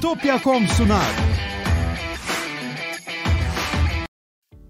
[0.00, 1.14] Bitopya.com sunar.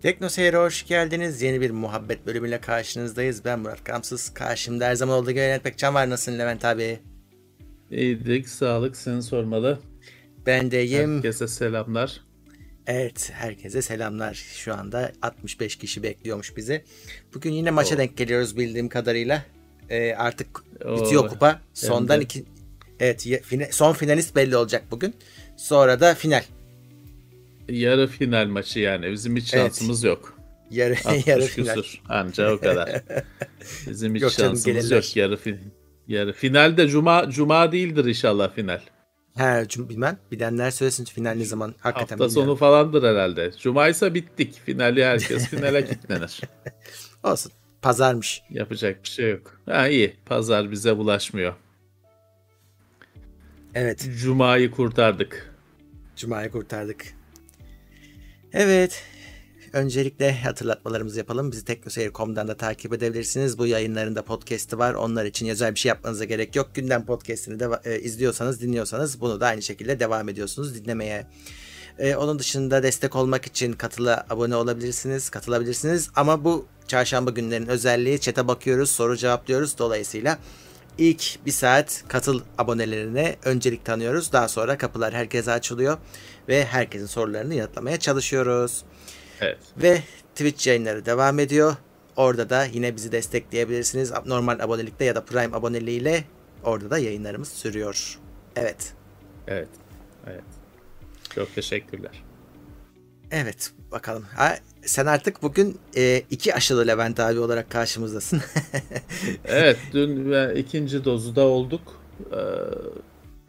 [0.03, 1.43] Tekno Seyir'e hoş geldiniz.
[1.43, 3.45] Yeni bir muhabbet bölümüyle karşınızdayız.
[3.45, 4.35] Ben Murat Kamsız.
[4.35, 6.11] Karşımda her zaman olduğu gibi Levent Pekcan var.
[6.11, 6.99] Nasılsın Levent abi?
[7.91, 9.79] İyilik, sağlık seni sormalı.
[10.47, 11.15] Ben deyim.
[11.17, 12.21] Herkese selamlar.
[12.87, 14.35] Evet, herkese selamlar.
[14.35, 16.85] Şu anda 65 kişi bekliyormuş bizi.
[17.35, 17.99] Bugün yine maça Oo.
[17.99, 19.45] denk geliyoruz bildiğim kadarıyla.
[19.91, 20.49] Ee, artık
[20.85, 21.61] Oo, bitiyor kupa.
[21.75, 22.25] Sondan de.
[22.25, 22.45] iki
[23.01, 25.15] Evet, fina- son finalist belli olacak bugün.
[25.57, 26.15] Sonra da
[27.69, 29.13] Yarı final maçı yani.
[29.13, 29.65] Bizim hiç Evet.
[29.65, 30.39] şansımız yok.
[30.71, 31.75] Yarı 60 yarı final.
[31.75, 32.01] küsur.
[32.09, 33.03] Anca o kadar.
[33.87, 34.97] Bizim hiç Yok şansımız gelirler.
[34.97, 35.17] yok.
[35.17, 35.59] Yarı fin
[36.09, 38.81] Yarı finalde cuma cuma değildir inşallah final.
[39.37, 40.19] He, cum- bilmem.
[40.33, 41.75] Bilenler söylesin final ne zaman.
[41.81, 42.59] Hakikaten Hafta sonu bilmiyorum.
[42.59, 43.51] falandır herhalde.
[43.63, 44.55] Cumaysa bittik.
[44.67, 46.41] Finali herkes finale kilitlenir.
[47.25, 47.53] Olsun.
[47.83, 48.43] Pazarmış.
[48.51, 49.61] Yapacak bir şey yok.
[49.67, 50.17] Ha iyi.
[50.27, 51.55] Pazar bize bulaşmıyor.
[53.77, 54.09] Evet.
[54.21, 55.55] Cuma'yı kurtardık.
[56.17, 57.05] Cuma'yı kurtardık.
[58.53, 59.03] Evet.
[59.73, 61.53] Öncelikle hatırlatmalarımızı yapalım.
[61.53, 63.59] Bizi teknoseyir.com'dan da takip edebilirsiniz.
[63.59, 64.95] Bu yayınların da podcast'i var.
[64.95, 66.71] Onlar için özel bir şey yapmanıza gerek yok.
[66.75, 71.27] Gündem podcast'ini de e, izliyorsanız, dinliyorsanız bunu da aynı şekilde devam ediyorsunuz dinlemeye.
[71.99, 76.11] E, onun dışında destek olmak için katıla abone olabilirsiniz, katılabilirsiniz.
[76.15, 79.79] Ama bu çarşamba günlerin özelliği chat'e bakıyoruz, soru cevaplıyoruz.
[79.79, 80.39] Dolayısıyla
[80.99, 84.33] ilk bir saat katıl abonelerine öncelik tanıyoruz.
[84.33, 85.99] Daha sonra kapılar herkese açılıyor
[86.49, 88.85] ve herkesin sorularını yanıtlamaya çalışıyoruz.
[89.41, 89.59] Evet.
[89.77, 90.03] Ve
[90.35, 91.77] Twitch yayınları devam ediyor.
[92.17, 94.13] Orada da yine bizi destekleyebilirsiniz.
[94.27, 96.25] Normal abonelikte ya da Prime aboneliğiyle
[96.65, 98.19] orada da yayınlarımız sürüyor.
[98.57, 98.93] Evet.
[99.47, 99.69] Evet.
[100.27, 100.45] Evet.
[101.35, 102.26] Çok teşekkürler.
[103.31, 104.23] Evet bakalım.
[104.23, 108.43] Ha, sen artık bugün e, iki aşılı Levent abi olarak karşımızdasın.
[109.45, 112.01] Evet dün ikinci dozu da olduk.
[112.33, 112.37] Ee,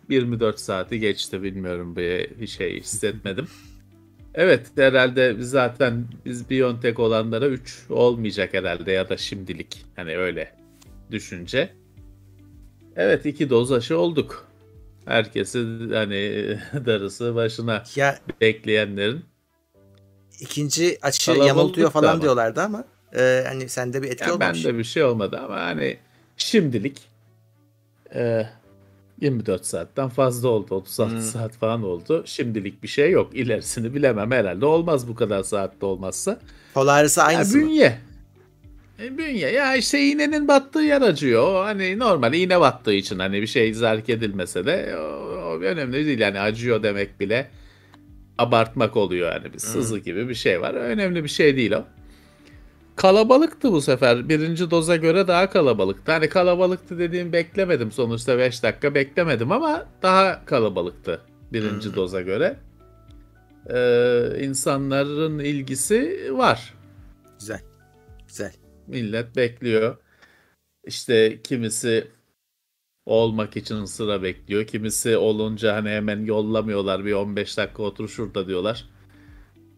[0.09, 3.48] 24 saati geçti bilmiyorum bir, bir şey hissetmedim.
[4.33, 10.52] Evet herhalde biz zaten biz Biontech olanlara 3 olmayacak herhalde ya da şimdilik hani öyle
[11.11, 11.70] düşünce.
[12.95, 14.48] Evet iki doz aşı olduk.
[15.05, 15.60] Herkesi
[15.93, 16.20] hani
[16.86, 19.26] darısı başına ya bekleyenlerin.
[20.39, 22.21] İkinci yamultuyor da falan ama.
[22.21, 22.83] diyorlardı ama
[23.17, 24.65] e, hani sende bir etki Ya olmamış.
[24.65, 25.98] bende bir şey olmadı ama hani
[26.37, 27.02] şimdilik
[28.15, 28.45] e,
[29.21, 30.75] 24 saatten fazla oldu.
[30.75, 31.21] 36 Hmm.
[31.21, 32.23] saat falan oldu.
[32.25, 33.36] Şimdilik bir şey yok.
[33.36, 34.65] İlerisini bilemem herhalde.
[34.65, 36.39] Olmaz bu kadar saatte olmazsa.
[36.73, 37.64] Polarisi Ya aynısı mı?
[37.64, 37.98] bünye.
[38.99, 39.49] E, bünye.
[39.52, 41.64] Ya işte iğnenin battığı yer acıyor.
[41.64, 45.02] Hani normal iğne battığı için hani bir şey zark edilmese de o,
[45.48, 46.19] o önemli değil.
[46.19, 47.49] Yani acıyor demek bile
[48.37, 49.53] abartmak oluyor yani.
[49.53, 50.73] Bir sızı gibi bir şey var.
[50.73, 51.86] Önemli bir şey değil o.
[52.95, 54.30] Kalabalıktı bu sefer.
[54.30, 56.11] Birinci doza göre daha kalabalıktı.
[56.11, 57.92] Hani kalabalıktı dediğim beklemedim.
[57.92, 61.21] Sonuçta 5 dakika beklemedim ama daha kalabalıktı
[61.53, 62.58] birinci doza göre.
[63.70, 66.73] Ee, insanların ilgisi var.
[67.39, 67.61] Güzel.
[68.27, 68.54] Güzel.
[68.87, 69.98] Millet bekliyor.
[70.83, 72.08] İşte kimisi
[73.08, 74.68] olmak için sıra bekliyor.
[74.68, 77.06] Kimisi olunca hani hemen yollamıyorlar.
[77.06, 78.86] Bir 15 dakika otur şurada diyorlar.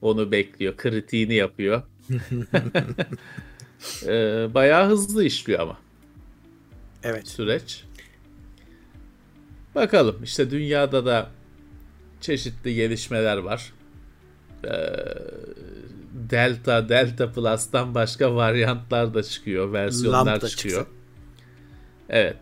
[0.01, 0.78] Onu bekliyor.
[0.78, 1.81] Kritiğini yapıyor.
[4.07, 5.78] Ee, bayağı hızlı işliyor ama
[7.03, 7.28] Evet.
[7.28, 7.84] süreç.
[9.75, 11.29] Bakalım işte dünyada da
[12.22, 13.73] çeşitli gelişmeler var.
[14.63, 14.69] Ee,
[16.13, 20.79] Delta, Delta Plus'tan başka varyantlar da çıkıyor, versiyonlar Lambda çıkıyor.
[20.85, 20.95] çıksa.
[22.09, 22.38] Evet.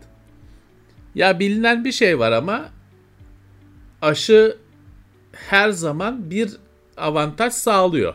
[1.18, 2.68] Ya bilinen bir şey var ama
[4.02, 4.56] aşı
[5.32, 6.50] her zaman bir
[6.96, 8.14] avantaj sağlıyor.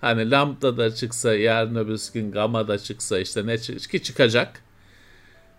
[0.00, 4.62] Hani lambda da çıksa, yarın öbür gün gamma da çıksa işte ne çık- ki çıkacak.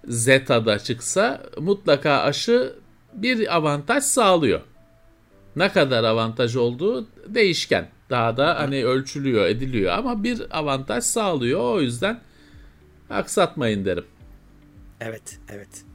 [0.08, 2.76] Zeta da çıksa mutlaka aşı
[3.14, 4.62] bir avantaj sağlıyor.
[5.56, 7.90] Ne kadar avantaj olduğu değişken.
[8.10, 11.60] Daha da hani ölçülüyor, ediliyor ama bir avantaj sağlıyor.
[11.60, 12.20] O yüzden
[13.10, 14.06] aksatmayın derim.
[15.02, 15.40] Evet.
[15.50, 15.93] Evet.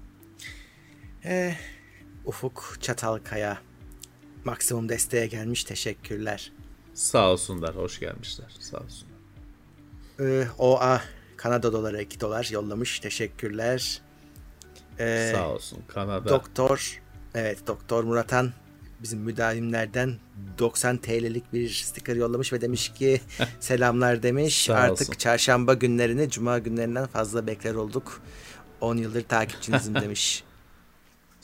[1.28, 1.55] Eh,
[2.25, 3.59] Ufuk Çatalkaya
[4.44, 5.65] maksimum desteğe gelmiş.
[5.65, 6.53] Teşekkürler.
[6.95, 8.57] Sağ olsunlar, hoş gelmişler.
[8.60, 9.19] Sağ olsunlar.
[10.21, 11.01] Ee, OA
[11.36, 13.01] Kanada doları 2 dolar yollamış.
[13.01, 14.03] Teşekkürler.
[14.98, 15.78] Ee, Sağ olsun.
[15.89, 16.28] Kanada.
[16.28, 17.01] Doktor
[17.34, 18.53] evet Doktor Muratan
[19.03, 20.15] bizim müdavimlerden
[20.59, 23.21] 90 TL'lik bir sticker yollamış ve demiş ki
[23.60, 24.71] selamlar demiş.
[24.71, 25.19] Artık olsun.
[25.19, 28.22] çarşamba günlerini cuma günlerinden fazla bekler olduk.
[28.81, 30.45] 10 yıldır takipçinizim demiş.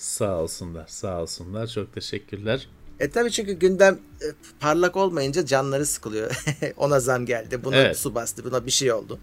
[0.04, 1.66] Sağ olsunlar, sağ olsunlar.
[1.66, 2.66] Çok teşekkürler.
[3.00, 4.26] E tabii çünkü gündem e,
[4.60, 6.44] parlak olmayınca canları sıkılıyor.
[6.76, 7.64] Ona zam geldi.
[7.64, 7.98] Buna Evet.
[7.98, 8.44] su bastı.
[8.44, 9.18] Buna bir şey oldu.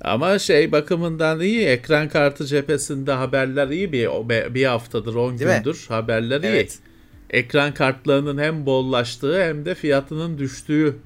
[0.00, 1.66] Ama şey bakımından iyi.
[1.66, 4.08] Ekran kartı cephesinde haberler iyi bir
[4.54, 5.88] bir haftadır 10 gündür mi?
[5.88, 6.72] haberler evet.
[6.72, 7.38] iyi.
[7.38, 10.96] Ekran kartlarının hem bollaştığı hem de fiyatının düştüğü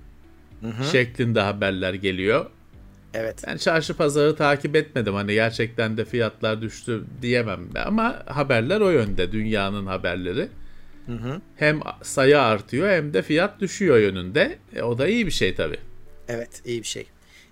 [0.61, 0.85] Hı-hı.
[0.93, 2.47] şeklinde haberler geliyor.
[3.15, 3.45] Evet.
[3.47, 5.15] Ben çarşı pazarı takip etmedim.
[5.15, 7.69] Hani gerçekten de fiyatlar düştü diyemem.
[7.87, 9.33] Ama haberler o yönde.
[9.33, 10.49] Dünyanın haberleri.
[11.07, 11.41] Hı hı.
[11.57, 14.59] Hem sayı artıyor hem de fiyat düşüyor yönünde.
[14.77, 15.79] E, o da iyi bir şey tabii.
[16.29, 17.07] Evet iyi bir şey.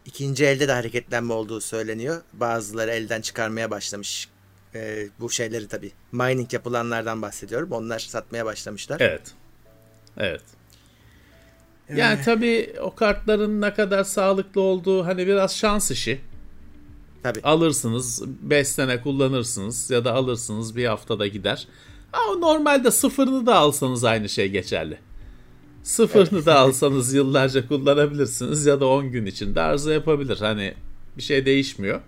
[0.06, 2.22] İkinci elde de hareketlenme olduğu söyleniyor.
[2.32, 4.28] Bazıları elden çıkarmaya başlamış.
[4.75, 5.93] Ee, bu şeyleri tabii.
[6.12, 7.72] Mining yapılanlardan bahsediyorum.
[7.72, 9.00] Onlar satmaya başlamışlar.
[9.00, 9.22] Evet.
[10.16, 10.43] Evet.
[11.96, 16.20] Yani tabii o kartların ne kadar sağlıklı olduğu hani biraz şans işi.
[17.23, 17.40] Tabii.
[17.43, 21.69] Alırsınız 5 sene kullanırsınız ya da alırsınız bir haftada gider.
[22.12, 24.99] Ama normalde sıfırını da alsanız aynı şey geçerli.
[25.82, 30.38] Sıfırını da alsanız yıllarca kullanabilirsiniz ya da 10 gün içinde arıza yapabilir.
[30.41, 30.75] Hani
[31.17, 32.00] bir şey değişmiyor.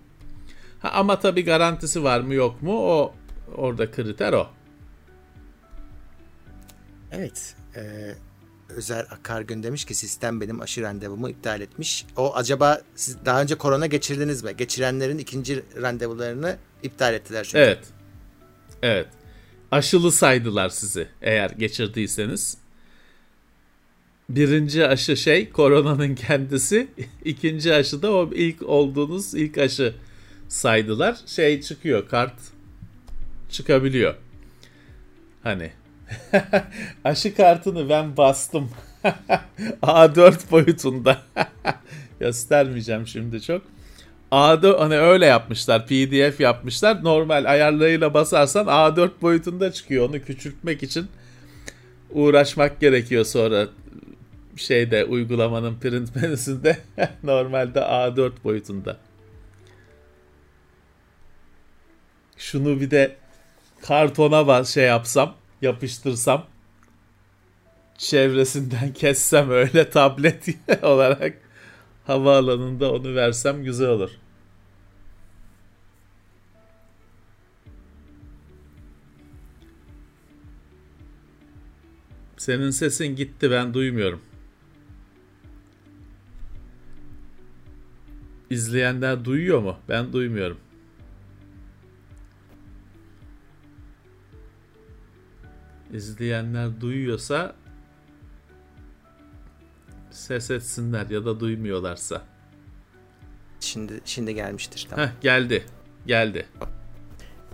[0.81, 3.13] Ha, ama tabii garantisi var mı yok mu o
[3.57, 4.47] orada kriter o.
[7.13, 7.55] Evet.
[7.77, 8.15] E,
[8.77, 12.07] Özer Akargün demiş ki sistem benim aşı randevumu iptal etmiş.
[12.17, 14.57] O acaba siz daha önce korona geçirdiniz mi?
[14.57, 17.59] Geçirenlerin ikinci randevularını iptal ettiler çünkü.
[17.59, 17.79] Evet.
[18.83, 19.07] Evet.
[19.71, 22.57] Aşılı saydılar sizi eğer geçirdiyseniz.
[24.29, 26.89] Birinci aşı şey koronanın kendisi.
[27.25, 29.95] ikinci aşı da o ilk olduğunuz ilk aşı
[30.49, 31.17] saydılar.
[31.27, 32.35] Şey çıkıyor kart
[33.51, 34.15] çıkabiliyor.
[35.43, 35.73] Hani
[37.05, 38.71] Aşı kartını ben bastım.
[39.83, 41.19] A4 boyutunda.
[42.21, 43.63] Göstermeyeceğim şimdi çok.
[44.33, 45.87] A4 hani öyle yapmışlar.
[45.87, 47.05] PDF yapmışlar.
[47.05, 50.09] Normal ayarlarıyla basarsan A4 boyutunda çıkıyor.
[50.09, 51.07] Onu küçültmek için
[52.11, 53.69] uğraşmak gerekiyor sonra
[54.57, 56.79] şeyde uygulamanın print menüsünde
[57.23, 58.97] normalde A4 boyutunda.
[62.37, 63.17] Şunu bir de
[63.83, 66.47] kartona bas şey yapsam yapıştırsam
[67.99, 70.49] çevresinden kessem öyle tablet
[70.83, 71.39] olarak
[72.07, 74.11] havaalanında onu versem güzel olur.
[82.37, 84.21] Senin sesin gitti ben duymuyorum.
[88.51, 89.77] İzleyenler duyuyor mu?
[89.89, 90.59] Ben duymuyorum.
[95.93, 97.55] İzleyenler duyuyorsa
[100.11, 102.23] ses etsinler ya da duymuyorlarsa.
[103.61, 105.07] Şimdi şimdi gelmiştir tamam.
[105.07, 105.65] Heh, geldi.
[106.07, 106.47] Geldi.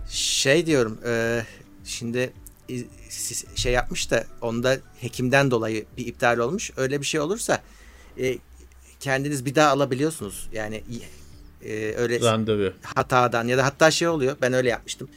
[0.09, 1.43] Şey diyorum, e,
[1.83, 2.33] şimdi
[3.55, 6.71] şey yapmış da onda hekimden dolayı bir iptal olmuş.
[6.77, 7.61] Öyle bir şey olursa
[8.19, 8.37] e,
[8.99, 10.49] kendiniz bir daha alabiliyorsunuz.
[10.53, 10.83] Yani
[11.65, 14.37] e, öyle randevu hatadan ya da hatta şey oluyor.
[14.41, 15.09] Ben öyle yapmıştım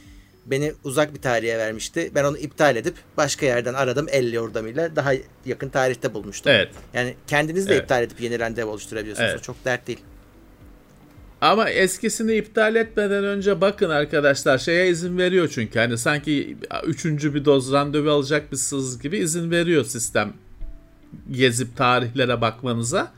[0.51, 2.11] beni uzak bir tarihe vermişti.
[2.15, 5.11] Ben onu iptal edip başka yerden aradım el yordamıyla daha
[5.45, 6.51] yakın tarihte bulmuştum.
[6.51, 6.69] Evet.
[6.93, 7.83] Yani kendiniz de evet.
[7.83, 9.29] iptal edip yeni randevu oluşturabiliyorsunuz.
[9.29, 9.39] Evet.
[9.39, 9.99] O çok dert değil.
[11.41, 17.45] Ama eskisini iptal etmeden önce bakın arkadaşlar şeye izin veriyor çünkü hani sanki üçüncü bir
[17.45, 20.33] doz randevu alacak bir sız gibi izin veriyor sistem
[21.31, 23.11] gezip tarihlere bakmanıza.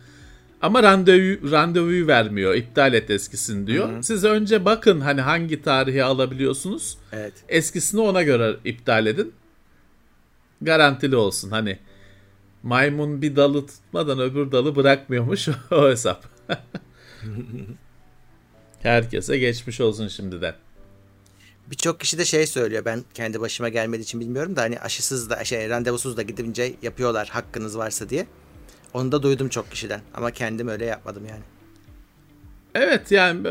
[0.64, 2.56] Ama randevu randevuyu vermiyor.
[2.56, 3.90] İptal et eskisini diyor.
[3.90, 4.04] Hı-hı.
[4.04, 6.98] Siz önce bakın hani hangi tarihi alabiliyorsunuz.
[7.12, 7.34] Evet.
[7.50, 9.34] Eskisini ona göre iptal edin.
[10.62, 11.52] Garantili olsun.
[11.52, 11.80] Hani
[12.64, 16.26] maymun bir dalı tutmadan öbür dalı bırakmıyormuş o hesap.
[18.82, 20.56] Herkese geçmiş olsun şimdiden.
[21.72, 22.86] Birçok kişi de şey söylüyor.
[22.86, 27.28] Ben kendi başıma gelmediği için bilmiyorum da hani aşısız da şey randevusuz da gidince yapıyorlar
[27.28, 28.28] hakkınız varsa diye.
[28.94, 31.44] Onu da duydum çok kişiden ama kendim öyle yapmadım yani.
[32.76, 33.48] Evet yani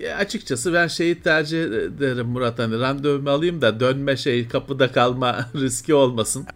[0.00, 5.46] e, açıkçası ben şeyi tercih ederim Murat hani randevumu alayım da dönme şey kapıda kalma
[5.54, 6.46] riski olmasın.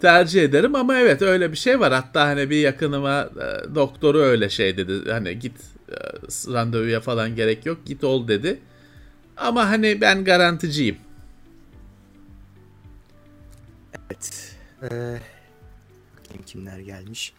[0.00, 1.92] Tercih ederim ama evet öyle bir şey var.
[1.92, 5.10] Hatta hani bir yakınıma e, doktoru öyle şey dedi.
[5.10, 5.56] Hani git
[5.88, 5.94] e,
[6.52, 8.58] randevuya falan gerek yok git ol dedi.
[9.36, 10.96] Ama hani ben garanticiyim.
[14.90, 15.18] Ee,
[16.46, 17.32] kimler gelmiş.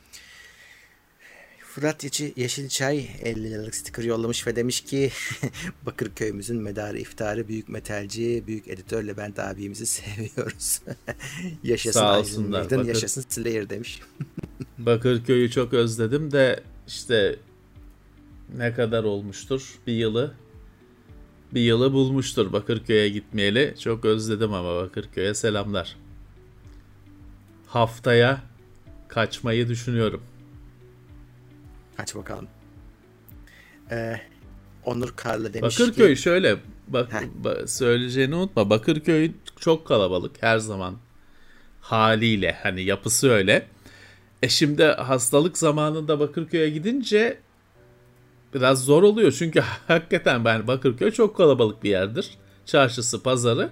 [1.59, 5.11] Fırat Yeşil, Yeşilçay 50 liralık sticker yollamış ve demiş ki
[5.85, 10.81] Bakırköy'ümüzün medarı iftarı büyük metalci, büyük editör Levent abimizi seviyoruz.
[11.63, 12.65] yaşasın Sağ olsunlar.
[12.65, 12.85] Bakır...
[12.85, 13.99] yaşasın Slayer demiş.
[14.77, 17.35] Bakırköy'ü çok özledim de işte
[18.57, 20.33] ne kadar olmuştur bir yılı
[21.53, 23.75] bir yılı bulmuştur Bakırköy'e gitmeyeli.
[23.79, 25.97] Çok özledim ama Bakırköy'e selamlar
[27.75, 28.41] haftaya
[29.07, 30.23] kaçmayı düşünüyorum.
[31.97, 32.47] Aç bakalım.
[33.91, 34.21] Ee,
[34.85, 36.21] Onur Karlı demiş Bakırköy ki...
[36.21, 38.69] şöyle bak, ba, söyleyeceğini unutma.
[38.69, 40.95] Bakırköy çok kalabalık her zaman
[41.81, 43.67] haliyle hani yapısı öyle.
[44.43, 47.39] E şimdi hastalık zamanında Bakırköy'e gidince
[48.53, 49.31] biraz zor oluyor.
[49.31, 52.29] Çünkü hakikaten ben Bakırköy çok kalabalık bir yerdir.
[52.65, 53.69] Çarşısı, pazarı.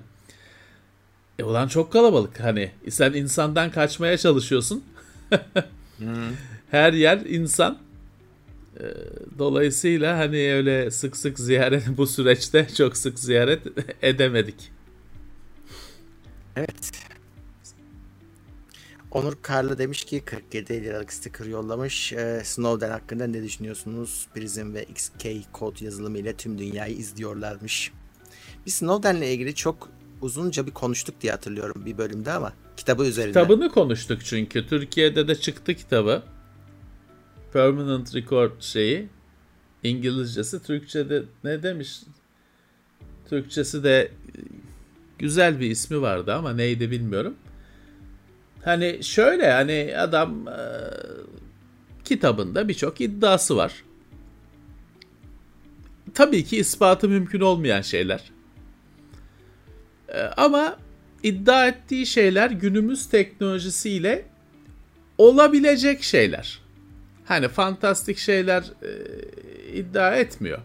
[1.39, 2.71] E ulan çok kalabalık hani.
[2.89, 4.83] Sen insandan kaçmaya çalışıyorsun.
[6.71, 7.77] Her yer insan.
[8.79, 8.83] E,
[9.39, 13.61] dolayısıyla hani öyle sık sık ziyaret bu süreçte çok sık ziyaret
[14.01, 14.71] edemedik.
[16.55, 16.91] Evet.
[19.11, 22.13] Onur Karlı demiş ki 47 liralık sticker yollamış.
[22.13, 24.27] Ee, Snowden hakkında ne düşünüyorsunuz?
[24.35, 27.91] Prism ve XK kod yazılımı ile tüm dünyayı izliyorlarmış.
[28.65, 29.89] Biz Snowden'le ilgili çok
[30.23, 33.39] uzunca bir konuştuk diye hatırlıyorum bir bölümde ama kitabı üzerinde.
[33.39, 34.67] Kitabını konuştuk çünkü.
[34.67, 36.23] Türkiye'de de çıktı kitabı.
[37.53, 39.09] Permanent Record şeyi.
[39.83, 40.63] İngilizcesi.
[40.63, 41.99] Türkçe'de ne demiş?
[43.29, 44.11] Türkçesi de
[45.19, 47.35] güzel bir ismi vardı ama neydi bilmiyorum.
[48.63, 50.59] Hani şöyle hani adam e,
[52.05, 53.83] kitabında birçok iddiası var.
[56.13, 58.31] Tabii ki ispatı mümkün olmayan şeyler.
[60.13, 60.77] E, ama
[61.24, 64.25] iddia ettiği şeyler günümüz teknolojisiyle
[65.17, 66.60] olabilecek şeyler.
[67.25, 68.91] Hani fantastik şeyler e,
[69.74, 70.60] iddia etmiyor.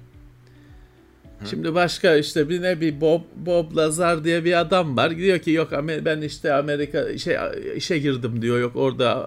[1.51, 5.17] Şimdi başka işte bir ne bir Bob Bob Lazar diye bir adam var.
[5.17, 5.73] Diyor ki yok
[6.05, 7.37] ben işte Amerika şey
[7.77, 8.59] işe girdim diyor.
[8.61, 9.27] Yok orada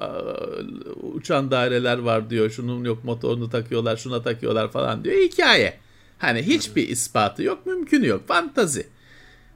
[1.14, 2.50] uçan daireler var diyor.
[2.50, 5.16] Şunun yok motorunu takıyorlar, şuna takıyorlar falan diyor.
[5.16, 5.74] Hikaye.
[6.18, 8.28] Hani hiçbir ispatı yok, mümkün yok.
[8.28, 8.88] Fantazi.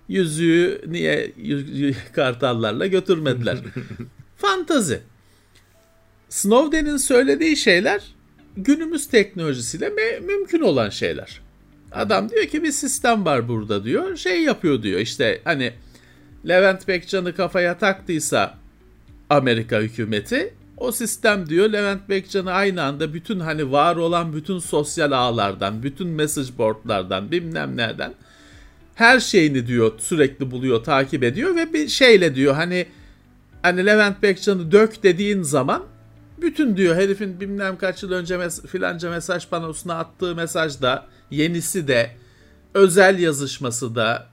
[0.08, 1.32] Yüzüğü niye
[2.14, 3.58] kartallarla götürmediler?
[4.38, 5.00] Fantazi.
[6.30, 8.02] Snowden'in söylediği şeyler
[8.58, 11.42] günümüz teknolojisiyle mümkün olan şeyler.
[11.92, 14.18] Adam diyor ki bir sistem var burada diyor.
[14.18, 15.74] Şey yapıyor diyor işte hani
[16.48, 18.58] Levent Bekcan'ı kafaya taktıysa
[19.30, 25.12] Amerika hükümeti o sistem diyor Levent Bekcan'ı aynı anda bütün hani var olan bütün sosyal
[25.12, 28.14] ağlardan, bütün message boardlardan bilmem nereden
[28.96, 32.86] her şeyini diyor sürekli buluyor, takip ediyor ve bir şeyle diyor hani
[33.62, 35.84] hani Levent Bekcan'ı dök dediğin zaman
[36.42, 42.12] bütün diyor herifin bilmem kaç yıl önce mes- filanca mesaj panosuna attığı mesajda yenisi de
[42.74, 44.28] özel yazışması da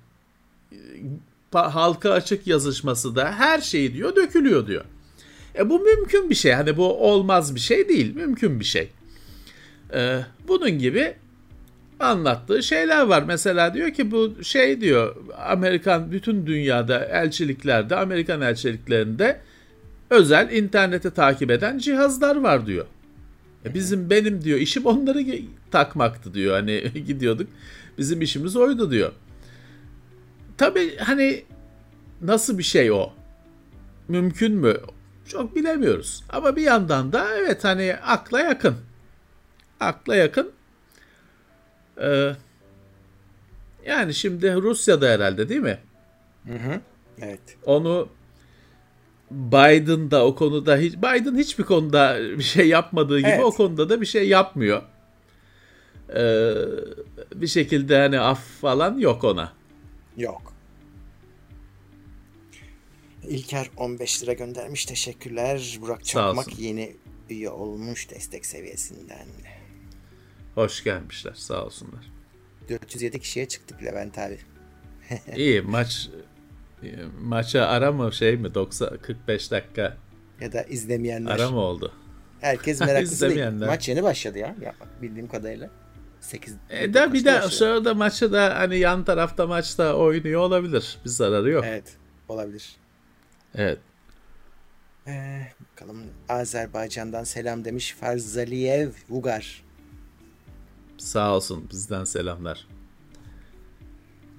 [1.53, 4.85] halka açık yazışması da her şeyi diyor dökülüyor diyor.
[5.59, 6.53] E bu mümkün bir şey.
[6.53, 8.15] Hani bu olmaz bir şey değil.
[8.15, 8.89] Mümkün bir şey.
[9.95, 11.15] Ee, bunun gibi
[12.03, 13.23] anlattığı şeyler var.
[13.23, 15.17] Mesela diyor ki bu şey diyor
[15.47, 19.41] Amerikan bütün dünyada elçiliklerde Amerikan elçiliklerinde
[20.11, 22.87] özel interneti takip eden cihazlar var diyor.
[23.65, 25.25] E bizim benim diyor işim onları
[25.71, 26.55] takmaktı diyor.
[26.55, 27.49] Hani gidiyorduk.
[27.99, 29.13] Bizim işimiz oydu diyor.
[30.59, 31.45] Tabii hani
[32.23, 33.11] nasıl bir şey o?
[34.09, 34.77] Mümkün mü?
[35.29, 36.25] Çok bilemiyoruz.
[36.29, 38.77] Ama bir yandan da evet hani akla yakın.
[39.81, 40.51] Akla yakın.
[42.03, 42.33] Ee,
[43.87, 45.79] yani şimdi Rusya'da herhalde değil mi?
[46.47, 46.81] Hı hı.
[47.21, 47.41] Evet.
[47.65, 48.09] Onu
[49.31, 53.45] Biden da o konuda hiç Biden hiçbir konuda bir şey yapmadığı gibi evet.
[53.45, 54.83] o konuda da bir şey yapmıyor.
[56.17, 56.55] Ee,
[57.35, 59.53] bir şekilde hani af falan yok ona.
[60.17, 60.53] Yok.
[63.29, 64.85] İlker 15 lira göndermiş.
[64.85, 65.79] Teşekkürler.
[65.81, 66.97] Burak Çakmak yeni
[67.31, 69.27] üye olmuş destek seviyesinden.
[70.55, 71.33] Hoş gelmişler.
[71.35, 72.13] Sağ olsunlar.
[72.69, 74.39] 407 kişiye çıktık Levent abi.
[75.37, 76.11] İyi maç
[77.21, 79.97] maça ara mı şey mi 90 45 dakika
[80.41, 81.31] ya da izlemeyenler.
[81.31, 81.93] Ara mı oldu?
[82.41, 83.67] Herkes meraklısı değil.
[83.67, 85.71] Maç yeni başladı ya, ya bildiğim kadarıyla.
[86.21, 90.99] 8 e de bir de sırada maçı da hani yan tarafta maçta oynuyor olabilir.
[91.05, 91.65] Bir zararı yok.
[91.67, 91.97] Evet,
[92.29, 92.77] olabilir.
[93.55, 93.79] Evet.
[95.07, 99.63] Ee, bakalım Azerbaycan'dan selam demiş Farzaliyev Ugar.
[101.03, 102.67] Sağ olsun bizden selamlar.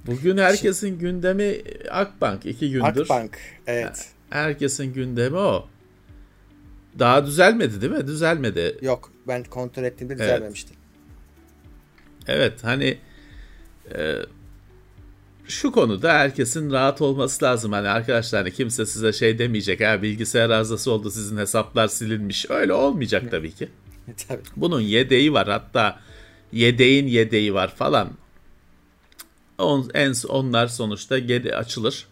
[0.06, 3.02] Bugün herkesin gündemi Akbank iki gündür.
[3.02, 4.08] Akbank evet.
[4.30, 5.68] Herkesin gündemi o.
[7.00, 8.08] Daha düzelmedi değil mi?
[8.08, 8.78] Düzelmedi.
[8.82, 10.74] Yok ben kontrol ettiğimde düzelmemişti.
[12.28, 12.98] Evet, evet hani
[13.96, 14.16] e,
[15.46, 17.72] şu konuda herkesin rahat olması lazım.
[17.72, 19.82] Hani arkadaşlar hani kimse size şey demeyecek.
[19.82, 22.46] Ha bilgisayar arızası oldu sizin hesaplar silinmiş.
[22.50, 23.70] Öyle olmayacak tabii ki.
[24.28, 24.42] tabii.
[24.56, 26.00] Bunun yedeği var hatta
[26.54, 28.10] yedeğin yedeği var falan.
[29.58, 32.08] On, en, onlar sonuçta geri açılır.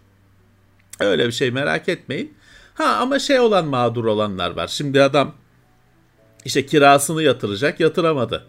[0.99, 2.33] Öyle bir şey merak etmeyin.
[2.73, 4.67] Ha ama şey olan mağdur olanlar var.
[4.67, 5.35] Şimdi adam
[6.45, 8.45] işte kirasını yatıracak yatıramadı.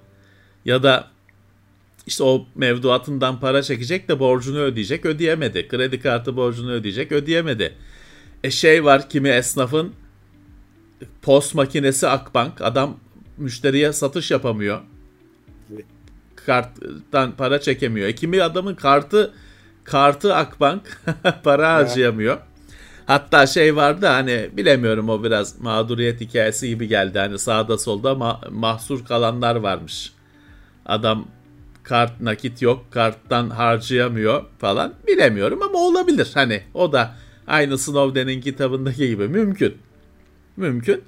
[0.64, 1.10] Ya da
[2.06, 5.68] işte o mevduatından para çekecek de borcunu ödeyecek ödeyemedi.
[5.68, 7.74] Kredi kartı borcunu ödeyecek ödeyemedi.
[8.44, 9.92] E şey var kimi esnafın
[11.22, 13.00] post makinesi Akbank adam
[13.36, 14.80] müşteriye satış yapamıyor.
[16.46, 18.08] Karttan para çekemiyor.
[18.08, 19.34] E kimi adamın kartı
[19.84, 20.82] kartı Akbank
[21.44, 22.38] para harcayamıyor.
[23.06, 27.18] Hatta şey vardı hani bilemiyorum o biraz mağduriyet hikayesi gibi geldi.
[27.18, 30.12] Hani sağda solda ma- mahsur kalanlar varmış.
[30.86, 31.26] Adam
[31.82, 36.30] kart nakit yok karttan harcayamıyor falan bilemiyorum ama olabilir.
[36.34, 37.14] Hani o da
[37.46, 39.74] aynı Snowden'in kitabındaki gibi mümkün.
[40.56, 41.02] Mümkün.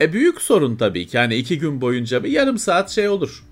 [0.00, 1.16] E büyük sorun tabii ki.
[1.16, 3.44] Yani iki gün boyunca bir yarım saat şey olur.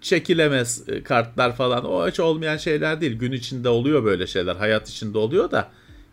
[0.00, 1.84] Çekilemez e, kartlar falan.
[1.84, 3.12] O hiç olmayan şeyler değil.
[3.12, 4.56] Gün içinde oluyor böyle şeyler.
[4.56, 5.68] Hayat içinde oluyor da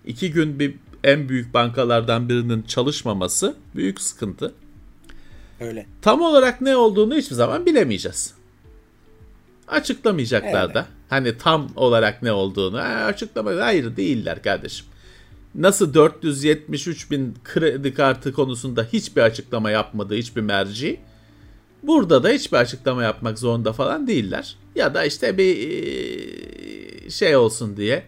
[0.05, 4.53] iki gün bir en büyük bankalardan birinin çalışmaması büyük sıkıntı.
[5.59, 5.85] Öyle.
[6.01, 8.33] Tam olarak ne olduğunu hiçbir zaman bilemeyeceğiz.
[9.67, 10.73] Açıklamayacaklar Öyle.
[10.73, 10.85] da.
[11.09, 12.77] Hani tam olarak ne olduğunu.
[12.79, 14.85] Açıklama hayır değiller kardeşim.
[15.55, 20.99] Nasıl 473 bin kredi kartı konusunda hiçbir açıklama yapmadı hiçbir merci.
[21.87, 24.55] Burada da hiçbir açıklama yapmak zorunda falan değiller.
[24.75, 28.03] Ya da işte bir e, şey olsun diye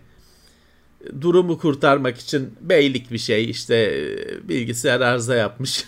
[1.22, 5.86] durumu kurtarmak için beylik bir şey işte e, bilgisayar arıza yapmış.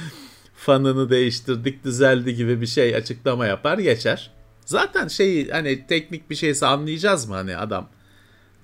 [0.56, 4.30] Fanını değiştirdik düzeldi gibi bir şey açıklama yapar geçer.
[4.66, 7.88] Zaten şey hani teknik bir şeyse anlayacağız mı hani adam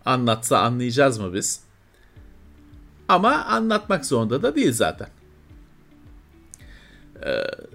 [0.04, 1.60] anlatsa anlayacağız mı biz?
[3.08, 5.08] Ama anlatmak zorunda da değil zaten.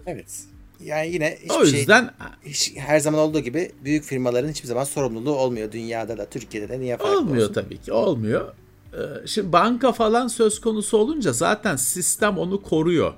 [0.05, 0.54] Evet.
[0.83, 2.01] Yani yine hiçbir o yüzden
[2.43, 6.69] şey hiç, her zaman olduğu gibi büyük firmaların hiçbir zaman sorumluluğu olmuyor dünyada da Türkiye'de
[6.69, 7.53] de niye farklı olmuyor olsun?
[7.53, 8.53] tabii ki olmuyor.
[8.93, 13.13] Ee, Şimdi banka falan söz konusu olunca zaten sistem onu koruyor.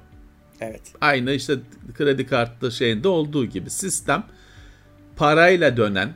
[0.61, 0.81] Evet.
[1.01, 1.55] Aynı işte
[1.93, 4.23] kredi kartı şeyinde olduğu gibi sistem
[5.15, 6.13] parayla dönen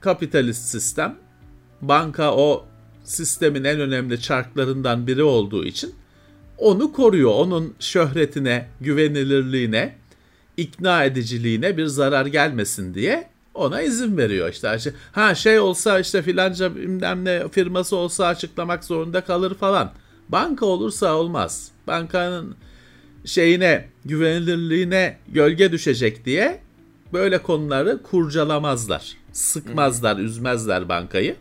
[0.00, 1.18] kapitalist sistem
[1.82, 2.66] banka o
[3.04, 5.94] sistemin en önemli çarklarından biri olduğu için
[6.58, 7.30] onu koruyor.
[7.30, 9.94] Onun şöhretine, güvenilirliğine,
[10.56, 14.78] ikna ediciliğine bir zarar gelmesin diye ona izin veriyor işte.
[15.12, 19.92] Ha şey olsa işte filanca bilmem ne firması olsa açıklamak zorunda kalır falan.
[20.28, 21.70] Banka olursa olmaz.
[21.86, 22.56] Bankanın
[23.24, 26.60] şeyine, güvenilirliğine gölge düşecek diye
[27.12, 29.16] böyle konuları kurcalamazlar.
[29.32, 31.36] Sıkmazlar, üzmezler bankayı.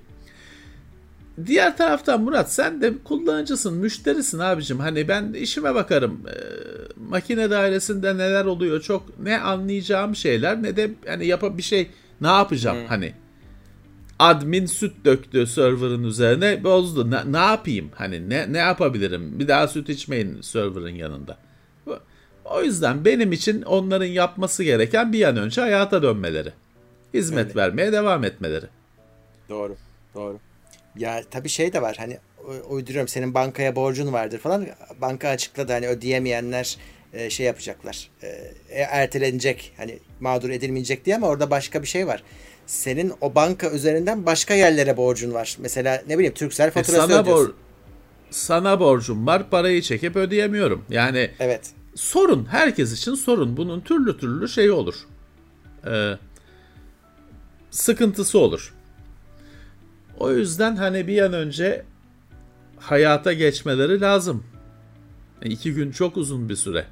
[1.46, 4.80] Diğer taraftan Murat sen de kullanıcısın, müşterisin abicim.
[4.80, 6.22] Hani ben işime bakarım.
[6.28, 6.34] Ee,
[7.10, 11.88] makine dairesinde neler oluyor çok ne anlayacağım şeyler ne de hani yapa bir şey
[12.22, 13.14] ne yapacağım hani.
[14.20, 17.12] Admin süt döktü server'ın üzerine bozdu.
[17.12, 17.90] Ne, ne yapayım?
[17.96, 19.40] Hani ne ne yapabilirim?
[19.40, 21.38] Bir daha süt içmeyin server'ın yanında.
[22.46, 26.52] O yüzden benim için onların yapması gereken bir an önce hayata dönmeleri.
[27.14, 27.56] Hizmet Öyle.
[27.56, 28.66] vermeye devam etmeleri.
[29.50, 29.76] Doğru.
[30.16, 30.40] Doğru.
[30.98, 32.18] Ya tabii şey de var hani
[32.70, 34.68] uyduruyorum senin bankaya borcun vardır falan.
[35.02, 36.78] Banka açıkladı hani ödeyemeyenler
[37.14, 38.10] e, şey yapacaklar.
[38.24, 38.28] E,
[38.70, 42.24] e, ertelenecek hani mağdur edilmeyecek diye ama orada başka bir şey var.
[42.66, 45.58] Senin o banka üzerinden başka yerlere borcun var.
[45.60, 47.48] Mesela ne bileyim Turkcell E, faturası sana ödüyorsun.
[47.48, 47.54] bor
[48.32, 50.86] sana borcum var, parayı çekip ödeyemiyorum.
[50.90, 51.72] Yani Evet.
[51.96, 53.58] sorun herkes için sorun.
[53.58, 54.96] Bunun türlü türlü şeyi olur.
[55.88, 56.14] Ee,
[57.72, 58.74] sıkıntısı olur.
[60.18, 61.86] O yüzden hani bir an önce
[62.80, 64.44] hayata geçmeleri lazım.
[65.42, 66.86] E, İki gün çok uzun bir süre.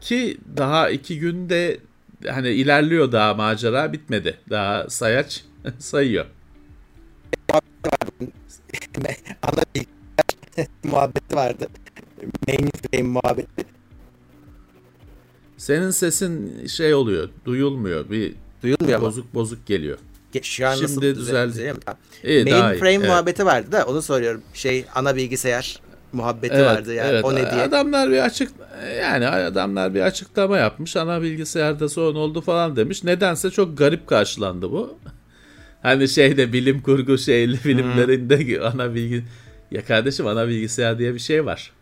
[0.00, 1.80] Ki daha iki günde
[2.28, 4.38] hani ilerliyor daha macera bitmedi.
[4.50, 5.44] Daha sayaç
[5.78, 6.26] sayıyor.
[9.42, 9.62] Ana
[10.84, 11.66] muhabbeti vardı.
[12.48, 13.66] Mainframe muhabbeti.
[15.56, 18.10] Senin sesin şey oluyor, duyulmuyor.
[18.10, 19.06] Bir Duyulmuyor mu?
[19.06, 19.98] bozuk bozuk geliyor.
[20.34, 21.74] Ge- Şu an Şimdi nasıl düzeldi.
[21.84, 21.98] Tamam.
[22.24, 22.62] İyi, daha iyi.
[22.62, 23.08] Mainframe Evet.
[23.08, 24.42] muhabbeti vardı da onu soruyorum.
[24.54, 25.80] Şey ana bilgisayar
[26.12, 27.24] muhabbeti Evet, vardı yani evet.
[27.24, 27.62] o ne diye.
[27.62, 28.50] Adamlar bir açık
[29.00, 30.96] yani adamlar bir açıklama yapmış.
[30.96, 33.04] Ana bilgisayarda sorun oldu falan demiş.
[33.04, 34.98] Nedense çok garip karşılandı bu.
[35.82, 39.24] Hani şeyde bilim kurgu şeyli filmlerinde ana bilgi
[39.70, 41.72] ya kardeşim ana bilgisayar diye bir şey var.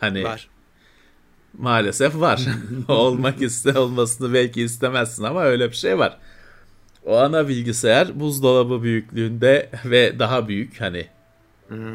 [0.00, 0.48] Hani Var.
[1.58, 2.46] Maalesef var.
[2.88, 6.18] Olmak iste olmasını belki istemezsin ama öyle bir şey var.
[7.04, 11.06] O ana bilgisayar buzdolabı büyüklüğünde ve daha büyük hani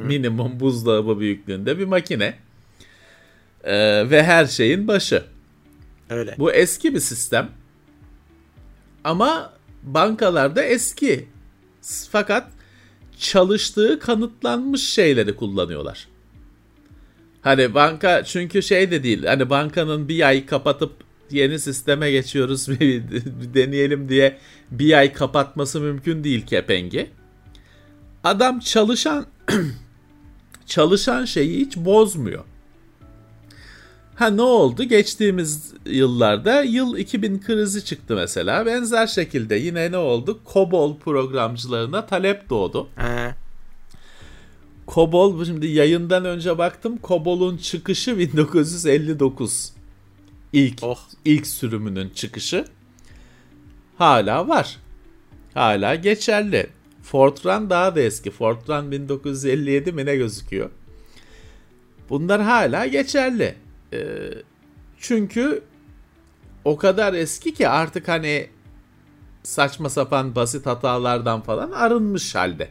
[0.05, 2.33] minimum buzdolabı büyüklüğünde bir makine.
[3.63, 5.23] Ee, ve her şeyin başı.
[6.09, 6.35] Öyle.
[6.37, 7.49] Bu eski bir sistem.
[9.03, 11.27] Ama bankalarda eski.
[12.11, 12.47] Fakat
[13.17, 16.07] çalıştığı kanıtlanmış şeyleri kullanıyorlar.
[17.43, 19.25] Hani banka çünkü şey de değil.
[19.25, 20.91] Hani bankanın bir ay kapatıp
[21.31, 22.79] yeni sisteme geçiyoruz bir,
[23.11, 24.37] bir deneyelim diye
[24.71, 27.09] bir ay kapatması mümkün değil kepengi.
[28.23, 29.25] Adam çalışan
[30.65, 32.43] çalışan şeyi hiç bozmuyor.
[34.15, 34.83] Ha ne oldu?
[34.83, 38.65] Geçtiğimiz yıllarda yıl 2000 krizi çıktı mesela.
[38.65, 40.39] Benzer şekilde yine ne oldu?
[40.53, 42.87] COBOL programcılarına talep doğdu.
[42.95, 43.35] He.
[44.87, 46.99] COBOL şimdi yayından önce baktım.
[47.03, 49.73] COBOL'un çıkışı 1959.
[50.53, 50.99] İlk Oh.
[51.25, 52.65] ilk sürümünün çıkışı.
[53.97, 54.77] Hala var.
[55.53, 56.67] Hala geçerli.
[57.03, 58.31] Fortran daha da eski.
[58.31, 60.69] Fortran 1957 mi ne gözüküyor?
[62.09, 63.55] Bunlar hala geçerli.
[63.93, 64.29] Ee,
[64.99, 65.63] çünkü
[66.65, 68.47] o kadar eski ki artık hani
[69.43, 72.69] saçma sapan basit hatalardan falan arınmış halde.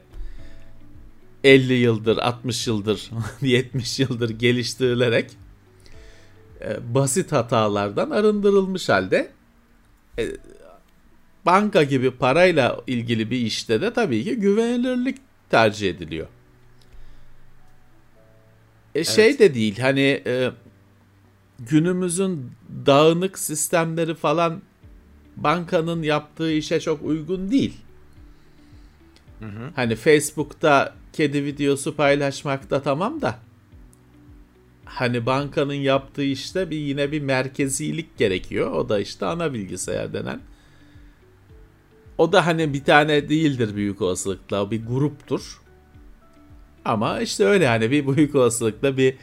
[1.44, 3.11] 50 yıldır, 60 yıldır,
[3.42, 5.31] 70 yıldır geliştirilerek
[6.61, 9.31] e, basit hatalardan arındırılmış halde.
[10.18, 10.28] E,
[11.46, 15.16] banka gibi parayla ilgili bir işte de tabii ki güvenilirlik
[15.50, 16.26] tercih ediliyor.
[18.94, 20.50] E, Şey de değil hani e,
[21.59, 22.50] günümüzün
[22.87, 24.62] dağınık sistemleri falan
[25.37, 27.76] bankanın yaptığı işe çok uygun değil.
[29.76, 33.38] Hani Facebook'ta kedi videosu paylaşmak da tamam da
[34.85, 38.72] hani bankanın yaptığı işte bir yine bir merkezilik gerekiyor.
[38.72, 40.40] O da işte ana bilgisayar denen.
[42.18, 45.61] O da hani bir tane değildir büyük olasılıkla bir gruptur.
[46.85, 49.14] Ama işte öyle hani bir büyük olasılıkla bir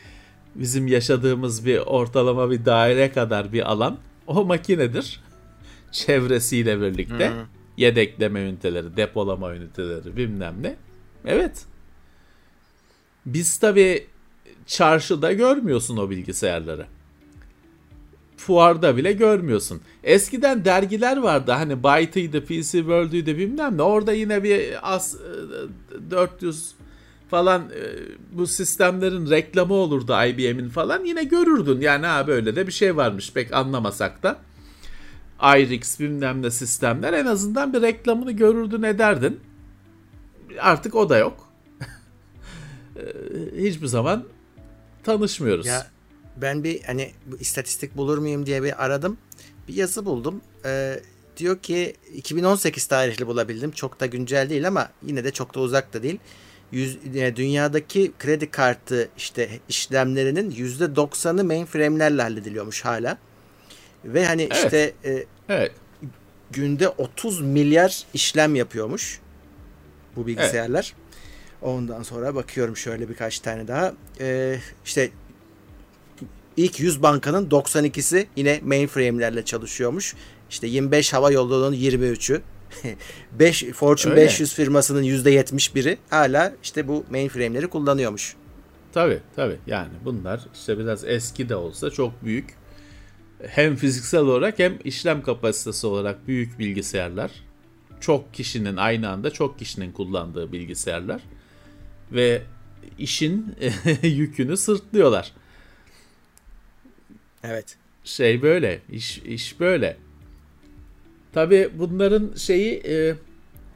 [0.56, 3.98] bizim yaşadığımız bir ortalama bir daire kadar bir alan
[4.28, 5.22] o makinedir.
[5.92, 7.46] Çevresiyle birlikte Hı.
[7.78, 10.76] yedekleme üniteleri, depolama üniteleri bilmem ne.
[11.26, 11.66] Evet.
[13.26, 14.08] Biz tabii
[14.66, 16.86] çarşıda görmüyorsun o bilgisayarları.
[18.38, 19.82] Fuarda bile görmüyorsun.
[20.04, 23.82] Eskiden dergiler vardı hani Byte'ıydı, PC World'üydü bilmem ne.
[23.82, 26.72] Orada yine bir as e, 400
[27.30, 27.82] falan e,
[28.32, 31.06] bu sistemlerin reklamı olurdu IBM'in falan.
[31.06, 34.38] Yine görürdün yani ha böyle de bir şey varmış pek anlamasak da.
[35.58, 39.40] IRIX bilmem ne sistemler en azından bir reklamını görürdün ederdin.
[40.60, 41.49] Artık o da yok.
[43.00, 44.26] E, Hiçbir zaman
[45.04, 45.66] tanışmıyoruz.
[45.66, 45.88] Ya
[46.38, 49.18] ben bir hani bu istatistik bulur muyum diye bir aradım.
[49.68, 50.42] Bir yazı buldum.
[50.66, 51.00] Ee,
[51.38, 53.72] diyor ki 2018 tarihli bulabildim.
[53.72, 56.20] Çok da güncel değil ama yine de çok da uzak da değil.
[56.72, 63.18] Yüz, e, dünyadaki kredi kartı işte işlemlerinin %90'ı mainframe'lerle hallediliyormuş hala.
[64.06, 64.56] Ve hani Evet.
[64.64, 65.72] işte e, Evet.
[66.52, 69.20] günde 30 milyar işlem yapıyormuş
[70.16, 70.94] bu bilgisayarlar.
[71.62, 73.94] Ondan sonra bakıyorum şöyle birkaç tane daha.
[74.20, 75.10] Ee, işte
[76.58, 80.16] ilk 100 bankanın 92'si yine mainframe'lerle çalışıyormuş.
[80.50, 82.42] İşte 25 hava yollarının 23'ü.
[83.40, 84.26] 5 Fortune Öyle.
[84.26, 88.36] 500 firmasının %71'i hala işte bu mainframe'leri kullanıyormuş.
[88.94, 92.56] Tabii tabii yani bunlar işte biraz eski de olsa çok büyük
[93.48, 97.32] hem fiziksel olarak hem işlem kapasitesi olarak büyük bilgisayarlar.
[98.00, 101.22] Çok kişinin aynı anda çok kişinin kullandığı bilgisayarlar
[102.12, 102.42] ve
[102.98, 103.56] işin
[104.04, 105.34] yükünü sırtlıyorlar.
[107.44, 107.78] Evet.
[108.04, 109.98] Şey böyle, iş iş böyle.
[111.34, 113.16] Tabii bunların şeyi e,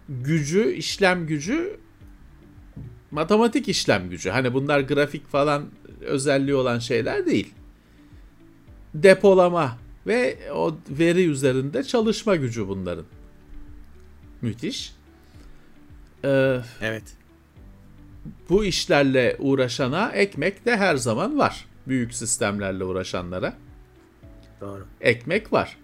[0.10, 1.80] gücü, işlem gücü
[3.14, 4.30] matematik işlem gücü.
[4.30, 5.66] Hani bunlar grafik falan
[6.02, 7.54] özelliği olan şeyler değil.
[8.94, 13.06] Depolama ve o veri üzerinde çalışma gücü bunların.
[14.42, 14.94] Müthiş.
[16.26, 17.04] Ee, Evet.
[18.50, 21.66] Bu işlerle uğraşana ekmek de her zaman var.
[21.88, 23.54] Büyük sistemlerle uğraşanlara
[24.62, 24.86] Doğru.
[25.02, 25.78] ekmek var.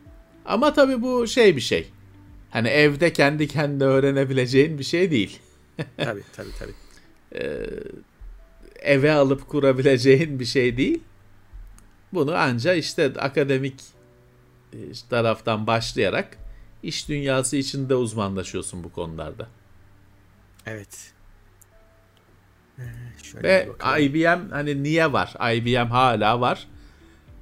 [0.45, 1.89] Ama tabii bu şey bir şey.
[2.49, 5.39] Hani evde kendi kendine öğrenebileceğin bir şey değil.
[5.97, 6.73] tabii tabii tabii.
[8.79, 11.03] Eve alıp kurabileceğin bir şey değil.
[12.13, 13.81] Bunu anca işte akademik
[14.73, 14.77] e,
[15.09, 16.37] taraftan başlayarak
[16.83, 19.47] iş dünyası içinde uzmanlaşıyorsun bu konularda.
[20.65, 21.11] Evet.
[22.79, 23.69] Ee, şöyle Ve.
[24.03, 25.33] IBM hani niye var?
[25.53, 26.67] IBM hala var.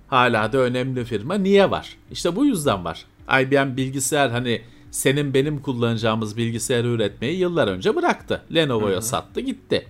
[0.07, 1.35] Hala da önemli firma.
[1.35, 1.97] Niye var?
[2.11, 3.05] İşte bu yüzden var.
[3.41, 8.41] IBM bilgisayar hani senin benim kullanacağımız bilgisayarı üretmeyi yıllar önce bıraktı.
[8.55, 9.87] Lenovo'ya sattı gitti.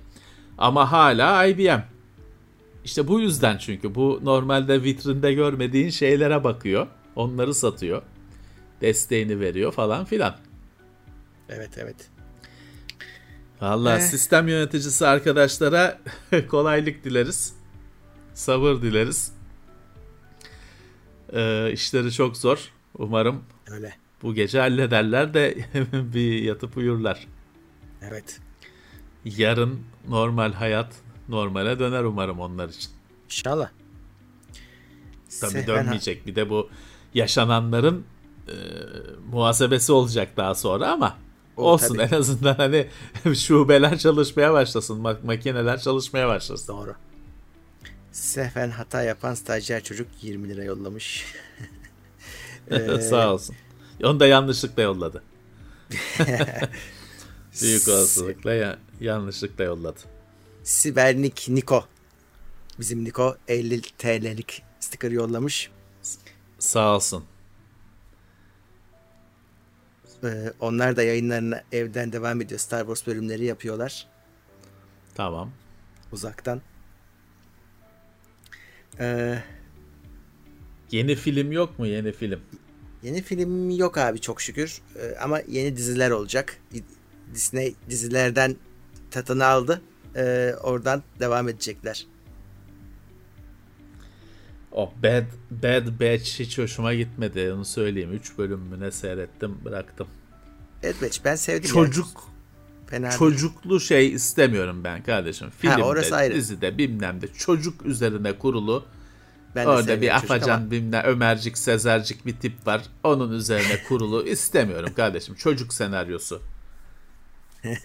[0.58, 1.82] Ama hala IBM.
[2.86, 6.88] İşte bu yüzden çünkü bu normalde vitrinde görmediğin şeylere bakıyor.
[7.16, 8.02] Onları satıyor.
[8.82, 10.36] Desteğini veriyor falan filan.
[11.50, 12.10] Evet evet.
[13.62, 14.02] Valla Eh.
[14.02, 16.00] sistem yöneticisi arkadaşlara
[16.50, 17.54] kolaylık dileriz.
[18.34, 19.32] sabır dileriz.
[21.34, 22.72] Ee, işleri çok zor.
[22.98, 23.96] Umarım Öyle.
[24.24, 25.58] bu gece hallederler de
[26.14, 27.28] bir yatıp uyurlar.
[28.02, 28.40] Evet.
[29.26, 30.94] Yarın normal hayat
[31.30, 32.92] normale döner umarım onlar için.
[33.26, 33.70] İnşallah.
[35.42, 36.28] Tabii Sehven- dönmeyecek.
[36.28, 36.70] Bir de bu
[37.14, 38.06] yaşananların
[38.48, 38.54] e,
[39.32, 41.18] muhasebesi olacak daha sonra ama
[41.58, 42.02] O olsun tabii.
[42.02, 42.88] en azından hani
[43.36, 46.68] şubeler çalışmaya başlasın, mak- makineler çalışmaya başlasın.
[46.68, 46.96] Doğru.
[48.12, 51.26] Sehven hata yapan stajyer çocuk 20 lira yollamış.
[52.72, 53.56] Ee, Sağ olsun.
[54.04, 55.24] Onu da yanlışlıkla yolladı.
[57.62, 60.00] Büyük olasılıkla ya, yanlışlıkla yolladı.
[60.64, 61.86] Sibernik Niko.
[62.80, 65.72] Bizim Niko 50 TL'lik sticker yollamış.
[66.60, 67.24] Sağ olsun.
[70.24, 72.60] Ee, onlar da yayınlarına evden devam ediyor.
[72.60, 74.08] Star Wars bölümleri yapıyorlar
[75.16, 75.52] Tamam.
[76.12, 76.62] uzaktan.
[79.00, 79.40] Ee,
[80.92, 82.40] Yeni film yok mu yeni film?
[83.04, 84.82] yeni film yok abi çok şükür.
[84.96, 86.58] Ee, ama yeni diziler olacak.
[87.34, 88.56] Disney dizilerden
[89.12, 89.82] tatını aldı.
[90.16, 92.06] Ee, oradan devam edecekler.
[94.78, 98.14] O Bad, Bad Batch hiç hoşuma gitmedi onu söyleyeyim.
[98.14, 100.08] 3 bölüm mü ne seyrettim bıraktım.
[100.84, 101.70] Bad Batch ben sevdim.
[101.70, 102.90] Çocuk yani.
[102.90, 103.20] Fena değil.
[103.20, 105.50] çocuklu şey istemiyorum ben kardeşim.
[105.50, 106.36] Filmde, orası ayrı.
[106.36, 108.86] dizide bilmem de çocuk üzerine kurulu.
[109.56, 112.82] Ben Orada bir afacan ama bilmem Ömercik Sezercik bir tip var.
[113.04, 115.36] Onun üzerine kurulu istemiyorum kardeşim.
[115.36, 116.42] Çocuk senaryosu.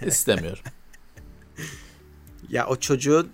[0.07, 0.62] İstemiyorum.
[2.48, 3.31] Ya o çocuğun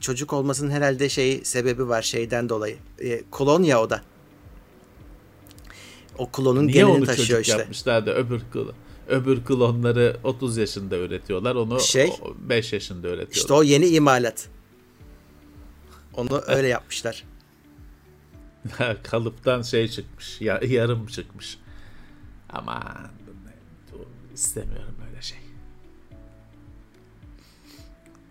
[0.00, 2.76] çocuk olmasının herhalde şey sebebi var şeyden dolayı.
[2.98, 4.02] E, klon ya o da.
[6.18, 7.58] O klonun Niye genini taşıyor çocuk işte.
[7.58, 8.72] yapmışlar da öbür klon,
[9.08, 11.54] öbür klonları 30 yaşında üretiyorlar.
[11.54, 13.36] Onu Şey, 5 yaşında üretiyorlar.
[13.36, 14.48] İşte o yeni imalat.
[16.14, 17.24] Onu öyle yapmışlar.
[19.02, 20.40] Kalıptan şey çıkmış.
[20.40, 21.58] Ya, yarım çıkmış.
[22.50, 23.10] Aman
[24.34, 24.94] istemiyorum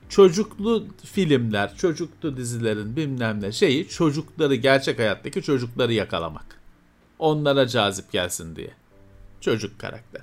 [0.09, 6.61] Çocuklu filmler, çocuklu dizilerin bilmem ne şeyi çocukları gerçek hayattaki çocukları yakalamak.
[7.19, 8.73] Onlara cazip gelsin diye.
[9.41, 10.21] Çocuk karakter.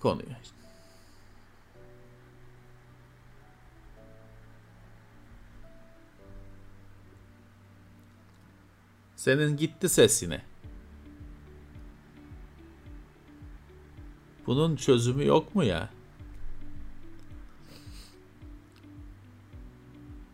[0.00, 0.26] Konuyu.
[9.16, 10.42] Senin gitti ses yine.
[14.46, 15.95] Bunun çözümü yok mu ya?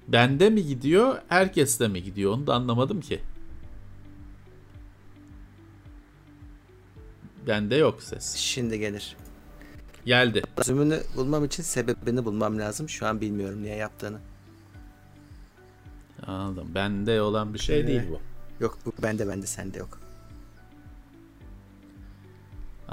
[0.09, 3.21] Bende mi gidiyor, herkeste mi gidiyor onu da anlamadım ki.
[7.47, 8.37] Bende yok ses.
[8.37, 9.17] Şimdi gelir.
[10.05, 10.43] Geldi.
[10.57, 12.89] Çözümünü bulmam için sebebini bulmam lazım.
[12.89, 14.19] Şu an bilmiyorum niye yaptığını.
[16.27, 16.69] Anladım.
[16.75, 18.21] Bende olan bir şey değil bu.
[18.61, 20.02] Yok bu bende bende sende yok.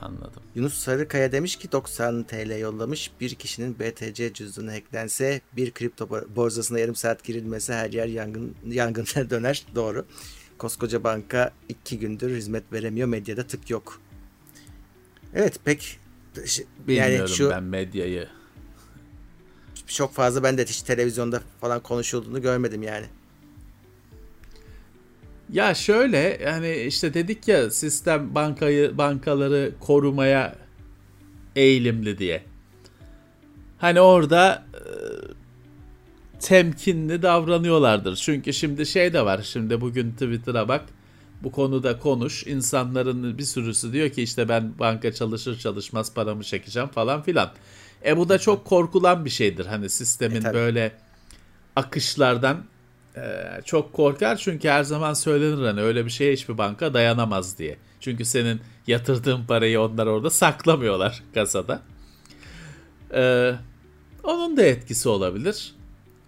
[0.01, 0.43] Anladım.
[0.55, 3.11] Yunus Sarıkaya demiş ki 90 TL yollamış.
[3.21, 8.55] Bir kişinin BTC cüzdanı hacklense bir kripto bor- borsasına yarım saat girilmese her yer yangın
[8.67, 9.65] yangına döner.
[9.75, 10.05] Doğru.
[10.57, 13.07] Koskoca banka iki gündür hizmet veremiyor.
[13.07, 14.01] Medyada tık yok.
[15.33, 15.99] Evet pek
[16.87, 18.27] Bilmiyorum yani şu ben medyayı.
[19.87, 23.05] çok fazla ben de hiç televizyonda falan konuşulduğunu görmedim yani.
[25.51, 30.55] Ya şöyle yani işte dedik ya sistem bankayı bankaları korumaya
[31.55, 32.43] eğilimli diye.
[33.77, 34.81] Hani orada e,
[36.39, 38.15] temkinli davranıyorlardır.
[38.15, 39.41] Çünkü şimdi şey de var.
[39.43, 40.85] Şimdi bugün Twitter'a bak.
[41.43, 42.47] Bu konuda konuş.
[42.47, 47.51] İnsanların bir sürüsü diyor ki işte ben banka çalışır çalışmaz paramı çekeceğim falan filan.
[48.05, 49.65] E bu da çok korkulan bir şeydir.
[49.65, 50.53] Hani sistemin E, tabii.
[50.53, 50.91] böyle
[51.75, 52.63] akışlardan
[53.15, 53.21] e,
[53.65, 57.77] çok korkar çünkü her zaman söylenir hani öyle bir şeye hiçbir banka dayanamaz diye.
[57.99, 61.81] Çünkü senin yatırdığın parayı onlar orada saklamıyorlar kasada.
[63.13, 63.53] E,
[64.23, 65.73] onun da etkisi olabilir.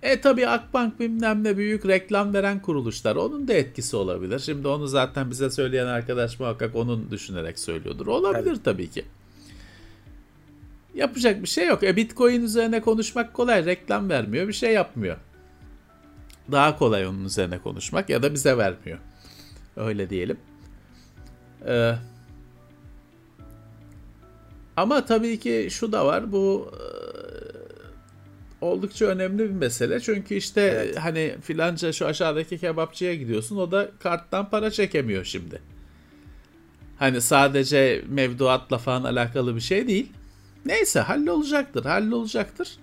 [0.02, 4.40] E tabi Akbank bilmem ne büyük reklam veren kuruluşlar onun da etkisi olabilir.
[4.40, 8.08] Şimdi onu zaten bize söyleyen arkadaş muhakkak onun düşünerek söylüyordur.
[8.08, 9.06] Olabilir tabii ki.
[10.96, 11.84] Yapacak bir şey yok.
[11.84, 13.66] E Bitcoin üzerine konuşmak kolay.
[13.66, 15.18] Reklam vermiyor, bir şey yapmıyor.
[16.52, 19.00] Daha kolay onun üzerine konuşmak ya da bize vermiyor.
[19.76, 20.38] Öyle diyelim.
[21.68, 21.96] Ee,
[24.78, 26.32] ama tabii ki şu da var.
[26.32, 26.82] Bu e,
[28.66, 30.00] oldukça önemli bir mesele.
[30.00, 30.98] Çünkü işte Evet.
[31.00, 33.58] hani filanca şu aşağıdaki kebapçıya gidiyorsun.
[33.58, 35.62] O da karttan para çekemiyor şimdi.
[37.00, 40.12] Hani sadece mevduatla falan alakalı bir şey değil.
[40.66, 42.78] Neyse hallolacaktır, hallolacaktır.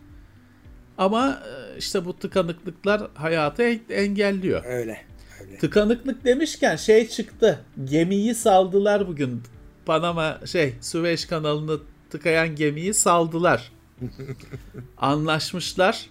[0.98, 4.64] Ama e, işte bu tıkanıklıklar hayatı engelliyor.
[4.64, 5.06] Öyle.
[5.42, 5.58] öyle.
[5.58, 7.64] Tıkanıklık demişken şey çıktı.
[7.84, 9.42] Gemiyi saldılar bugün.
[9.86, 11.80] Panama şey Süveyş kanalını
[12.10, 13.72] tıkayan gemiyi saldılar.
[14.98, 16.06] Anlaşmışlar.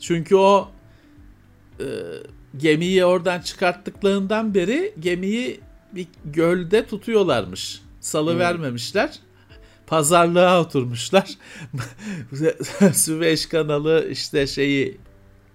[0.00, 0.68] Çünkü o
[1.80, 1.86] e,
[2.56, 5.60] gemiyi oradan çıkarttıklarından beri gemiyi
[5.92, 7.82] bir gölde tutuyorlarmış.
[8.00, 8.38] Salı hmm.
[8.38, 9.18] vermemişler.
[9.88, 11.30] Pazarlığa oturmuşlar.
[12.92, 14.98] Süveyş kanalı işte şeyi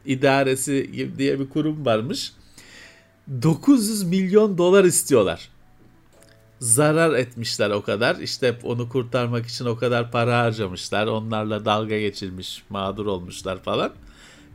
[0.05, 2.33] idaresi diye bir kurum varmış.
[3.41, 5.49] 900 milyon dolar istiyorlar.
[6.59, 8.15] Zarar etmişler o kadar.
[8.15, 11.07] İşte onu kurtarmak için o kadar para harcamışlar.
[11.07, 13.91] Onlarla dalga geçilmiş, mağdur olmuşlar falan.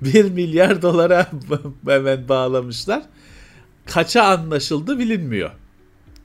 [0.00, 1.30] 1 milyar dolara
[1.86, 3.02] hemen bağlamışlar.
[3.86, 5.50] Kaça anlaşıldı bilinmiyor.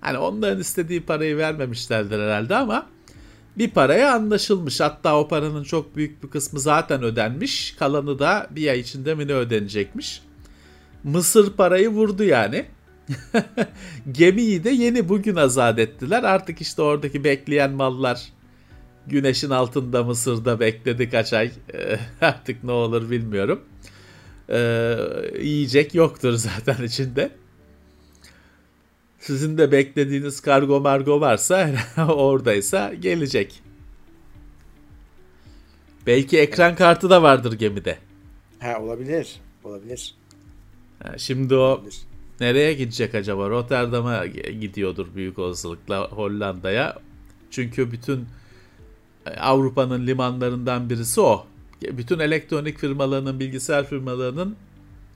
[0.02, 2.93] Hani onların istediği parayı vermemişlerdir herhalde ama
[3.58, 4.80] bir paraya anlaşılmış.
[4.80, 7.76] Hatta o paranın çok büyük bir kısmı zaten ödenmiş.
[7.80, 10.22] Kalanı da bir ay içinde mi ne ödenecekmiş.
[11.04, 12.66] Mısır parayı vurdu yani.
[14.12, 16.24] Gemiyi de yeni bugün azat ettiler.
[16.24, 18.24] Artık işte oradaki bekleyen mallar
[19.08, 21.52] güneşin altında Mısır'da bekledi kaç ay.
[22.22, 23.62] Artık ne olur bilmiyorum.
[24.50, 24.98] Ee,
[25.42, 27.32] yiyecek yoktur zaten içinde.
[29.24, 31.70] Sizin de beklediğiniz kargo margo varsa
[32.08, 33.64] oradaysa gelecek.
[36.08, 37.98] Belki ekran kartı da vardır gemide.
[38.60, 39.36] Ha olabilir.
[39.64, 40.16] Olabilir.
[41.04, 41.96] Ha, şimdi o olabilir.
[42.40, 43.50] nereye gidecek acaba?
[43.50, 47.00] Rotterdam'a gidiyordur büyük olasılıkla Hollanda'ya.
[47.52, 48.26] Çünkü bütün
[49.26, 51.46] e, Avrupa'nın limanlarından birisi o.
[51.82, 54.56] Bütün elektronik firmalarının, bilgisayar firmalarının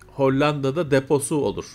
[0.07, 1.65] Hollanda'da deposu olur.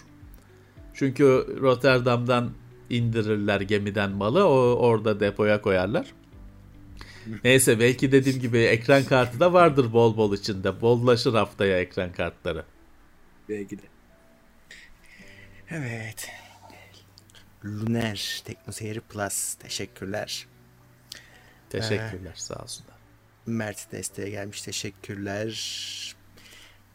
[0.94, 1.24] Çünkü
[1.60, 2.50] Rotterdam'dan
[2.90, 4.48] indirirler gemiden malı.
[4.48, 6.06] O orada depoya koyarlar.
[7.44, 10.80] Neyse belki dediğim gibi ekran kartı da vardır bol bol içinde.
[10.80, 12.64] Bollaşır haftaya ekran kartları.
[13.48, 13.82] Belki de.
[15.70, 16.30] Evet.
[17.64, 19.54] Luner Teknoseyir Plus.
[19.54, 20.46] Teşekkürler.
[21.70, 22.96] Teşekkürler ee, sağ olsunlar.
[23.46, 24.62] Mert desteğe gelmiş.
[24.62, 25.52] Teşekkürler.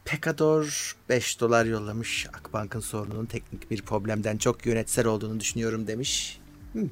[0.08, 2.26] Pekador 5 dolar yollamış.
[2.26, 6.40] Akbank'ın sorununun teknik bir problemden çok yönetsel olduğunu düşünüyorum demiş.
[6.72, 6.84] Hı,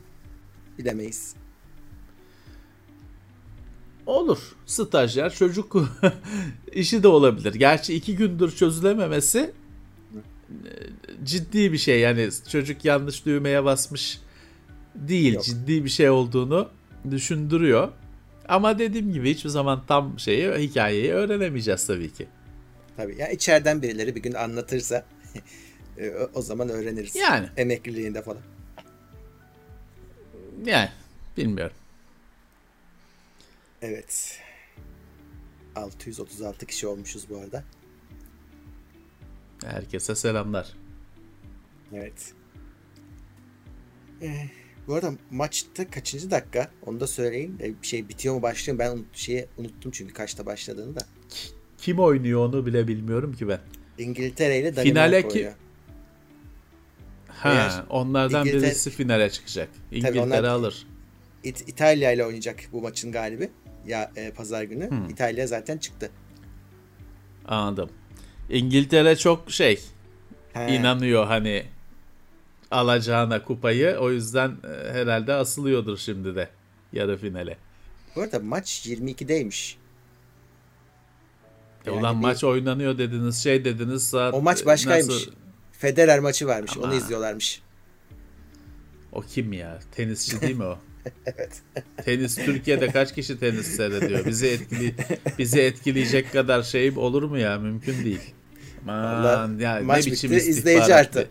[0.79, 1.35] bilemeyiz.
[4.07, 4.39] Olur.
[4.67, 5.77] Stajyer çocuk
[6.73, 7.55] işi de olabilir.
[7.55, 9.53] Gerçi iki gündür çözülememesi
[11.25, 12.01] ciddi bir şey.
[12.01, 14.21] Yani çocuk yanlış düğmeye basmış
[14.95, 15.35] değil.
[15.35, 15.45] Yok.
[15.45, 16.69] Ciddi bir şey olduğunu
[17.11, 17.89] düşündürüyor.
[18.49, 22.27] Ama dediğim gibi hiçbir zaman tam şeyi hikayeyi öğrenemeyeceğiz tabii ki.
[22.97, 23.17] Tabii.
[23.19, 25.05] Ya içeriden birileri bir gün anlatırsa
[25.99, 27.17] e, o zaman öğreniriz.
[27.17, 27.49] Yani.
[27.57, 28.43] Emekliliğinde falan.
[30.65, 30.91] Yani
[31.37, 31.77] bilmiyorum.
[33.83, 34.41] Evet.
[35.77, 37.65] 636 kişi olmuşuz bu arada.
[39.65, 40.73] Herkese selamlar.
[41.93, 42.33] Evet.
[44.23, 44.49] Ee,
[44.87, 46.71] bu arada maçta kaçıncı dakika?
[46.87, 47.59] Onu da söyleyin.
[47.61, 48.79] Ee, bir şey bitiyor mu başlıyor mu?
[48.79, 51.07] Ben şeyi unuttum çünkü kaçta başladığını da.
[51.79, 53.61] Kim oynuyor onu bile bilmiyorum ki ben.
[53.99, 55.51] İngiltere ile Danimarka finale ki...
[57.29, 58.63] Ha, Eğer onlardan İngiltere...
[58.63, 59.69] birisi finale çıkacak.
[59.93, 60.45] İngiltere onlar...
[60.45, 60.87] alır.
[61.45, 63.51] İt- İtalya ile oynayacak bu maçın galibi.
[63.87, 64.91] Ya e, pazar günü.
[64.91, 65.09] Hmm.
[65.11, 66.11] İtalya zaten çıktı.
[67.49, 67.91] Anladım.
[68.51, 69.81] İngiltere çok şey
[70.53, 70.75] He.
[70.77, 71.65] inanıyor hani
[72.71, 73.97] alacağına kupayı.
[74.01, 76.49] O yüzden e, herhalde asılıyordur şimdi de
[76.93, 77.57] yarı finale.
[78.17, 79.77] Bu arada maç 22'deymiş.
[81.87, 82.23] E, yani ulan bir...
[82.23, 84.35] maç oynanıyor dediniz şey dediniz saat.
[84.35, 85.15] O maç başkaymış.
[85.15, 85.31] Nasıl...
[85.73, 86.87] Federer maçı varmış Ama...
[86.87, 87.63] onu izliyorlarmış.
[89.13, 89.79] O kim ya?
[89.93, 90.79] Tenisçi değil mi o?
[91.27, 91.63] evet.
[92.05, 94.27] Tenis Türkiye'de kaç kişi tenis seyrediyor?
[94.27, 94.95] Bizi etkili
[95.39, 97.59] bizi etkileyecek kadar şey olur mu ya?
[97.59, 98.35] Mümkün değil.
[98.89, 101.29] Aman ya maç ne biçim bitti, izleyici arttı.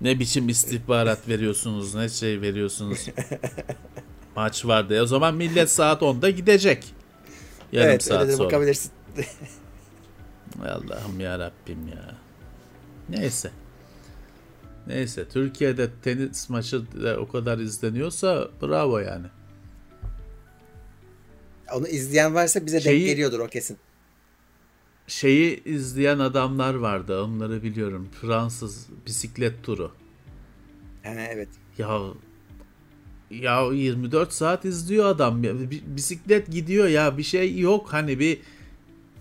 [0.00, 3.06] Ne biçim istihbarat veriyorsunuz, ne şey veriyorsunuz.
[4.36, 5.02] maç vardı.
[5.02, 6.84] O zaman millet saat 10'da gidecek.
[7.72, 8.46] Yarım evet, saat öyle de sonra.
[8.46, 8.90] bakabilirsin.
[10.62, 12.14] Allah'ım ya Rabbim ya.
[13.08, 13.50] Neyse.
[14.86, 19.26] Neyse Türkiye'de tenis maçı da o kadar izleniyorsa bravo yani.
[21.72, 23.78] Onu izleyen varsa bize Şeyi, denk geliyordur o kesin.
[25.06, 28.08] Şeyi izleyen adamlar vardı onları biliyorum.
[28.20, 29.92] Fransız bisiklet turu.
[31.02, 31.48] He, evet.
[31.78, 32.00] Ya
[33.30, 35.42] ya 24 saat izliyor adam.
[35.86, 38.40] Bisiklet gidiyor ya bir şey yok hani bir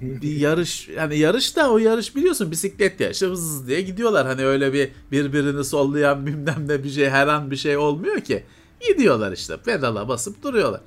[0.01, 4.45] bir yarış yani yarış da o yarış biliyorsun bisiklet ya işte hız diye gidiyorlar hani
[4.45, 8.43] öyle bir birbirini sollayan bilmem ne bir şey her an bir şey olmuyor ki
[8.87, 10.81] gidiyorlar işte pedala basıp duruyorlar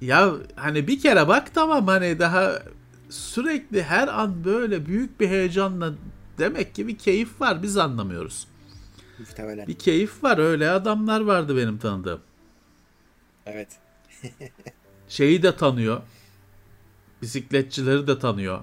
[0.00, 2.62] ya hani bir kere bak tamam hani daha
[3.10, 5.94] sürekli her an böyle büyük bir heyecanla
[6.38, 8.46] demek ki bir keyif var biz anlamıyoruz.
[9.18, 9.66] Muhtemelen.
[9.66, 12.20] Bir keyif var öyle adamlar vardı benim tanıdığım.
[13.46, 13.68] Evet.
[15.08, 16.00] Şeyi de tanıyor.
[17.22, 18.60] Bisikletçileri de tanıyor.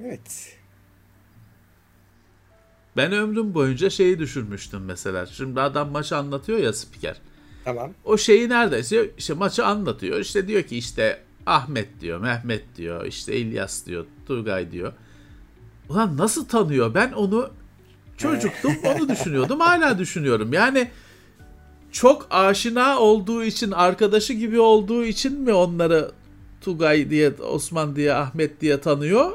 [0.00, 0.58] Evet.
[2.96, 5.26] Ben ömrüm boyunca şeyi düşürmüştüm mesela.
[5.26, 7.16] Şimdi adam maçı anlatıyor ya spiker.
[7.64, 7.92] Tamam.
[8.04, 10.20] O şeyi neredeyse işte maçı anlatıyor.
[10.20, 14.92] İşte diyor ki işte Ahmet diyor, Mehmet diyor, işte İlyas diyor, Turgay diyor.
[15.88, 16.94] Ulan nasıl tanıyor?
[16.94, 17.50] Ben onu
[18.16, 19.60] çocuktum onu düşünüyordum.
[19.60, 20.52] Hala düşünüyorum.
[20.52, 20.90] Yani
[21.96, 26.10] çok aşina olduğu için, arkadaşı gibi olduğu için mi onları
[26.60, 29.32] Tugay diye, Osman diye, Ahmet diye tanıyor?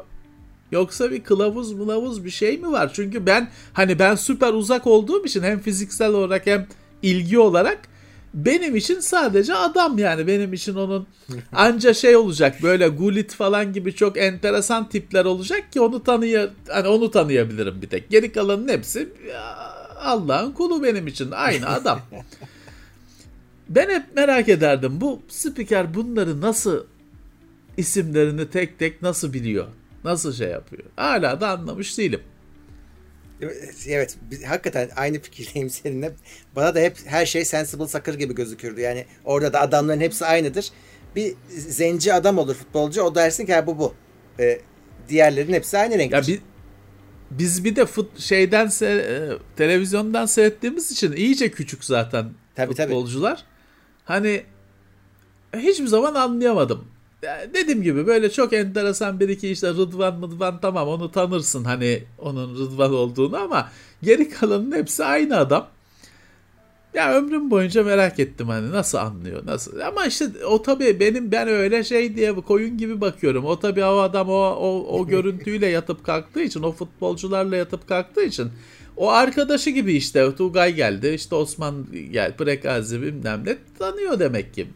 [0.71, 2.91] Yoksa bir kılavuz mılavuz bir şey mi var?
[2.93, 6.67] Çünkü ben hani ben süper uzak olduğum için hem fiziksel olarak hem
[7.01, 7.79] ilgi olarak
[8.33, 11.07] benim için sadece adam yani benim için onun
[11.53, 16.87] anca şey olacak böyle Gullit falan gibi çok enteresan tipler olacak ki onu tanıya hani
[16.87, 18.09] onu tanıyabilirim bir tek.
[18.09, 19.09] Geri kalanın hepsi
[20.01, 22.01] Allah'ın kulu benim için aynı adam.
[23.69, 26.85] ben hep merak ederdim bu spiker bunları nasıl
[27.77, 29.67] isimlerini tek tek nasıl biliyor?
[30.03, 30.83] Nasıl şey yapıyor?
[30.95, 32.21] Hala da anlamış değilim.
[33.87, 36.11] Evet, hakikaten aynı fikirdeyim seninle.
[36.55, 38.81] Bana da hep her şey Sensible Soccer gibi gözükürdü.
[38.81, 40.69] Yani orada da adamların hepsi aynıdır.
[41.15, 43.01] Bir zenci adam olur futbolcu.
[43.01, 43.93] O dersin ki bu bu.
[44.39, 44.61] Ee,
[45.09, 46.17] diğerlerin hepsi aynı renktir.
[46.17, 46.39] Ya biz,
[47.39, 53.35] biz bir de fut, şeyden se, televizyondan seyrettiğimiz için iyice küçük zaten tabii, futbolcular.
[53.35, 53.45] Tabii.
[54.05, 54.43] Hani
[55.53, 56.85] hiçbir zaman anlayamadım
[57.53, 62.55] dediğim gibi böyle çok enteresan bir iki işte Rıdvan Mıdvan tamam onu tanırsın hani onun
[62.55, 63.69] Rıdvan olduğunu ama
[64.03, 65.67] geri kalanın hepsi aynı adam.
[66.93, 71.47] Ya ömrüm boyunca merak ettim hani nasıl anlıyor nasıl ama işte o tabii benim ben
[71.47, 73.45] öyle şey diye koyun gibi bakıyorum.
[73.45, 78.23] O tabii o adam o o, o görüntüyle yatıp kalktığı için o futbolcularla yatıp kalktığı
[78.23, 78.51] için
[78.97, 84.67] o arkadaşı gibi işte Tugay geldi işte Osman gel Prekazi bilmem ne tanıyor demek ki.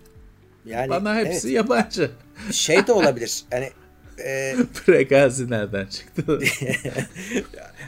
[0.66, 1.56] Yani, Bana hepsi evet.
[1.56, 2.12] yabancı.
[2.52, 3.44] Şey de olabilir.
[3.52, 3.70] Hani
[4.26, 4.56] e...
[4.86, 6.40] Prekazi nereden çıktı?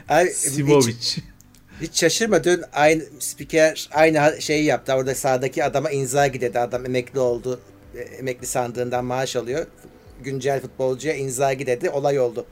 [0.08, 0.92] Abi, Simovic.
[0.92, 1.18] Hiç,
[1.80, 4.92] hiç şaşırma dün aynı spiker aynı şeyi yaptı.
[4.92, 6.58] Orada sağdaki adama Inzaghi dedi.
[6.58, 7.60] Adam emekli oldu.
[7.94, 9.66] E, emekli sandığından maaş alıyor.
[10.24, 11.90] Güncel futbolcuya Inzaghi dedi.
[11.90, 12.46] Olay oldu.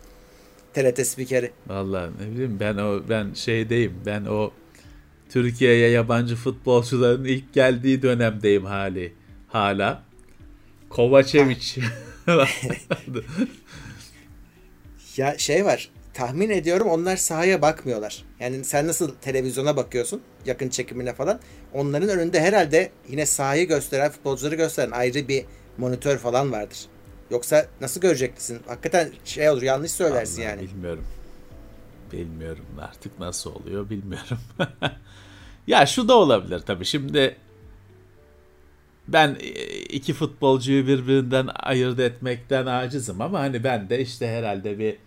[0.74, 1.50] TRT spikeri.
[1.66, 3.94] Vallahi ne bileyim ben o ben şeydeyim.
[4.06, 4.50] Ben o
[5.30, 9.12] Türkiye'ye yabancı futbolcuların ilk geldiği dönemdeyim hali
[9.48, 10.02] hala.
[10.88, 11.82] Kovacevic.
[15.16, 15.90] ya şey var.
[16.16, 18.24] Tahmin ediyorum onlar sahaya bakmıyorlar.
[18.40, 21.40] Yani sen nasıl televizyona bakıyorsun yakın çekimine falan.
[21.72, 25.44] Onların önünde herhalde yine sahayı gösteren, futbolcuları gösteren ayrı bir
[25.78, 26.78] monitör falan vardır.
[27.30, 28.60] Yoksa nasıl göreceksin?
[28.66, 30.62] Hakikaten şey olur yanlış söylersin Allah, yani.
[30.62, 31.04] Bilmiyorum.
[32.12, 34.38] Bilmiyorum artık nasıl oluyor bilmiyorum.
[35.66, 36.84] ya şu da olabilir tabii.
[36.84, 37.36] Şimdi
[39.08, 45.05] ben e, iki futbolcuyu birbirinden ayırt etmekten acizim ama hani ben de işte herhalde bir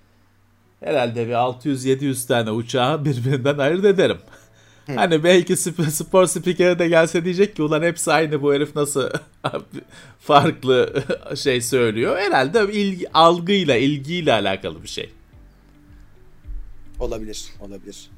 [0.79, 4.17] herhalde bir 600-700 tane uçağı birbirinden ayırt ederim.
[4.95, 9.09] Hani belki spor spikeri de gelse diyecek ki ulan hepsi aynı bu herif nasıl
[10.19, 11.03] farklı
[11.35, 12.17] şey söylüyor.
[12.17, 15.09] Herhalde ilgi, algıyla, ilgiyle alakalı bir şey.
[16.99, 18.09] Olabilir, olabilir.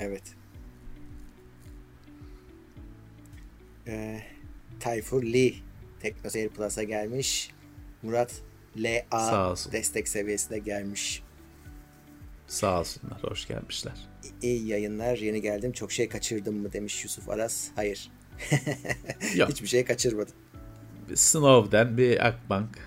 [0.00, 0.22] Evet.
[3.86, 4.20] Ee,
[4.80, 5.54] Tayfur Lee
[6.00, 7.50] Teknoseyir Plus'a gelmiş.
[8.02, 8.42] Murat
[8.76, 11.22] LA destek seviyesine gelmiş.
[12.46, 13.22] Sağ olsunlar.
[13.22, 14.08] Hoş gelmişler.
[14.42, 15.18] İyi yayınlar.
[15.18, 15.72] Yeni geldim.
[15.72, 17.68] Çok şey kaçırdım mı demiş Yusuf Aras.
[17.74, 18.10] Hayır.
[19.34, 19.50] Yok.
[19.50, 20.34] Hiçbir şey kaçırmadım.
[21.10, 22.78] Bir Snow'den bir Akbank.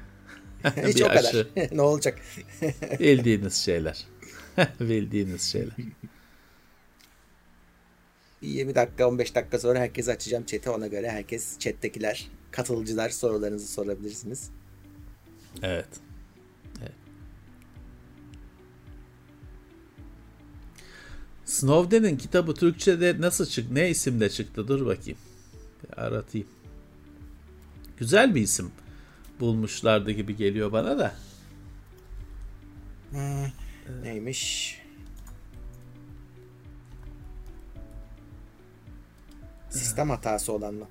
[0.87, 1.53] Hiç bir o aşı.
[1.55, 1.69] kadar.
[1.77, 2.19] ne olacak?
[2.99, 4.05] Bildiğiniz şeyler.
[4.79, 5.73] Bildiğiniz şeyler.
[8.41, 14.51] 20 dakika 15 dakika sonra herkes açacağım chat'i ona göre herkes chat'tekiler katılıcılar sorularınızı sorabilirsiniz.
[15.61, 15.87] Evet.
[21.49, 25.19] Snowden'in kitabı Türkçe'de nasıl çık ne isimle çıktı dur bakayım.
[25.83, 26.47] Bir aratayım.
[27.97, 28.71] Güzel bir isim
[29.39, 31.13] bulmuşlardı gibi geliyor bana da.
[33.11, 33.45] Hmm,
[34.03, 34.77] neymiş?
[39.69, 40.87] Sistem hatası olan mı?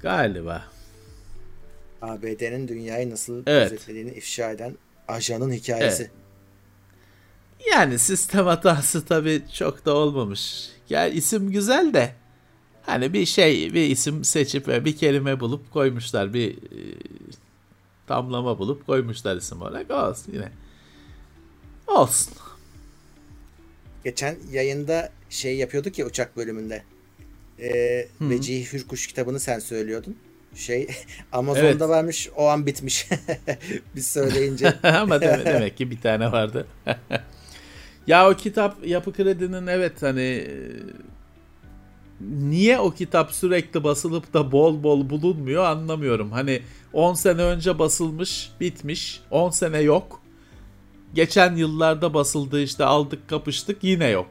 [0.00, 0.64] Galiba.
[2.02, 3.70] ABD'nin dünyayı nasıl evet.
[3.70, 4.76] gözetlediğini ifşa eden
[5.08, 6.02] ajanın hikayesi.
[6.02, 6.12] Evet.
[7.72, 10.68] Yani sistem hatası tabii çok da olmamış.
[10.90, 12.14] Yani isim güzel de
[12.90, 16.34] Hani bir şey, bir isim seçip bir kelime bulup koymuşlar.
[16.34, 16.80] Bir e,
[18.06, 19.90] tamlama bulup koymuşlar isim olarak.
[19.90, 20.48] Olsun yine.
[21.86, 22.34] Olsun.
[24.04, 26.82] Geçen yayında şey yapıyorduk ya uçak bölümünde.
[27.58, 30.16] Ee, Vecihi Hürkuş kitabını sen söylüyordun.
[30.54, 30.88] Şey
[31.32, 31.80] Amazon'da evet.
[31.80, 33.08] varmış o an bitmiş.
[33.96, 34.74] Biz söyleyince.
[34.82, 36.66] Ama demek, demek ki bir tane vardı.
[38.06, 40.46] Ya o kitap Yapı Kredi'nin evet hani
[42.20, 46.32] niye o kitap sürekli basılıp da bol bol bulunmuyor anlamıyorum.
[46.32, 49.20] Hani 10 sene önce basılmış, bitmiş.
[49.30, 50.20] 10 sene yok.
[51.14, 54.26] Geçen yıllarda basıldı işte aldık kapıştık yine yok.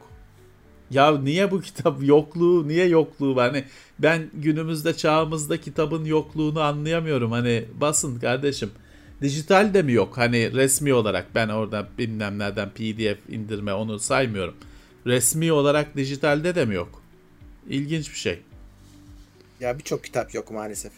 [0.91, 3.37] Ya niye bu kitap yokluğu, niye yokluğu?
[3.37, 3.63] Hani
[3.99, 7.31] ben günümüzde çağımızda kitabın yokluğunu anlayamıyorum.
[7.31, 8.71] Hani basın kardeşim.
[9.21, 10.17] Dijital de mi yok?
[10.17, 14.55] Hani resmi olarak ben orada bilmem nereden pdf indirme onu saymıyorum.
[15.05, 17.01] Resmi olarak dijitalde de mi yok?
[17.69, 18.41] İlginç bir şey.
[19.59, 20.91] Ya birçok kitap yok maalesef.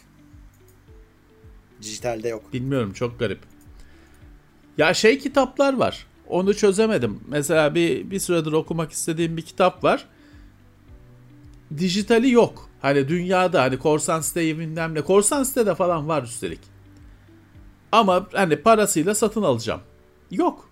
[1.82, 2.52] Dijitalde yok.
[2.52, 3.38] Bilmiyorum çok garip.
[4.78, 6.06] Ya şey kitaplar var.
[6.28, 7.20] Onu çözemedim.
[7.28, 10.08] Mesela bir bir süredir okumak istediğim bir kitap var.
[11.78, 12.68] Dijitali yok.
[12.82, 15.02] Hani dünyada hani korsan siteyi bilmem ne.
[15.02, 16.71] Korsan sitede falan var üstelik.
[17.92, 19.80] Ama hani parasıyla satın alacağım.
[20.30, 20.68] Yok.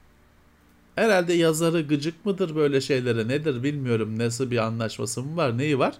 [0.94, 4.18] Herhalde yazarı gıcık mıdır böyle şeylere nedir bilmiyorum.
[4.18, 5.94] Nasıl bir anlaşması mı var neyi var.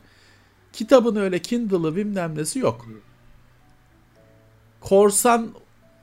[0.73, 2.87] Kitabın öyle Kindle'ı bilmem nesi yok.
[4.81, 5.55] Korsan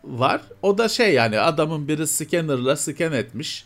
[0.03, 0.41] var.
[0.61, 3.65] O da şey yani adamın biri scanner'la scan etmiş.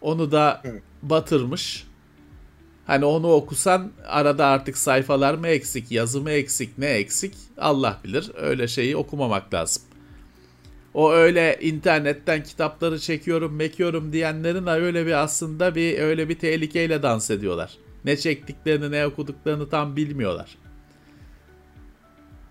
[0.00, 0.62] Onu da
[1.02, 1.86] batırmış.
[2.86, 8.30] Hani onu okusan arada artık sayfalar mı eksik, yazı mı eksik, ne eksik Allah bilir.
[8.34, 9.82] Öyle şeyi okumamak lazım.
[10.94, 17.30] O öyle internetten kitapları çekiyorum, mekiyorum diyenlerin öyle bir aslında bir öyle bir tehlikeyle dans
[17.30, 17.76] ediyorlar.
[18.04, 20.58] Ne çektiklerini, ne okuduklarını tam bilmiyorlar.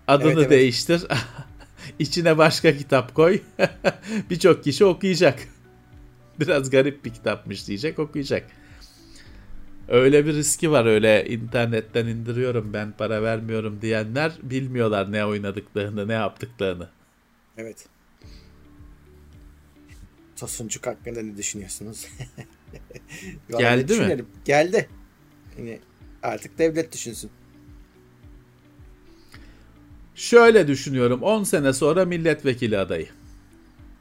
[0.08, 0.50] Adını evet, evet.
[0.50, 1.02] değiştir.
[1.98, 3.40] İçine başka kitap koy.
[4.30, 5.38] Birçok kişi okuyacak.
[6.40, 8.46] Biraz garip bir kitapmış diyecek, okuyacak.
[9.88, 16.12] Öyle bir riski var öyle internetten indiriyorum ben para vermiyorum diyenler bilmiyorlar ne oynadıklarını, ne
[16.12, 16.88] yaptıklarını.
[17.56, 17.86] Evet.
[20.46, 22.06] Tosuncuk hakkında ne düşünüyorsunuz?
[23.58, 24.24] Geldi mi?
[24.44, 24.88] Geldi.
[25.58, 25.80] Yani
[26.22, 27.30] artık devlet düşünsün.
[30.14, 33.06] Şöyle düşünüyorum 10 sene sonra milletvekili adayı.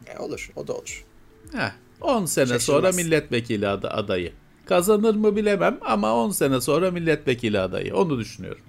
[0.07, 1.05] E olur o da olur.
[1.51, 1.71] Heh,
[2.01, 2.63] 10 sene Şaşırmaz.
[2.63, 4.33] sonra milletvekili ad- adayı.
[4.65, 7.95] Kazanır mı bilemem ama 10 sene sonra milletvekili adayı.
[7.95, 8.61] Onu düşünüyorum.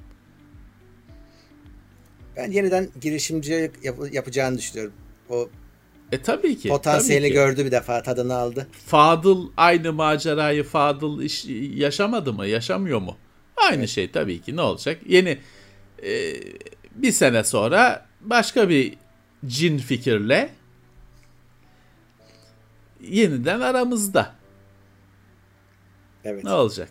[2.36, 4.92] Ben yeniden girişimci yap- yapacağını düşünüyorum.
[5.30, 5.48] O
[6.12, 6.68] e tabii ki.
[6.68, 7.34] Potansiyeli tabii ki.
[7.34, 8.66] gördü bir defa tadını aldı.
[8.86, 11.44] Fadıl aynı macerayı Fadıl iş,
[11.74, 12.46] yaşamadı mı?
[12.46, 13.16] Yaşamıyor mu?
[13.56, 13.88] Aynı evet.
[13.88, 14.56] şey tabii ki.
[14.56, 15.00] Ne olacak?
[15.06, 15.38] Yeni
[16.02, 16.34] e,
[16.94, 18.94] bir sene sonra başka bir
[19.46, 20.50] cin fikirle
[23.00, 24.34] yeniden aramızda.
[26.24, 26.44] Evet.
[26.44, 26.88] Ne olacak?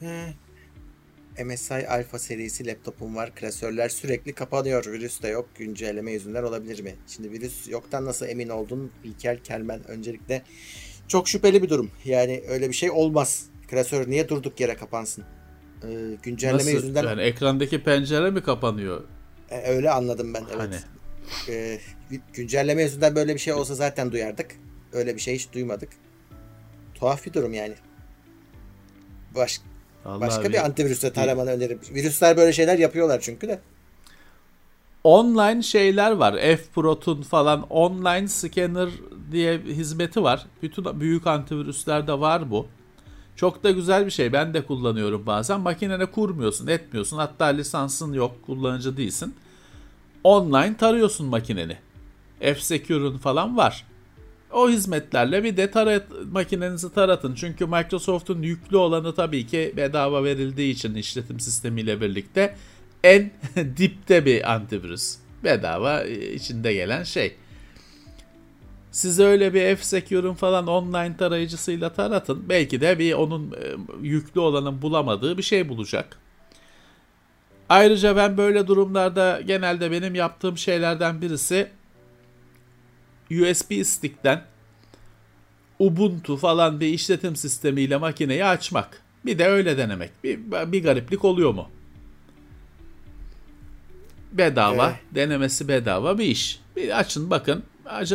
[0.00, 0.34] He.
[1.44, 3.34] MSI Alpha serisi laptopum var.
[3.34, 4.86] Klasörler sürekli kapanıyor.
[4.86, 5.48] Virüs de yok.
[5.54, 6.94] Güncelleme yüzünden olabilir mi?
[7.06, 8.90] Şimdi virüs yoktan nasıl emin oldun?
[9.04, 10.42] İlker Kelmen öncelikle
[11.08, 11.90] çok şüpheli bir durum.
[12.04, 13.46] Yani öyle bir şey olmaz.
[13.68, 15.24] Klasör niye durduk yere kapansın?
[15.84, 16.70] Ee, güncelleme nasıl?
[16.70, 17.04] yüzünden...
[17.04, 19.04] Yani ekrandaki pencere mi kapanıyor?
[19.50, 20.44] Ee, öyle anladım ben.
[20.54, 20.56] Evet.
[20.58, 20.76] Hani?
[21.48, 21.78] Ee,
[22.32, 24.56] güncelleme yüzünden böyle bir şey olsa zaten duyardık.
[24.92, 25.88] Öyle bir şey hiç duymadık.
[26.94, 27.74] Tuhaf bir durum yani.
[29.34, 29.60] Baş,
[30.04, 30.52] Allah başka abi.
[30.52, 31.80] bir antivirüste taramanı öneririm.
[31.94, 33.60] Virüsler böyle şeyler yapıyorlar çünkü de.
[35.04, 36.34] Online şeyler var.
[36.34, 38.88] F-Prot'un falan online scanner
[39.32, 40.46] diye hizmeti var.
[40.62, 42.66] Bütün büyük antivirüslerde var bu.
[43.36, 44.32] Çok da güzel bir şey.
[44.32, 45.60] Ben de kullanıyorum bazen.
[45.60, 47.16] Makinene kurmuyorsun, etmiyorsun.
[47.16, 49.34] Hatta lisansın yok, kullanıcı değilsin.
[50.24, 51.76] Online tarıyorsun makineni.
[52.40, 53.86] F-Secure'un falan var.
[54.52, 57.34] O hizmetlerle bir de tarat, makinenizi taratın.
[57.34, 62.56] Çünkü Microsoft'un yüklü olanı tabii ki bedava verildiği için işletim sistemiyle birlikte
[63.04, 63.30] en
[63.76, 65.16] dipte bir antivirüs.
[65.44, 67.36] Bedava e, içinde gelen şey.
[68.90, 72.48] Siz öyle bir F-Secure'un falan online tarayıcısıyla taratın.
[72.48, 73.56] Belki de bir onun e,
[74.02, 76.18] yüklü olanın bulamadığı bir şey bulacak.
[77.68, 81.68] Ayrıca ben böyle durumlarda genelde benim yaptığım şeylerden birisi
[83.30, 84.44] USB stick'ten
[85.78, 89.02] Ubuntu falan bir işletim sistemiyle makineyi açmak.
[89.26, 90.10] Bir de öyle denemek.
[90.24, 90.38] Bir,
[90.72, 91.68] bir gariplik oluyor mu?
[94.32, 95.14] Bedava, ee.
[95.14, 96.60] denemesi bedava bir iş.
[96.76, 97.62] Bir açın bakın.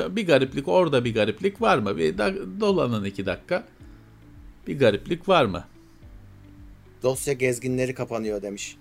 [0.09, 1.97] Bir gariplik orada bir gariplik var mı?
[1.97, 2.18] Bir
[2.59, 3.64] dolanın iki dakika.
[4.68, 5.64] Bir gariplik var mı?
[7.03, 8.78] dosya gezginleri kapanıyor demiş.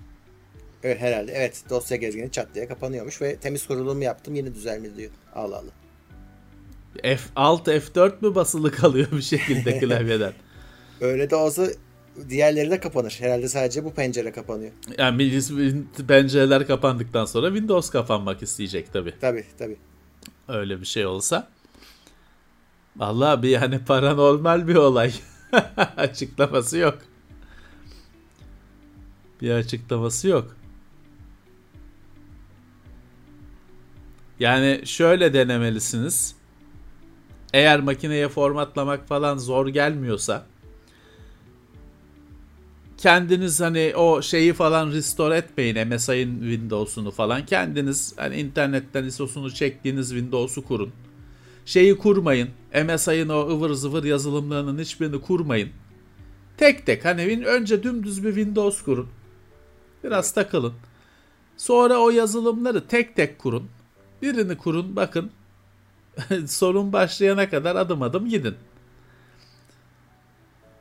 [0.82, 1.32] Evet herhalde.
[1.32, 5.10] Evet dosya gezgini çat diye kapanıyormuş ve temiz kurulumu yaptım yine düzelmedi diyor.
[5.34, 5.81] Allah Allah.
[6.96, 10.32] F6 F4 mü basılı kalıyor bir şekilde klavyeden?
[11.00, 11.66] Öyle de olsa
[12.28, 13.16] diğerleri de kapanır.
[13.20, 14.72] Herhalde sadece bu pencere kapanıyor.
[14.98, 19.14] Yani bilgis- pencereler kapandıktan sonra Windows kapanmak isteyecek tabi.
[19.20, 19.76] Tabii tabii.
[20.48, 21.48] Öyle bir şey olsa.
[22.96, 25.12] Vallahi bir yani paranormal bir olay.
[25.96, 26.98] Açıklaması yok.
[29.42, 30.56] Bir açıklaması yok.
[34.40, 36.34] Yani şöyle denemelisiniz.
[37.52, 40.46] Eğer makineye formatlamak falan zor gelmiyorsa
[43.02, 47.46] kendiniz hani o şeyi falan restore etmeyin MSI'ın Windows'unu falan.
[47.46, 50.92] Kendiniz hani internetten ISO'sunu çektiğiniz Windows'u kurun.
[51.66, 52.48] Şeyi kurmayın.
[52.84, 55.68] MSI'ın o ıvır zıvır yazılımlarının hiçbirini kurmayın.
[56.56, 59.08] Tek tek hani önce dümdüz bir Windows kurun.
[60.04, 60.72] Biraz takılın.
[61.56, 63.68] Sonra o yazılımları tek tek kurun.
[64.22, 65.30] Birini kurun bakın.
[66.46, 68.54] Sorun başlayana kadar adım adım gidin.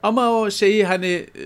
[0.03, 1.45] Ama o şeyi hani e,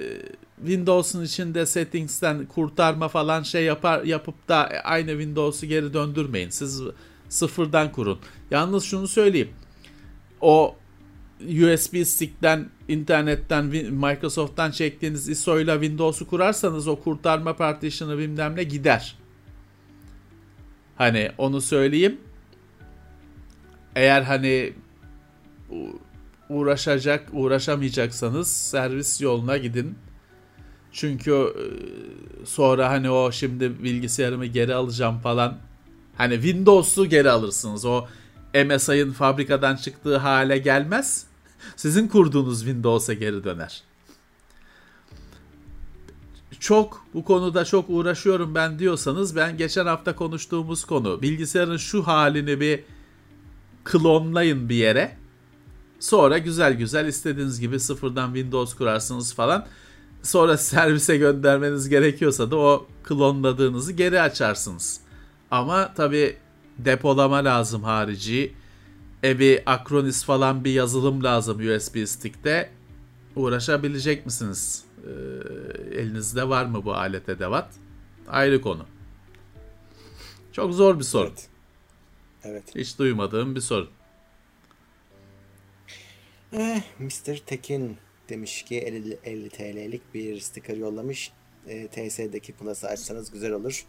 [0.60, 6.50] Windows'un içinde settings'ten kurtarma falan şey yapar yapıp da aynı Windows'u geri döndürmeyin.
[6.50, 6.82] Siz
[7.30, 8.20] sıfırdan kurun.
[8.52, 9.50] Yalnız şunu söyleyeyim.
[10.42, 10.76] O
[11.42, 19.16] USB stick'ten, internetten, Microsoft'tan çektiğiniz ISO ile Windows'u kurarsanız o kurtarma partition'ı bilmem ne gider.
[20.96, 22.18] Hani onu söyleyeyim.
[23.96, 24.74] Eğer hani
[26.50, 29.96] uğraşacak, uğraşamayacaksanız servis yoluna gidin.
[30.92, 31.66] Çünkü e,
[32.46, 35.58] sonra hani o şimdi bilgisayarımı geri alacağım falan.
[36.18, 37.86] Hani Windows'u geri alırsınız.
[37.86, 38.06] O
[38.66, 41.28] MSI'ın fabrikadan çıktığı hale gelmez.
[41.76, 43.84] Sizin kurduğunuz Windows'a geri döner.
[46.60, 52.60] Çok bu konuda çok uğraşıyorum ben diyorsanız ben geçen hafta konuştuğumuz konu bilgisayarın şu halini
[52.60, 52.84] bir
[53.86, 55.18] klonlayın bir yere.
[56.00, 59.66] Sonra güzel güzel istediğiniz gibi sıfırdan Windows kurarsınız falan.
[60.24, 65.00] Sonra servise göndermeniz gerekiyorsa da o klonladığınızı geri açarsınız.
[65.52, 66.38] Ama tabi
[66.78, 68.54] depolama lazım harici.
[69.24, 72.70] E bir Acronis falan bir yazılım lazım USB stick'te.
[73.36, 74.84] Uğraşabilecek misiniz?
[75.04, 75.12] Ee,
[76.00, 77.74] elinizde var mı bu alet edevat?
[78.28, 78.86] Ayrı konu.
[80.52, 81.28] Çok zor bir sorun.
[81.28, 81.55] Evet.
[82.46, 82.76] Evet.
[82.76, 83.90] Hiç duymadığım bir sorun.
[86.54, 87.38] Eh, Mr.
[87.46, 87.98] Tekin
[88.30, 91.32] demiş ki 50, 50 TL'lik bir sticker yollamış.
[91.68, 93.86] E, TS'deki Plus'ı açsanız güzel olur.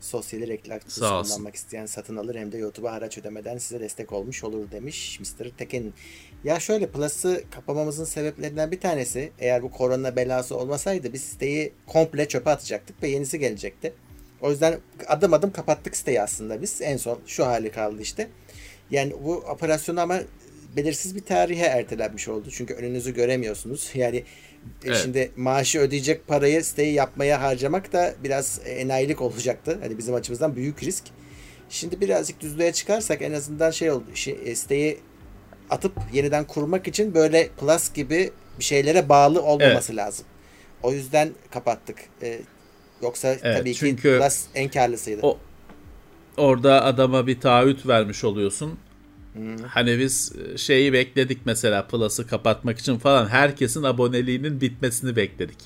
[0.00, 4.70] Sosyali reklam kullanmak isteyen satın alır hem de YouTube'a haraç ödemeden size destek olmuş olur
[4.70, 5.50] demiş Mr.
[5.58, 5.94] Tekin.
[6.44, 12.28] Ya şöyle Plus'ı kapamamızın sebeplerinden bir tanesi eğer bu korona belası olmasaydı biz siteyi komple
[12.28, 13.92] çöpe atacaktık ve yenisi gelecekti.
[14.42, 16.80] O yüzden adım adım kapattık siteyi aslında biz.
[16.82, 18.28] En son şu hali kaldı işte.
[18.90, 20.20] Yani bu operasyonu ama
[20.76, 22.48] belirsiz bir tarihe ertelenmiş oldu.
[22.50, 23.90] Çünkü önünüzü göremiyorsunuz.
[23.94, 24.24] Yani e,
[24.86, 24.96] evet.
[25.02, 29.78] şimdi maaşı ödeyecek parayı siteyi yapmaya harcamak da biraz enayilik olacaktı.
[29.82, 31.04] Hani bizim açımızdan büyük risk.
[31.68, 34.04] Şimdi birazcık düzlüğe çıkarsak en azından şey oldu.
[34.14, 34.98] Şey, e, siteyi
[35.70, 40.04] atıp yeniden kurmak için böyle Plus gibi bir şeylere bağlı olmaması evet.
[40.04, 40.26] lazım.
[40.82, 41.98] O yüzden kapattık.
[42.22, 42.40] Ee,
[43.02, 45.20] yoksa evet, tabii ki Plus en karlısıydı.
[45.22, 45.38] O,
[46.36, 48.78] orada adama bir taahhüt vermiş oluyorsun
[49.32, 49.56] Hmm.
[49.56, 55.58] Hani biz e, şeyi bekledik mesela Plus'ı kapatmak için falan herkesin aboneliğinin bitmesini bekledik.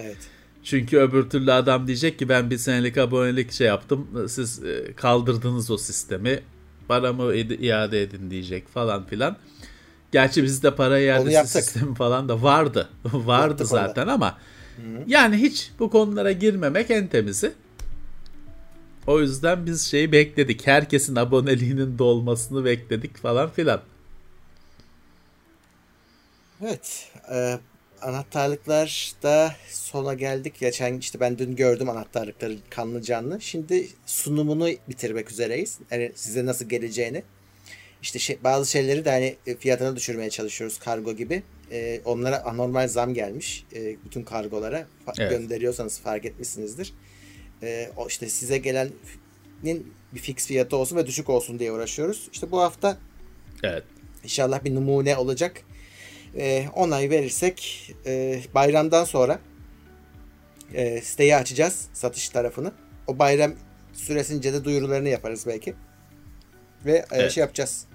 [0.00, 0.16] Evet.
[0.64, 5.70] Çünkü öbür türlü adam diyecek ki ben bir senelik abonelik şey yaptım siz e, kaldırdınız
[5.70, 6.40] o sistemi
[6.88, 9.36] paramı iade edin diyecek falan filan.
[10.12, 12.88] Gerçi bizde para iadesi sistemi falan da vardı.
[13.04, 14.12] vardı Yaptık zaten onda.
[14.12, 14.38] ama
[14.76, 15.04] Hı.
[15.06, 17.52] yani hiç bu konulara girmemek en temizi.
[19.06, 20.66] O yüzden biz şeyi bekledik.
[20.66, 23.80] Herkesin aboneliğinin dolmasını bekledik falan filan.
[26.62, 27.08] Evet.
[27.32, 27.58] E,
[28.02, 30.54] anahtarlıklar da sona geldik.
[30.60, 33.40] Geçen işte ben dün gördüm anahtarlıkları kanlı canlı.
[33.40, 35.78] Şimdi sunumunu bitirmek üzereyiz.
[35.90, 37.22] Yani size nasıl geleceğini.
[38.04, 41.42] İşte şey, bazı şeyleri de hani fiyatını düşürmeye çalışıyoruz kargo gibi.
[41.70, 43.66] E, onlara anormal zam gelmiş.
[43.74, 44.86] E, bütün kargolara
[45.18, 45.30] evet.
[45.30, 46.92] gönderiyorsanız fark etmişsinizdir
[47.64, 52.28] e, o işte size gelenin bir fix fiyatı olsun ve düşük olsun diye uğraşıyoruz.
[52.32, 52.98] İşte bu hafta
[53.62, 53.84] evet.
[54.24, 55.60] inşallah bir numune olacak.
[56.36, 59.38] E, onay verirsek e, bayramdan sonra
[60.74, 62.72] e, siteyi açacağız satış tarafını.
[63.06, 63.54] O bayram
[63.92, 65.74] süresince de duyurularını yaparız belki.
[66.84, 67.32] Ve e, evet.
[67.32, 67.86] şey yapacağız.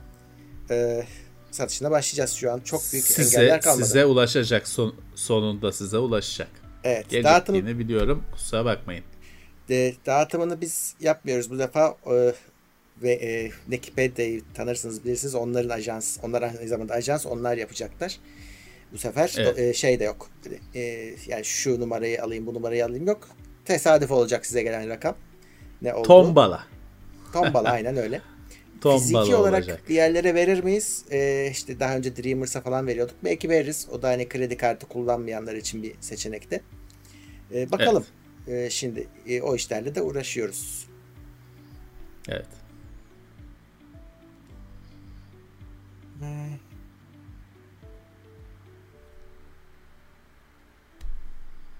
[0.71, 1.03] E,
[1.51, 2.59] satışına başlayacağız şu an.
[2.59, 3.85] Çok büyük size, engeller kalmadı.
[3.85, 6.49] Size ulaşacak son, sonunda size ulaşacak.
[6.83, 7.09] Evet.
[7.09, 8.23] Gelecek Dağıtım, biliyorum.
[8.31, 9.03] Kusura bakmayın.
[9.69, 11.95] de, dağıtımını biz yapmıyoruz bu defa.
[12.11, 12.33] E,
[13.01, 15.35] ve e, Wikipedia'yı tanırsınız bilirsiniz.
[15.35, 18.17] Onların ajans, onlar aynı zamanda ajans onlar yapacaklar.
[18.93, 19.59] Bu sefer Evet.
[19.59, 20.29] e, şey de yok.
[20.75, 20.79] E,
[21.27, 23.29] yani şu numarayı alayım, bu numarayı alayım yok.
[23.65, 25.15] Tesadüf olacak size gelen rakam.
[25.81, 26.07] Ne oldu?
[26.07, 26.63] Tombala.
[27.33, 28.21] Tombala aynen öyle.
[28.81, 29.89] Tombala Fiziki olarak olacak.
[29.89, 31.05] bir yerlere verir miyiz?
[31.11, 33.15] Ee, işte daha önce Dreamers'a falan veriyorduk.
[33.23, 33.87] Belki veririz.
[33.91, 36.63] O da hani kredi kartı kullanmayanlar için bir seçenekti.
[37.53, 38.05] Ee, bakalım.
[38.47, 40.87] Ee, şimdi e, o işlerle de uğraşıyoruz.
[42.29, 42.47] Evet.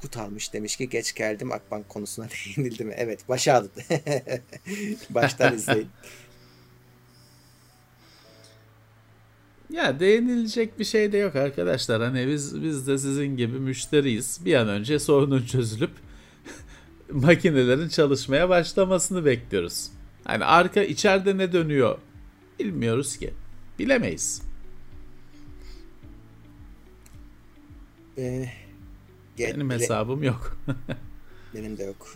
[0.01, 2.27] Kut almış demiş ki geç geldim Akbank konusuna
[2.57, 2.93] değinildi mi?
[2.97, 3.69] Evet başa aldı.
[5.09, 5.89] Baştan izleyin.
[9.69, 12.01] Ya değinilecek bir şey de yok arkadaşlar.
[12.01, 14.39] Hani biz biz de sizin gibi müşteriyiz.
[14.45, 15.91] Bir an önce sorunun çözülüp
[17.11, 19.91] makinelerin çalışmaya başlamasını bekliyoruz.
[20.23, 21.97] Hani arka içeride ne dönüyor
[22.59, 23.33] bilmiyoruz ki.
[23.79, 24.41] Bilemeyiz.
[28.17, 28.49] Ee,
[29.39, 30.57] Benim hesabım yok.
[31.55, 32.15] Benim de yok.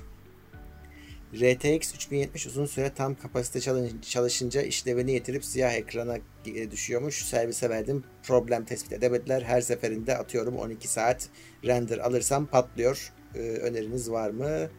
[1.34, 3.60] RTX 3070 uzun süre tam kapasite
[4.02, 7.26] çalışınca işlevini yitirip siyah ekrana e, düşüyormuş.
[7.26, 8.04] Servise verdim.
[8.24, 9.42] Problem tespit edemediler.
[9.42, 11.30] Her seferinde atıyorum 12 saat
[11.66, 13.12] render alırsam patlıyor.
[13.36, 14.70] Ee, öneriniz var mı?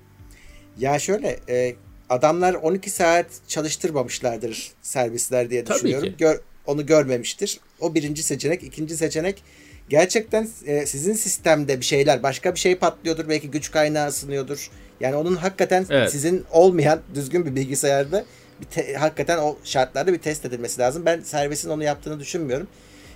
[0.79, 1.75] Ya şöyle e,
[2.09, 6.09] adamlar 12 saat çalıştırmamışlardır servisler diye Tabii düşünüyorum.
[6.09, 6.15] ki.
[6.19, 7.61] Gör- onu görmemiştir.
[7.81, 8.63] O birinci seçenek.
[8.63, 9.43] ikinci seçenek
[9.89, 13.29] gerçekten e, sizin sistemde bir şeyler başka bir şey patlıyordur.
[13.29, 14.71] Belki güç kaynağı ısınıyordur.
[15.01, 16.11] Yani onun hakikaten Evet.
[16.11, 18.25] sizin olmayan düzgün bir bilgisayarda
[18.61, 21.07] bir te- hakikaten o şartlarda bir test edilmesi lazım.
[21.07, 22.67] Ben servisin onu yaptığını düşünmüyorum.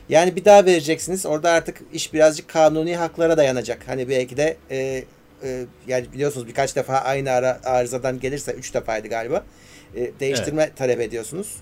[0.09, 1.26] Yani bir daha vereceksiniz.
[1.26, 3.79] Orada artık iş birazcık kanuni haklara dayanacak.
[3.87, 5.05] Hani belki de e,
[5.43, 9.45] e, yani biliyorsunuz birkaç defa aynı ara, arızadan gelirse 3 defaydı galiba.
[9.97, 11.57] E, değiştirme talep ediyorsunuz.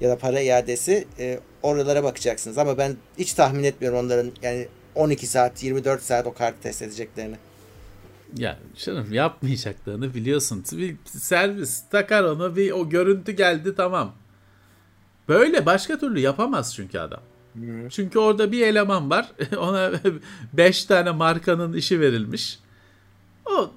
[0.00, 2.58] Ya da para iadesi e, oralara bakacaksınız.
[2.58, 7.36] Ama ben hiç tahmin etmiyorum onların yani 12 saat 24 saat o kartı test edeceklerini.
[8.36, 10.64] Ya canım yapmayacaklarını biliyorsun.
[10.72, 14.14] Bir servis takar onu bir o görüntü geldi tamam.
[15.28, 17.20] Böyle başka türlü yapamaz çünkü adam.
[17.90, 19.32] Çünkü orada bir eleman var.
[19.58, 19.92] Ona
[20.52, 22.58] 5 tane markanın işi verilmiş.
[23.46, 23.70] O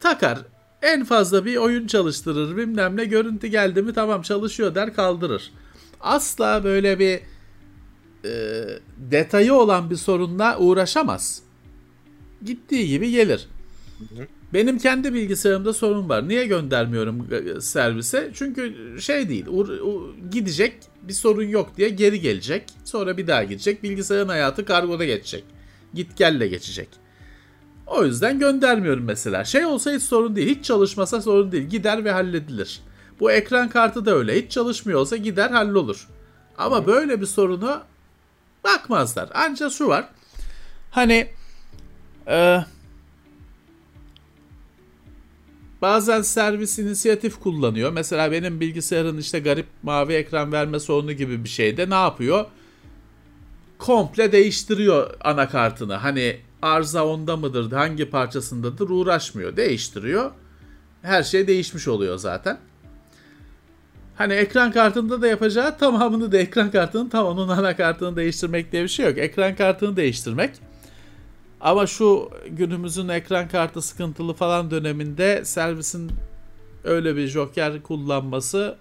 [0.00, 0.38] takar.
[0.82, 5.52] En fazla bir oyun çalıştırır bilmem ne görüntü geldi mi tamam çalışıyor der kaldırır.
[6.00, 7.20] Asla böyle bir
[8.24, 8.64] e,
[8.96, 11.42] detayı olan bir sorunla uğraşamaz.
[12.44, 13.48] Gittiği gibi gelir.
[14.54, 16.28] Benim kendi bilgisayarımda sorun var.
[16.28, 18.30] Niye göndermiyorum e, servise?
[18.34, 19.46] Çünkü şey değil.
[20.30, 22.64] gidecek bir sorun yok diye geri gelecek.
[22.84, 23.82] Sonra bir daha gidecek.
[23.82, 25.44] Bilgisayarın hayatı kargoda geçecek.
[25.94, 26.88] Git gelle geçecek.
[27.86, 29.44] O yüzden göndermiyorum mesela.
[29.44, 30.56] Şey olsa hiç sorun değil.
[30.56, 31.64] Hiç çalışmasa sorun değil.
[31.64, 32.80] Gider ve halledilir.
[33.20, 34.42] Bu ekran kartı da öyle.
[34.42, 36.08] Hiç çalışmıyor olsa gider hallolur.
[36.58, 37.80] Ama böyle bir sorunu
[38.64, 39.28] bakmazlar.
[39.34, 40.08] Ancak şu var.
[40.90, 41.28] Hani
[42.28, 42.64] e,
[45.82, 47.92] bazen servis inisiyatif kullanıyor.
[47.92, 52.44] Mesela benim bilgisayarın işte garip mavi ekran verme sorunu gibi bir şeyde ne yapıyor?
[53.78, 55.94] Komple değiştiriyor anakartını.
[55.94, 59.56] Hani arıza onda mıdır, hangi parçasındadır uğraşmıyor.
[59.56, 60.30] Değiştiriyor.
[61.02, 62.58] Her şey değişmiş oluyor zaten.
[64.16, 69.06] Hani ekran kartında da yapacağı tamamını da ekran kartının tamamının anakartını değiştirmek diye bir şey
[69.06, 69.18] yok.
[69.18, 70.50] Ekran kartını değiştirmek.
[71.60, 76.12] Ama şu günümüzün ekran kartı sıkıntılı falan döneminde servisin
[76.84, 78.76] öyle bir joker kullanması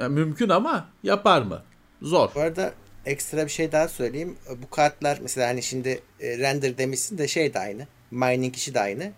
[0.00, 1.62] e, mümkün ama yapar mı?
[2.02, 2.28] Zor.
[2.34, 2.72] Bu arada
[3.06, 4.36] ekstra bir şey daha söyleyeyim.
[4.62, 7.86] Bu kartlar mesela hani şimdi e, render demişsin de şey de aynı.
[8.10, 9.12] Mining işi de aynı.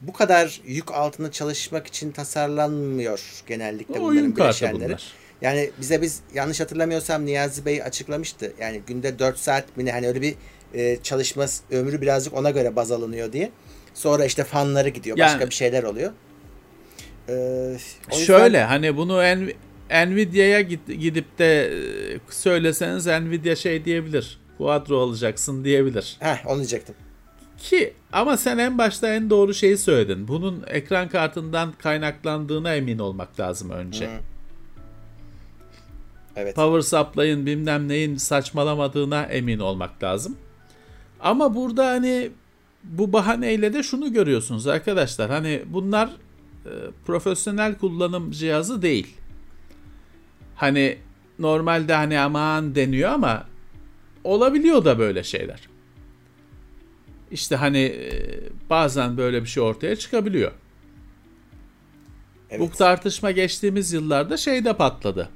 [0.00, 4.84] Bu kadar yük altında çalışmak için tasarlanmıyor genellikle Oyun bunların bileşenleri.
[4.84, 5.12] bunlar.
[5.42, 8.52] Yani bize biz yanlış hatırlamıyorsam Niyazi Bey açıklamıştı.
[8.60, 10.34] Yani günde 4 saat mi hani öyle bir
[10.74, 13.50] e, çalışma ömrü birazcık ona göre baz alınıyor diye.
[13.94, 15.16] Sonra işte fanları gidiyor.
[15.18, 16.12] Yani- başka bir şeyler oluyor.
[17.28, 19.54] Ee, o yüzden- Şöyle hani bunu Nv-
[20.06, 21.64] Nvidia'ya gidip de
[22.14, 24.38] e, söyleseniz Nvidia şey diyebilir.
[24.58, 26.16] Quadro alacaksın diyebilir.
[26.20, 26.94] Heh, onu diyecektim.
[27.58, 30.28] Ki ama sen en başta en doğru şeyi söyledin.
[30.28, 34.08] Bunun ekran kartından kaynaklandığına emin olmak lazım önce.
[36.36, 36.54] Evet.
[36.56, 40.36] Power supply'ın bilmem neyin saçmalamadığına emin olmak lazım.
[41.22, 42.30] Ama burada hani
[42.84, 45.30] bu bahaneyle de şunu görüyorsunuz arkadaşlar.
[45.30, 46.08] Hani bunlar
[46.66, 46.70] e,
[47.06, 49.16] profesyonel kullanım cihazı değil.
[50.56, 50.98] Hani
[51.38, 53.46] normalde hani aman deniyor ama
[54.24, 55.68] olabiliyor da böyle şeyler.
[57.30, 58.10] İşte hani e,
[58.70, 60.52] bazen böyle bir şey ortaya çıkabiliyor.
[62.50, 62.60] Evet.
[62.60, 65.28] Bu tartışma geçtiğimiz yıllarda şeyde patladı.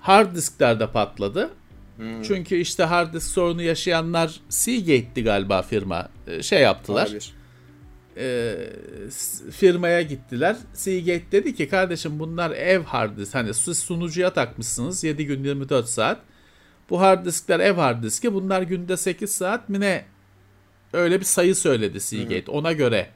[0.00, 1.50] Hard disklerde patladı.
[1.96, 2.22] Hmm.
[2.22, 6.08] Çünkü işte hard disk sorunu yaşayanlar Seagate'di galiba firma.
[6.26, 7.10] E, şey yaptılar.
[8.16, 8.56] E,
[9.50, 10.56] firmaya gittiler.
[10.72, 13.34] Seagate dedi ki kardeşim bunlar ev hard disk.
[13.34, 16.20] Hani siz sunucuya takmışsınız 7 gün 24 saat.
[16.90, 18.34] Bu hard diskler ev hard diski.
[18.34, 20.04] Bunlar günde 8 saat mi ne
[20.92, 22.46] öyle bir sayı söyledi Seagate.
[22.46, 23.10] Hı Ona göre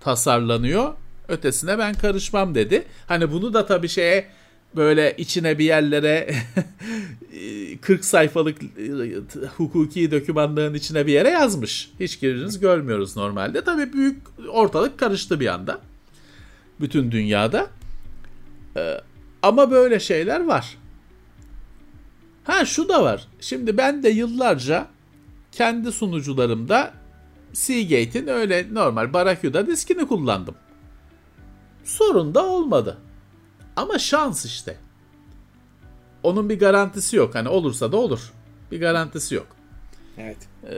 [0.00, 0.94] tasarlanıyor.
[1.28, 2.84] Ötesine ben karışmam dedi.
[3.06, 4.28] Hani bunu da tabii şeye
[4.76, 6.34] böyle içine bir yerlere
[7.80, 8.58] 40 sayfalık
[9.56, 11.90] hukuki dokümanların içine bir yere yazmış.
[12.00, 13.64] Hiçbiriniz görmüyoruz normalde.
[13.64, 15.80] Tabii büyük ortalık karıştı bir anda.
[16.80, 17.66] Bütün dünyada.
[18.76, 19.00] Ee,
[19.42, 20.76] ama böyle şeyler var.
[22.44, 23.28] Ha şu da var.
[23.40, 24.86] Şimdi ben de yıllarca
[25.52, 26.92] kendi sunucularımda
[27.52, 30.54] Seagate'in öyle normal Barracuda diskini kullandım.
[31.84, 32.98] Sorun da olmadı.
[33.78, 34.76] Ama şans işte.
[36.22, 37.34] Onun bir garantisi yok.
[37.34, 38.32] Hani olursa da olur.
[38.70, 39.46] Bir garantisi yok.
[40.18, 40.36] Evet.
[40.64, 40.74] Ee,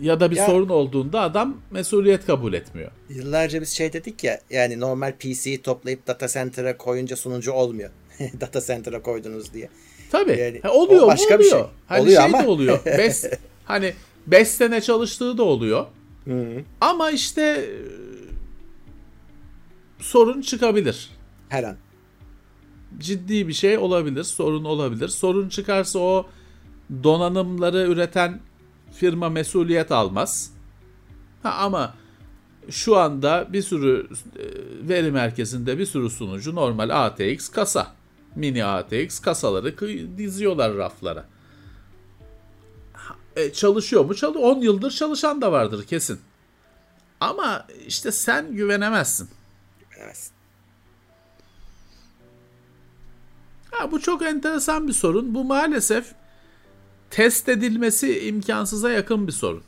[0.00, 2.90] ya da bir ya, sorun olduğunda adam mesuliyet kabul etmiyor.
[3.08, 7.90] Yıllarca biz şey dedik ya yani normal PC'yi toplayıp data center'a koyunca sunucu olmuyor.
[8.40, 9.68] data center'a koydunuz diye.
[10.10, 10.38] Tabii.
[10.40, 11.38] Yani, ha, oluyor başka oluyor.
[11.38, 11.60] bir şey.
[11.86, 12.42] Hani oluyor şey ama.
[12.42, 12.84] de oluyor.
[12.98, 13.24] Bes,
[13.64, 13.94] hani
[14.26, 15.86] 5 sene çalıştığı da oluyor.
[16.24, 16.62] Hı-hı.
[16.80, 17.70] Ama işte
[19.98, 21.10] sorun çıkabilir.
[21.48, 21.76] Her an.
[22.98, 25.08] Ciddi bir şey olabilir, sorun olabilir.
[25.08, 26.26] Sorun çıkarsa o
[27.02, 28.40] donanımları üreten
[28.92, 30.52] firma mesuliyet almaz.
[31.42, 31.94] Ha, ama
[32.70, 34.44] şu anda bir sürü e,
[34.88, 37.94] veri merkezinde bir sürü sunucu normal ATX kasa.
[38.36, 39.78] Mini ATX kasaları
[40.18, 41.26] diziyorlar raflara.
[43.36, 44.14] E, çalışıyor mu?
[44.14, 44.44] Çalıyor.
[44.44, 46.20] 10 yıldır çalışan da vardır kesin.
[47.20, 49.28] Ama işte sen güvenemezsin.
[49.90, 50.39] Güvenemezsin.
[53.80, 55.34] Ha, bu çok enteresan bir sorun.
[55.34, 56.06] Bu maalesef
[57.10, 59.62] test edilmesi imkansıza yakın bir sorun.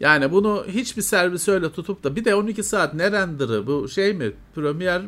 [0.00, 4.12] Yani bunu hiçbir servis öyle tutup da bir de 12 saat ne render'ı bu şey
[4.12, 5.02] mi Premier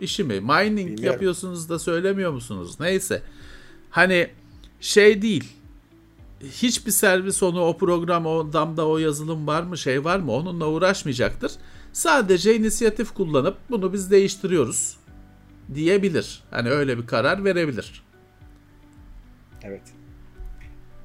[0.00, 0.40] işi mi?
[0.40, 1.04] Mining Bilmiyorum.
[1.04, 2.80] yapıyorsunuz da söylemiyor musunuz?
[2.80, 3.22] Neyse.
[3.90, 4.30] Hani
[4.80, 5.52] şey değil.
[6.42, 10.68] Hiçbir servis onu o program o damda o yazılım var mı şey var mı onunla
[10.68, 11.52] uğraşmayacaktır.
[11.92, 15.05] Sadece inisiyatif kullanıp bunu biz değiştiriyoruz
[15.74, 16.42] diyebilir.
[16.50, 18.02] Hani öyle bir karar verebilir.
[19.62, 19.82] Evet.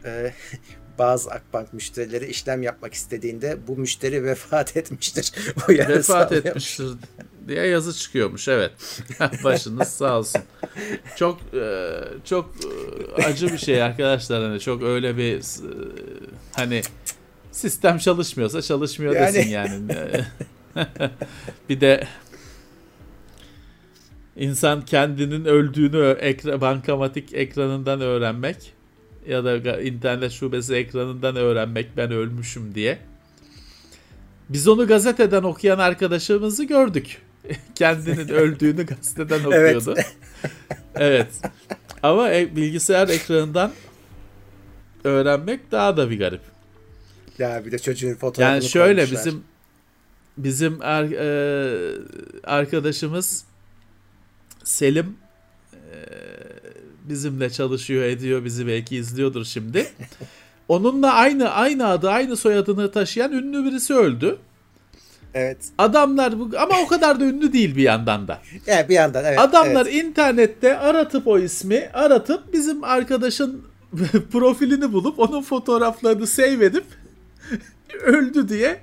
[0.05, 0.33] Ee,
[0.99, 5.33] bazı Akbank müşterileri işlem yapmak istediğinde bu müşteri vefat etmiştir.
[5.67, 6.87] Bu vefat etmiştir
[7.47, 8.71] diye yazı çıkıyormuş evet.
[9.43, 10.41] Başınız sağ olsun.
[11.15, 11.91] Çok e,
[12.25, 12.53] çok
[13.17, 15.41] e, acı bir şey arkadaşlar hani çok öyle bir e,
[16.51, 16.81] hani
[17.51, 19.33] sistem çalışmıyorsa çalışmıyor yani...
[19.33, 19.81] desin yani.
[21.69, 22.07] bir de
[24.35, 28.73] insan kendinin öldüğünü ekra, bankamatik ekranından öğrenmek
[29.27, 32.97] ya da internet şubesi ekranından öğrenmek ben ölmüşüm diye.
[34.49, 37.21] Biz onu gazeteden okuyan arkadaşımızı gördük.
[37.75, 39.93] Kendinin öldüğünü gazeteden okuyordu.
[39.95, 40.15] Evet.
[40.95, 41.27] evet.
[42.03, 43.71] Ama e, bilgisayar ekranından
[45.03, 46.41] öğrenmek daha da bir garip.
[47.37, 49.19] Ya bir de çocuğun fotoğrafını Yani şöyle koymuşlar.
[49.19, 49.43] bizim
[50.37, 51.95] bizim ar, e,
[52.43, 53.45] arkadaşımız
[54.63, 55.17] Selim
[55.73, 55.77] e,
[57.03, 59.87] bizimle çalışıyor ediyor bizi belki izliyordur şimdi.
[60.67, 64.37] Onunla aynı aynı adı aynı soyadını taşıyan ünlü birisi öldü.
[65.33, 65.57] Evet.
[65.77, 68.41] Adamlar bu ama o kadar da ünlü değil bir yandan da.
[68.67, 69.39] Evet bir yandan evet.
[69.39, 70.03] Adamlar evet.
[70.03, 73.65] internette aratıp o ismi aratıp bizim arkadaşın
[74.31, 76.85] profilini bulup onun fotoğraflarını save edip
[78.03, 78.79] öldü diye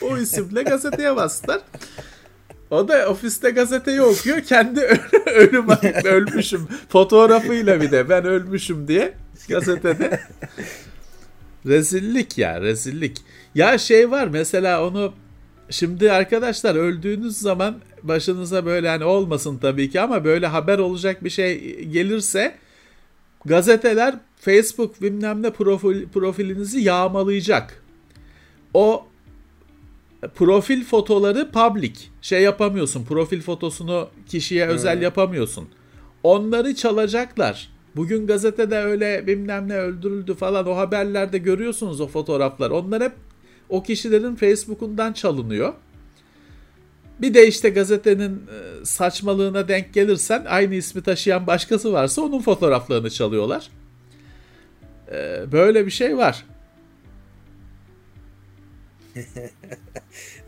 [0.00, 1.60] o isimle gazeteye bastılar.
[2.74, 4.40] O da ofiste gazeteyi okuyor.
[4.40, 4.80] Kendi
[5.26, 5.66] ölüm
[6.04, 9.14] ölmüşüm fotoğrafıyla bir de ben ölmüşüm diye
[9.48, 10.20] gazetede.
[11.66, 13.16] rezillik ya rezillik.
[13.54, 15.12] Ya şey var mesela onu
[15.70, 21.30] şimdi arkadaşlar öldüğünüz zaman başınıza böyle hani olmasın tabii ki ama böyle haber olacak bir
[21.30, 22.54] şey gelirse
[23.44, 27.82] gazeteler Facebook bilmem ne profil, profilinizi yağmalayacak.
[28.74, 29.06] O
[30.34, 31.92] profil fotoları public.
[32.22, 33.04] Şey yapamıyorsun.
[33.04, 34.72] Profil fotosunu kişiye hmm.
[34.72, 35.68] özel yapamıyorsun.
[36.22, 37.74] Onları çalacaklar.
[37.96, 42.70] Bugün gazetede öyle bilmem ne öldürüldü falan o haberlerde görüyorsunuz o fotoğraflar.
[42.70, 43.12] Onlar hep
[43.68, 45.72] o kişilerin Facebook'undan çalınıyor.
[47.18, 53.10] Bir de işte gazetenin e, saçmalığına denk gelirsen aynı ismi taşıyan başkası varsa onun fotoğraflarını
[53.10, 53.68] çalıyorlar.
[55.12, 56.46] E, böyle bir şey var.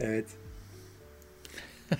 [0.00, 0.26] evet.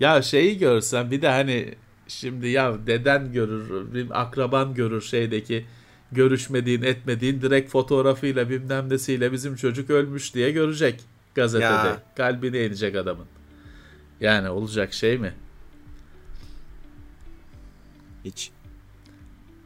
[0.00, 1.74] ya şeyi görsen bir de hani
[2.08, 5.66] şimdi ya deden görür, bir akraban görür şeydeki
[6.12, 11.00] görüşmediğin etmediğin direkt fotoğrafıyla bilmem nesiyle bizim çocuk ölmüş diye görecek
[11.34, 11.66] gazetede.
[11.66, 12.02] Ya.
[12.16, 13.26] Kalbine inecek adamın.
[14.20, 15.34] Yani olacak şey mi?
[18.24, 18.50] Hiç.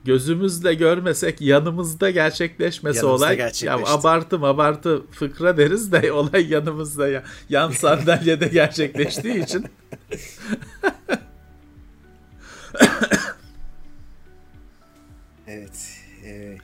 [0.04, 3.52] Gözümüzle görmesek yanımızda gerçekleşmesi yanımızda olay.
[3.62, 7.24] Ya abartım abartı fıkra deriz de olay yanımızda ya.
[7.48, 9.66] Yan sandalyede gerçekleştiği için.
[15.46, 15.96] evet.
[16.24, 16.58] E,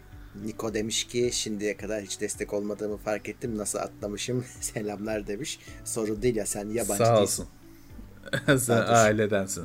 [0.45, 3.59] Niko demiş ki şimdiye kadar hiç destek olmadığımı fark ettim.
[3.59, 4.45] Nasıl atlamışım?
[4.61, 5.59] Selamlar demiş.
[5.84, 7.47] Sorun değil ya sen yabancı Sağ olsun.
[8.59, 9.64] Sen ailedensin.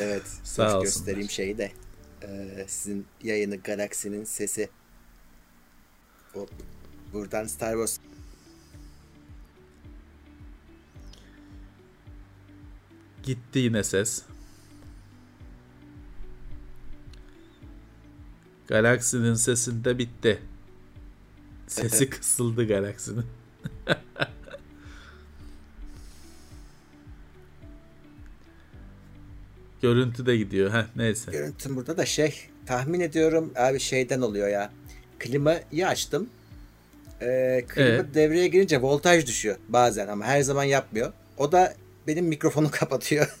[0.00, 0.22] evet.
[0.44, 0.82] Sağ olsun.
[0.82, 1.72] göstereyim şeyi de.
[2.22, 4.68] Ee, sizin yayını Galaxy'nin sesi.
[6.34, 6.46] O,
[7.12, 7.98] buradan Star Wars
[13.22, 14.22] Gitti yine ses.
[18.68, 20.42] Galaxy'nin sesinde bitti.
[21.66, 23.26] Sesi kısıldı Galaxy'nin.
[29.82, 30.72] Görüntü de gidiyor.
[30.72, 31.32] Heh, neyse.
[31.32, 32.34] Görüntüm burada da şey
[32.66, 34.72] tahmin ediyorum abi şeyden oluyor ya.
[35.18, 36.30] Klimayı açtım.
[37.22, 38.14] Ee, klima evet.
[38.14, 41.12] devreye girince voltaj düşüyor bazen ama her zaman yapmıyor.
[41.38, 41.74] O da
[42.06, 43.36] benim mikrofonu kapatıyor.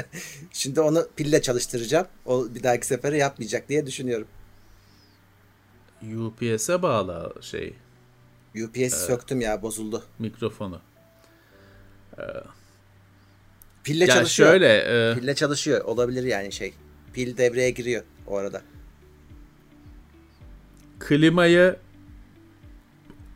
[0.52, 2.06] Şimdi onu pille çalıştıracağım.
[2.26, 4.28] O bir dahaki sefere yapmayacak diye düşünüyorum.
[6.02, 7.74] UPS'e bağlı şey.
[8.64, 10.04] UPS ee, söktüm ya bozuldu.
[10.18, 10.80] Mikrofonu.
[12.18, 12.22] Ee,
[13.84, 14.50] Pille ya çalışıyor.
[14.50, 14.76] Şöyle,
[15.10, 15.14] e...
[15.14, 15.84] Pille çalışıyor.
[15.84, 16.74] Olabilir yani şey.
[17.12, 18.62] Pil devreye giriyor o arada.
[20.98, 21.76] Klimayı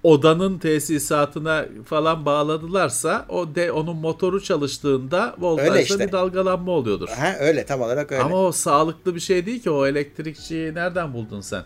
[0.03, 6.07] odanın tesisatına falan bağladılarsa o de onun motoru çalıştığında voltajda işte.
[6.07, 7.09] bir dalgalanma oluyordur.
[7.09, 8.23] Ha, öyle tam olarak öyle.
[8.23, 11.63] Ama o sağlıklı bir şey değil ki o elektrikçiyi nereden buldun sen?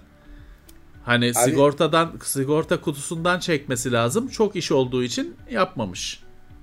[1.04, 4.28] Hani Abi, sigortadan sigorta kutusundan çekmesi lazım.
[4.28, 6.22] Çok iş olduğu için yapmamış.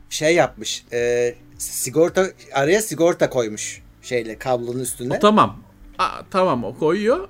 [0.10, 0.86] Şey yapmış.
[0.94, 5.18] E, sigorta araya sigorta koymuş şeyle kablonun üstüne.
[5.18, 5.60] O tamam.
[5.98, 7.28] A, tamam o koyuyor.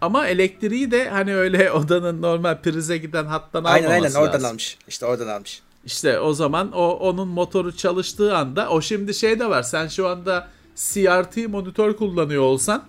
[0.00, 4.48] Ama elektriği de hani öyle odanın normal prize giden hattan aynen, almaması Aynen aynen oradan
[4.48, 4.78] almış.
[4.88, 5.62] İşte oradan almış.
[5.84, 9.62] İşte o zaman o onun motoru çalıştığı anda o şimdi şey de var.
[9.62, 12.84] Sen şu anda CRT monitör kullanıyor olsan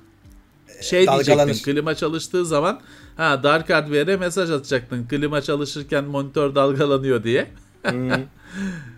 [0.82, 2.82] şey diyecektin klima çalıştığı zaman
[3.18, 7.48] ha Dark Hardware'e mesaj atacaktın klima çalışırken monitör dalgalanıyor diye.
[7.84, 8.10] Hmm.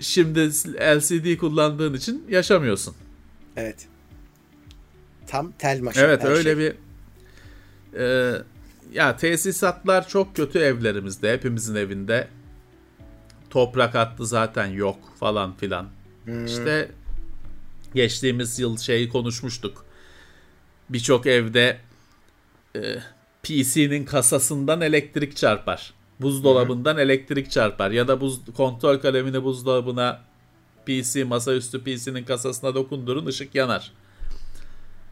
[0.00, 0.40] Şimdi
[0.80, 2.94] LCD kullandığın için yaşamıyorsun.
[3.56, 3.88] Evet.
[5.26, 6.00] Tam tel maşa.
[6.00, 6.58] Evet öyle şey.
[6.58, 6.74] bir
[8.00, 8.36] e,
[8.92, 12.28] ya tesisatlar çok kötü evlerimizde hepimizin evinde
[13.50, 15.88] toprak hattı zaten yok falan filan.
[16.24, 16.46] Hmm.
[16.46, 16.90] İşte
[17.94, 19.84] geçtiğimiz yıl şeyi konuşmuştuk.
[20.88, 21.78] Birçok evde
[22.76, 22.80] e,
[23.42, 25.94] PC'nin kasasından elektrik çarpar.
[26.20, 27.00] Buzdolabından hmm.
[27.00, 30.20] elektrik çarpar ya da buz kontrol kalemini buzdolabına
[30.86, 33.92] PC masaüstü PC'nin kasasına dokundurun ışık yanar.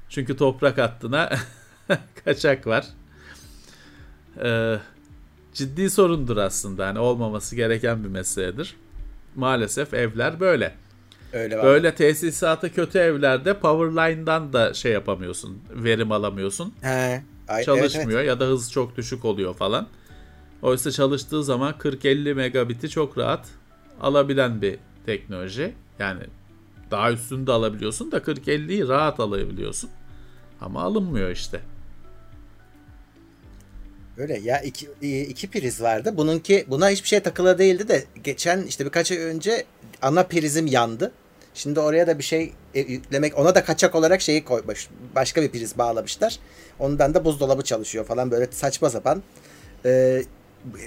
[0.09, 1.31] Çünkü toprak hattına
[2.25, 2.87] kaçak var.
[4.45, 4.79] Ee,
[5.53, 6.87] ciddi sorundur aslında.
[6.87, 8.77] Hani olmaması gereken bir meseledir.
[9.37, 10.75] Maalesef evler böyle.
[11.33, 15.63] Öyle Böyle tesisatı kötü evlerde powerline'dan da şey yapamıyorsun.
[15.71, 16.75] Verim alamıyorsun.
[16.83, 17.23] He.
[17.49, 18.29] Ay, Çalışmıyor evet, evet.
[18.29, 19.87] ya da hız çok düşük oluyor falan.
[20.67, 23.47] Oysa çalıştığı zaman 40-50 megabit'i çok rahat
[24.01, 25.75] alabilen bir teknoloji.
[25.99, 26.23] Yani
[26.91, 29.91] daha üstünde alabiliyorsun da 40-50'yi rahat alabiliyorsun.
[30.61, 31.61] Ama alınmıyor işte.
[34.17, 34.89] Öyle ya iki,
[35.23, 36.14] iki priz vardı.
[36.17, 39.64] Bununki buna hiçbir şey takılı değildi de geçen işte birkaç ay önce
[40.03, 41.12] ana prizim yandı.
[41.55, 44.89] Şimdi oraya da bir şey e, yüklemek ona da kaçak olarak şeyi koymuş.
[45.14, 46.39] Başka bir priz bağlamışlar.
[46.79, 49.23] Ondan da buzdolabı çalışıyor falan böyle saçma sapan.
[49.85, 50.23] Ee,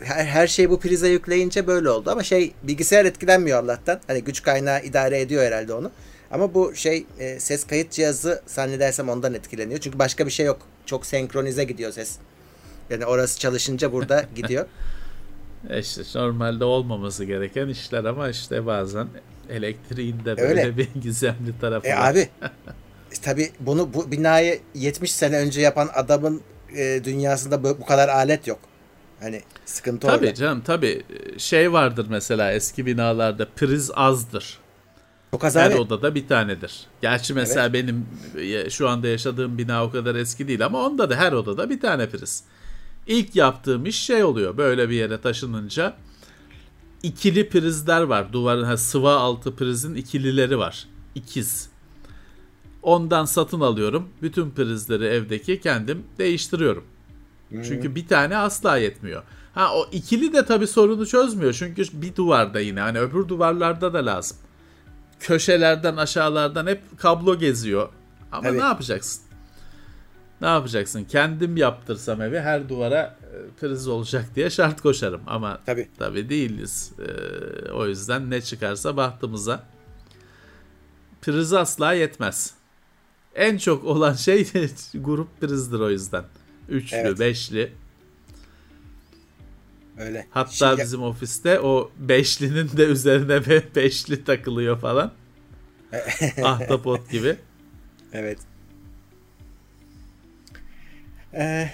[0.04, 4.00] her, her şey bu prize yükleyince böyle oldu ama şey bilgisayar etkilenmiyor Allah'tan.
[4.08, 5.92] Hani güç kaynağı idare ediyor herhalde onu.
[6.32, 9.80] Ama bu şey e, ses kayıt cihazı zannedersem ondan etkileniyor.
[9.80, 10.60] Çünkü başka bir şey yok.
[10.86, 12.18] Çok senkronize gidiyor ses.
[12.90, 14.66] Yani orası çalışınca burada gidiyor.
[15.70, 19.08] E işte normalde olmaması gereken işler ama işte bazen
[19.50, 20.78] elektriğin de böyle Öyle.
[20.78, 22.12] bir gizemli tarafı e var.
[22.12, 22.30] Abi
[23.22, 26.42] tabi bunu bu binayı 70 sene önce yapan adamın
[26.76, 28.60] e, dünyasında bu, bu kadar alet yok.
[29.20, 30.26] Hani sıkıntı tabii orada.
[30.26, 31.04] Tabii canım tabii
[31.38, 34.58] şey vardır mesela eski binalarda priz azdır.
[35.32, 35.80] Çok az Her abi.
[35.80, 36.82] odada bir tanedir.
[37.02, 37.74] Gerçi mesela evet.
[37.74, 38.06] benim
[38.70, 42.10] şu anda yaşadığım bina o kadar eski değil ama onda da her odada bir tane
[42.10, 42.44] priz.
[43.08, 44.58] ilk yaptığım iş şey oluyor.
[44.58, 45.96] Böyle bir yere taşınınca
[47.04, 48.34] ikili prizler var.
[48.34, 50.88] Duvarın ha, sıva altı prizin ikilileri var.
[51.16, 51.70] İkiz.
[52.84, 54.10] Ondan satın alıyorum.
[54.22, 56.84] Bütün prizleri evdeki kendim değiştiriyorum.
[57.52, 59.24] Çünkü bir tane asla yetmiyor.
[59.54, 61.54] Ha o ikili de tabii sorunu çözmüyor.
[61.54, 64.38] Çünkü bir duvarda yine hani öbür duvarlarda da lazım.
[65.20, 67.90] Köşelerden aşağılardan hep kablo geziyor.
[68.32, 68.60] Ama Evet.
[68.60, 69.22] ne yapacaksın?
[70.42, 71.04] Ne yapacaksın?
[71.04, 75.22] Kendim yaptırsam evi her duvara e, priz olacak diye şart koşarım.
[75.28, 75.88] Ama Tabii.
[76.00, 76.92] tabii değiliz.
[77.00, 79.64] Ee, o yüzden ne çıkarsa bahtımıza.
[81.22, 82.54] Priz asla yetmez.
[83.36, 84.48] En çok olan şey
[84.94, 86.24] grup prizdir o yüzden.
[86.70, 87.20] Üçlü, Evet.
[87.20, 87.72] beşli.
[89.98, 90.28] Öyle.
[90.30, 95.12] Hatta Şimdi- bizim ofiste o beşlinin de üzerine be- beşli takılıyor falan.
[96.44, 97.36] Ahtapot gibi.
[98.14, 98.40] Evet.
[101.34, 101.70] Ee,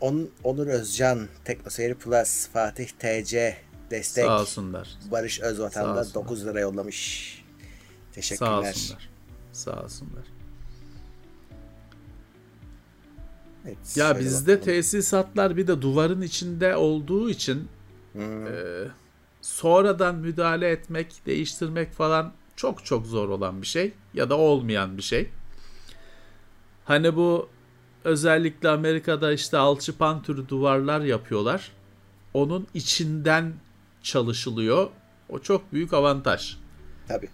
[0.00, 3.56] On, Onur Özcan, Teknoseyir Plus, Fatih TC,
[3.90, 4.88] Destek, Sağ olsunlar.
[5.10, 6.14] Barış Özvatan Sağ da olsunlar.
[6.14, 7.32] 9 lira yollamış.
[8.08, 8.50] Sağ Teşekkürler.
[8.52, 9.08] olsunlar.
[9.52, 10.24] Sağ olsunlar.
[13.66, 14.64] Evet, Ya bizde bakalım.
[14.64, 17.68] tesisatlar bir de duvarın içinde olduğu için
[18.12, 18.50] Hmm, e,
[19.42, 25.02] sonradan müdahale etmek, değiştirmek falan çok çok zor olan bir şey ya da olmayan bir
[25.02, 25.30] şey.
[26.84, 27.48] Hani bu
[28.04, 31.72] özellikle Amerika'da işte alçıpan türü duvarlar yapıyorlar.
[32.34, 33.52] Onun içinden
[34.02, 34.88] çalışılıyor.
[35.28, 36.56] O çok büyük avantaj.
[37.08, 37.28] tabii.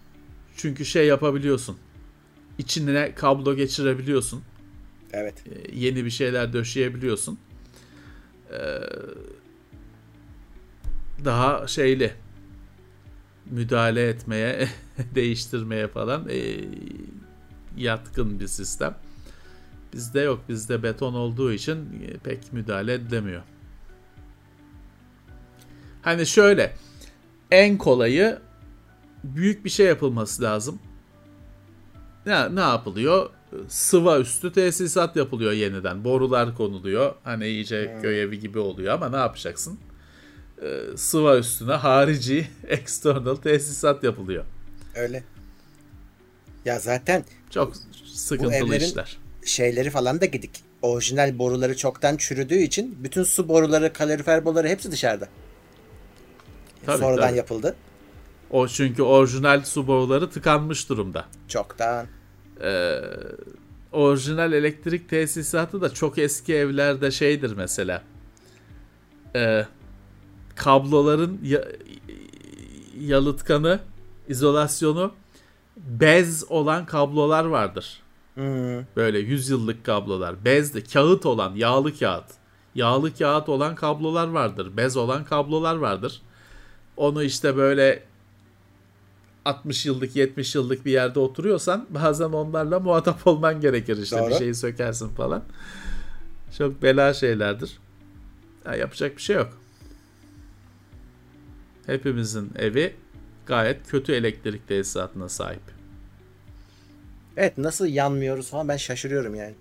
[0.57, 1.77] Çünkü şey yapabiliyorsun.
[2.59, 4.43] İçine kablo geçirebiliyorsun.
[5.13, 5.35] Evet.
[5.47, 7.39] E, yeni bir şeyler döşeyebiliyorsun.
[8.51, 8.59] E,
[11.25, 12.13] daha şeyli
[13.47, 14.69] müdahale etmeye,
[15.15, 16.65] değiştirmeye falan e,
[17.77, 18.95] yatkın bir sistem.
[19.93, 20.41] Bizde yok.
[20.49, 21.77] Bizde beton olduğu için
[22.09, 23.43] e, pek müdahale edilemiyor.
[26.03, 26.77] Hani şöyle
[27.51, 28.39] en kolayı
[29.25, 30.79] büyük bir şey yapılması lazım.
[32.27, 33.31] Ne, ne yapılıyor?
[33.69, 36.05] Sıva üstü tesisat yapılıyor yeniden.
[36.05, 37.15] Borular konuluyor.
[37.25, 39.79] Hani iyice köy evi gibi oluyor ama ne yapacaksın?
[40.63, 44.45] Ee, sıva üstüne harici external tesisat yapılıyor.
[44.95, 45.25] Öyle.
[46.65, 47.73] Ya zaten Çok
[48.15, 49.17] sıkıntılı işler.
[49.45, 50.51] şeyleri falan da gidik.
[50.83, 55.29] Orijinal boruları çoktan çürüdüğü için bütün su boruları, kalorifer boruları hepsi dışarıda.
[56.87, 57.37] Tabii, Sonradan tabii.
[57.39, 57.77] yapıldı.
[58.51, 61.25] O çünkü orijinal su boruları tıkanmış durumda.
[61.49, 62.07] Çoktan.
[62.61, 63.01] Ee,
[63.93, 68.03] orijinal elektrik tesisatı da çok eski evlerde şeydir mesela.
[69.37, 69.67] Ee,
[70.57, 71.69] kabloların ya-
[73.01, 73.81] yalıtkanı,
[74.29, 75.13] izolasyonu
[75.77, 78.03] bez olan kablolar vardır.
[78.35, 80.45] Hmm, Böyle 100 yıllık kablolar.
[80.45, 82.25] Bezli, kağıt olan, yağlı kağıt.
[82.75, 84.77] Yağlı kağıt olan kablolar vardır.
[84.77, 86.23] Bez olan kablolar vardır.
[86.97, 88.03] Onu işte böyle
[89.45, 94.31] 60 yıllık 70 yıllık bir yerde oturuyorsan bazen onlarla muhatap olman gerekir işte Doğru.
[94.31, 95.45] bir şeyi sökersin falan.
[96.59, 97.79] Çok bela şeylerdir.
[98.67, 99.59] Ya yapacak bir şey yok.
[101.87, 102.95] Hepimizin evi
[103.47, 105.63] gayet kötü elektrik tesisatına sahip.
[107.37, 109.55] Evet nasıl yanmıyoruz falan ben şaşırıyorum yani.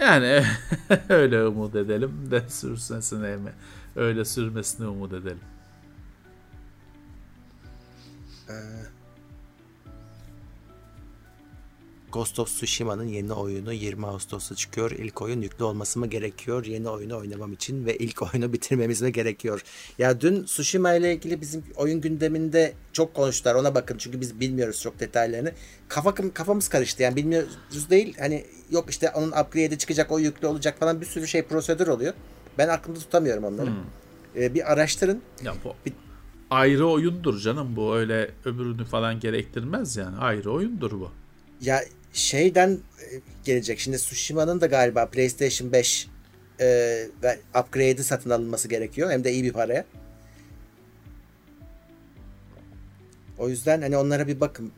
[0.00, 0.44] Yani
[1.08, 3.52] öyle umut edelim de sürsesine mi?
[3.96, 5.40] Öyle sürmesini umut edelim.
[12.12, 14.90] Ghost of Tsushima'nın yeni oyunu 20 Ağustos'ta çıkıyor.
[14.90, 19.12] İlk oyun yüklü olması mı gerekiyor yeni oyunu oynamam için ve ilk oyunu bitirmemiz mi
[19.12, 19.62] gerekiyor?
[19.98, 23.54] Ya dün Tsushima ile ilgili bizim oyun gündeminde çok konuştular.
[23.54, 25.52] Ona bakın çünkü biz bilmiyoruz çok detaylarını.
[25.88, 28.16] Kafa, kafamız karıştı yani bilmiyoruz değil.
[28.18, 32.14] Hani yok işte onun upgrade'i çıkacak o yüklü olacak falan bir sürü şey prosedür oluyor.
[32.58, 33.70] Ben aklımda tutamıyorum onları.
[34.36, 35.22] Ee, bir araştırın.
[35.42, 36.05] Ya bu Bir-
[36.50, 41.10] ayrı oyundur canım bu öyle öbürünü falan gerektirmez yani ayrı oyundur bu.
[41.60, 43.78] Ya şeyden e, gelecek.
[43.80, 46.08] Şimdi Tsushima'nın da galiba PlayStation 5
[46.60, 46.66] e,
[47.22, 49.10] ve upgrade'i satın alınması gerekiyor.
[49.10, 49.84] Hem de iyi bir paraya.
[53.38, 54.72] O yüzden hani onlara bir bakın.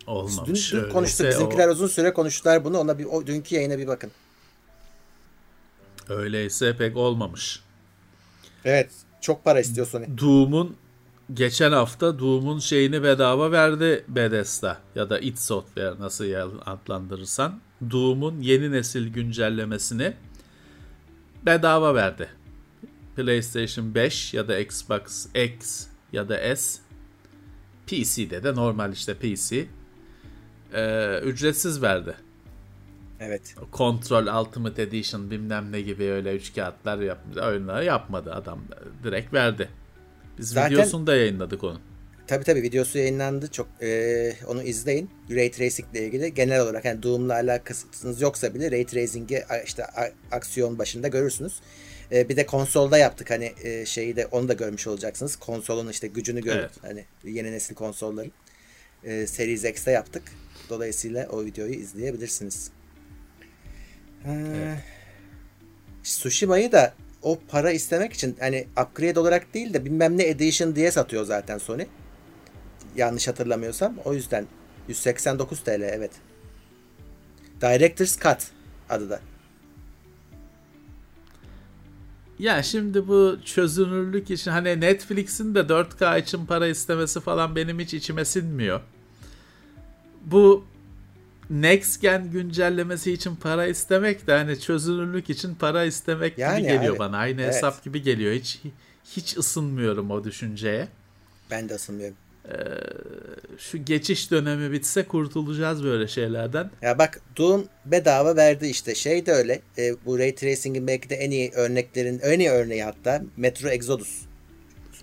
[0.00, 0.72] Dün, Olmamış.
[0.72, 1.26] dün Öyleyse konuştuk.
[1.26, 2.78] o- Bizimkiler uzun süre konuştular bunu.
[2.78, 4.10] Ona bir o dünkü yayına bir bakın.
[6.08, 7.60] öyleyse pek olmamış.
[8.64, 8.90] Evet.
[9.20, 10.04] Çok para istiyor Sony.
[10.18, 10.76] Doom'un
[11.34, 16.24] geçen hafta Doom'un şeyini bedava verdi Bethesda ya da id Software nasıl
[16.66, 17.60] adlandırırsan.
[17.90, 20.14] Doom'un yeni nesil güncellemesini
[21.46, 22.28] bedava verdi.
[23.16, 26.80] PlayStation 5 ya da Xbox X ya da S
[27.86, 29.66] PC'de de normal işte PC
[30.74, 32.14] ee, ücretsiz verdi.
[33.20, 33.54] Evet.
[33.72, 37.36] Control Ultimate Edition bilmem ne gibi öyle üç kağıtlar yapmış.
[37.36, 38.58] Oyunları yapmadı adam.
[39.04, 39.68] Direkt verdi.
[40.40, 41.80] Biz Zaten- videosunu da yayınladık onun.
[42.26, 43.48] Tabii tabii videosu yayınlandı.
[43.50, 45.10] Çok e, onu izleyin.
[45.30, 50.12] Ray Tracing ile ilgili genel olarak yani Doom'la alakasınız yoksa bile Ray Tracing'i işte a-
[50.32, 51.60] aksiyon başında görürsünüz.
[52.12, 55.36] E, bir de konsolda yaptık hani e, şeyi de onu da görmüş olacaksınız.
[55.36, 56.70] Konsolun işte gücünü görüp Evet.
[56.82, 58.32] hani yeni nesil konsolların
[59.04, 60.22] e, Series X'te yaptık.
[60.68, 62.70] Dolayısıyla o videoyu izleyebilirsiniz.
[64.26, 64.74] Ee,
[66.04, 70.90] Tsushima'yı da o para istemek için hani upgrade olarak değil de bilmem ne edition diye
[70.90, 71.86] satıyor zaten Sony.
[72.96, 73.94] Yanlış hatırlamıyorsam.
[74.04, 74.46] O yüzden
[74.88, 76.12] 189 TL evet.
[77.60, 78.38] Director's Cut
[78.88, 79.20] adı da.
[82.38, 87.94] Ya şimdi bu çözünürlük için hani Netflix'in de 4K için para istemesi falan benim hiç
[87.94, 88.80] içime sinmiyor.
[90.24, 90.64] Bu
[91.50, 96.92] Next Gen güncellemesi için para istemek de hani çözünürlük için para istemek Yani gibi geliyor
[96.92, 97.16] abi, bana.
[97.16, 97.54] Aynı evet.
[97.54, 98.32] hesap gibi geliyor.
[98.32, 98.60] Hiç
[99.04, 100.88] hiç ısınmıyorum o düşünceye.
[101.50, 102.16] Ben de ısınmıyorum.
[103.58, 106.70] Şu geçiş dönemi bitse kurtulacağız böyle şeylerden.
[106.82, 108.94] Ya bak Doom bedava verdi işte.
[108.94, 109.60] Şey de öyle.
[109.78, 114.20] E, bu Ray Tracing'in belki de en iyi örneklerin en iyi örneği hatta Metro Exodus.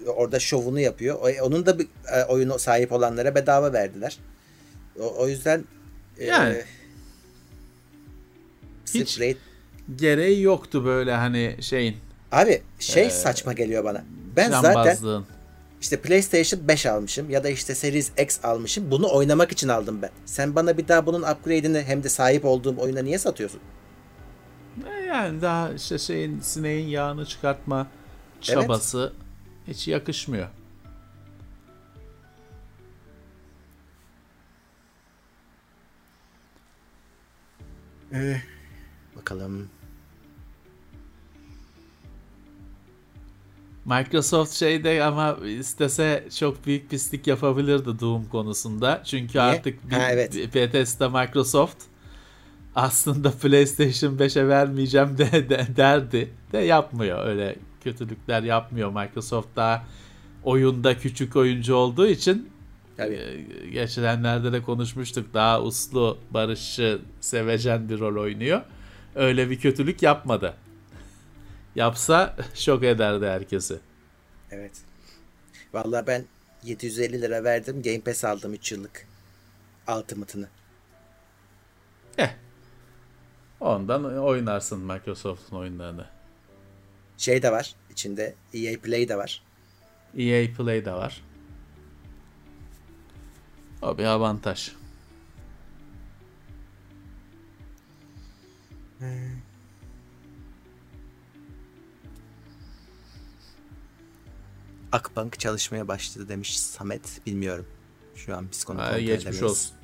[0.07, 1.19] Orada şovunu yapıyor.
[1.41, 4.17] Onun da bir e, oyunu sahip olanlara bedava verdiler.
[4.99, 5.65] O, o yüzden
[6.25, 6.63] Yani.
[8.85, 9.37] sırf Hiç- Ray-
[9.95, 11.97] Gereği yoktu böyle hani şeyin
[12.31, 14.03] Abi şey saçma geliyor bana.
[14.35, 14.97] Ben zaten
[15.81, 18.91] işte PlayStation 5 almışım ya da işte Series X almışım.
[18.91, 20.09] Bunu oynamak için aldım ben.
[20.25, 23.59] Sen bana bir daha bunun upgrade'ini hem de sahip olduğum oyuna niye satıyorsun?
[24.87, 27.87] E Yani daha işte şeyin sineğin yağını çıkartma
[28.41, 29.13] çabası
[29.67, 30.47] hiç yakışmıyor.
[39.15, 39.69] Bakalım.
[43.85, 49.01] Microsoft şeyde ama istese çok büyük pislik yapabilirdi Doom konusunda.
[49.05, 50.33] Çünkü artık bir, Ha, evet.
[50.35, 51.77] bir Bethesda Microsoft
[52.75, 56.33] aslında PlayStation 5'e vermeyeceğim de, de- derdi.
[56.51, 58.89] De yapmıyor öyle kötülükler yapmıyor.
[58.89, 59.83] Microsoft daha
[60.43, 62.49] oyunda küçük oyuncu olduğu için
[62.97, 63.15] Tabii.
[63.15, 65.33] e, geçenlerde de konuşmuştuk.
[65.33, 68.61] Daha uslu, barışçı, sevecen bir rol oynuyor.
[69.15, 70.53] Öyle bir kötülük yapmadı.
[71.75, 73.79] Yapsa şok ederdi herkesi.
[74.51, 74.71] Evet.
[75.73, 76.25] Vallahi ben
[76.63, 77.81] 750 lira verdim.
[77.81, 79.07] Game Pass aldım 3 yıllık.
[79.97, 80.47] Ultimate'ını.
[82.17, 82.29] Eh.
[83.59, 86.05] Ondan oynarsın Microsoft'un oyunlarını.
[87.17, 87.75] Şey de var.
[87.91, 89.43] içinde EA Play de var.
[90.17, 91.23] EA Play de var.
[93.81, 94.71] O bir avantaj.
[104.91, 107.21] Akbank çalışmaya başladı demiş Samet.
[107.25, 107.65] Bilmiyorum.
[108.15, 109.75] Şu an biz konu kontrol geçmiş olsun.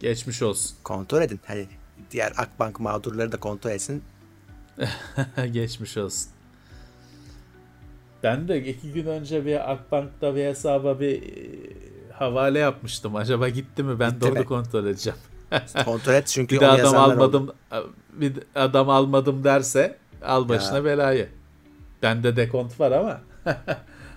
[0.00, 0.76] Geçmiş olsun.
[0.84, 1.40] Kontrol edin.
[1.46, 1.66] Hani
[2.10, 4.02] diğer Akbank mağdurları da kontrol etsin.
[5.52, 6.30] Geçmiş olsun.
[8.22, 13.16] Ben de iki gün önce bir Akbank'ta bir hesaba bir e, havale yapmıştım.
[13.16, 14.00] Acaba gitti mi?
[14.00, 15.18] Ben Gitti de onu kontrol edeceğim.
[15.84, 17.24] Kontrol et çünkü bir de adam yazanlar oldu.
[17.24, 17.50] almadım
[18.12, 20.84] bir adam almadım derse al başına Ya.
[20.84, 21.28] belayı.
[22.02, 23.20] Bende dekont var ama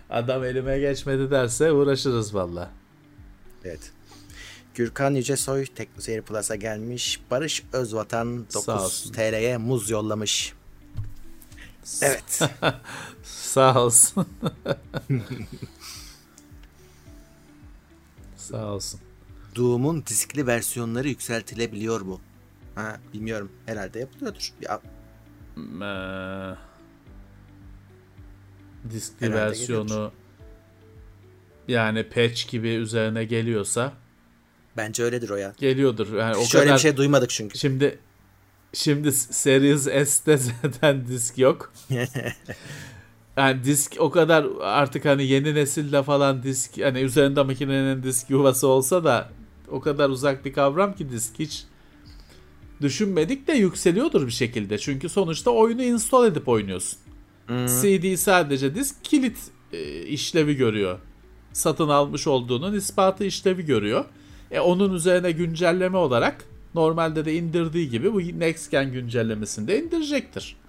[0.10, 2.69] adam elime geçmedi derse uğraşırız valla.
[3.65, 3.91] Evet.
[4.76, 7.22] Gürkan Yücesoy Teknoseyir Plus'a gelmiş.
[7.32, 9.11] Barış Özvatan Sağ 9 olsun.
[9.14, 10.53] TL'ye muz yollamış.
[12.02, 12.41] Evet.
[13.23, 14.26] Sağ olsun.
[18.52, 18.99] Sağ olsun.
[19.56, 22.22] Doom'un diskli versiyonları yükseltilebiliyor mu?
[22.76, 23.52] Ha, bilmiyorum.
[23.65, 24.49] Herhalde yapılıyordur.
[24.61, 24.82] Ya,
[25.57, 26.57] Eee,
[28.94, 30.11] diskli Herhalde versiyonu
[31.68, 33.94] yani patch gibi üzerine geliyorsa
[34.78, 35.53] bence öyledir o ya.
[35.57, 36.14] geliyordur.
[36.18, 37.57] Yani o Şöyle kadar bir şey duymadık çünkü.
[37.60, 37.99] Şimdi
[38.73, 41.73] şimdi Series S'te zaten disk yok.
[43.41, 48.68] Yani disk o kadar artık hani yeni nesilde falan disk hani üzerinde makinenin disk yuvası
[48.68, 49.30] olsa da
[49.72, 51.63] o kadar uzak bir kavram ki disk hiç
[52.81, 54.77] düşünmedik de yükseliyordur bir şekilde.
[54.77, 56.99] Çünkü sonuçta oyunu install edip oynuyorsun.
[57.81, 59.38] CD sadece disk kilit
[59.73, 60.99] e, işlevi görüyor.
[61.53, 64.05] Satın almış olduğunun ispatı işlevi görüyor.
[64.51, 66.45] E onun üzerine güncelleme olarak
[66.76, 70.60] normalde de indirdiği gibi bu Next Gen güncellemesinde indirecektir.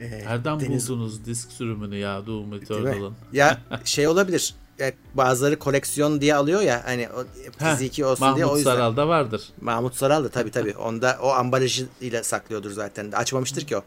[0.00, 2.54] Ee, Nereden Deniz- buldunuz disk sürümünü ya Doom?
[2.54, 3.14] Eternal'ın?
[3.32, 4.54] Ya şey olabilir.
[4.80, 7.24] e, bazıları koleksiyon diye alıyor ya hani o
[7.58, 8.70] fiziki Heh, olsun Mahmut diye o yüzden.
[8.70, 9.48] Saral'da vardır.
[9.60, 10.76] Mahmut Saral da tabii tabii.
[10.76, 13.12] Onda o ambalajıyla saklıyordur zaten.
[13.12, 13.82] Açmamıştır ki o.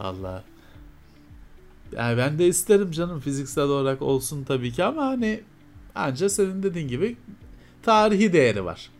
[0.00, 0.44] Allah.
[1.92, 5.40] Yani ben de isterim canım fiziksel olarak olsun tabii ki ama hani
[5.94, 7.16] anca senin dediğin gibi
[7.82, 8.90] tarihi değeri var.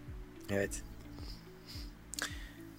[0.51, 0.71] Evet.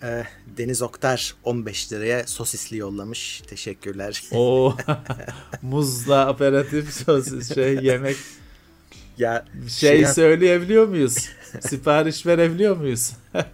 [0.03, 0.23] Ee,
[0.57, 3.41] Deniz Oktar 15 liraya sosisli yollamış.
[3.47, 4.23] Teşekkürler.
[4.31, 4.75] O
[5.61, 8.17] muzla aperatif sosis şey yemek
[9.17, 11.29] ya şey şey- söyleyebiliyor muyuz?
[11.59, 13.13] Sipariş verebiliyor muyuz?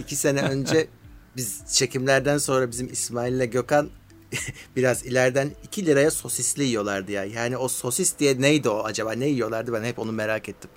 [0.00, 0.88] iki sene önce
[1.36, 3.90] biz çekimlerden sonra bizim İsmail ile Gökhan
[4.76, 7.24] biraz ileriden 2 liraya sosisli yiyorlardı ya.
[7.24, 9.12] Yani o sosis diye neydi o acaba?
[9.12, 9.72] Ne yiyorlardı?
[9.72, 10.70] Ben hep onu merak ettim.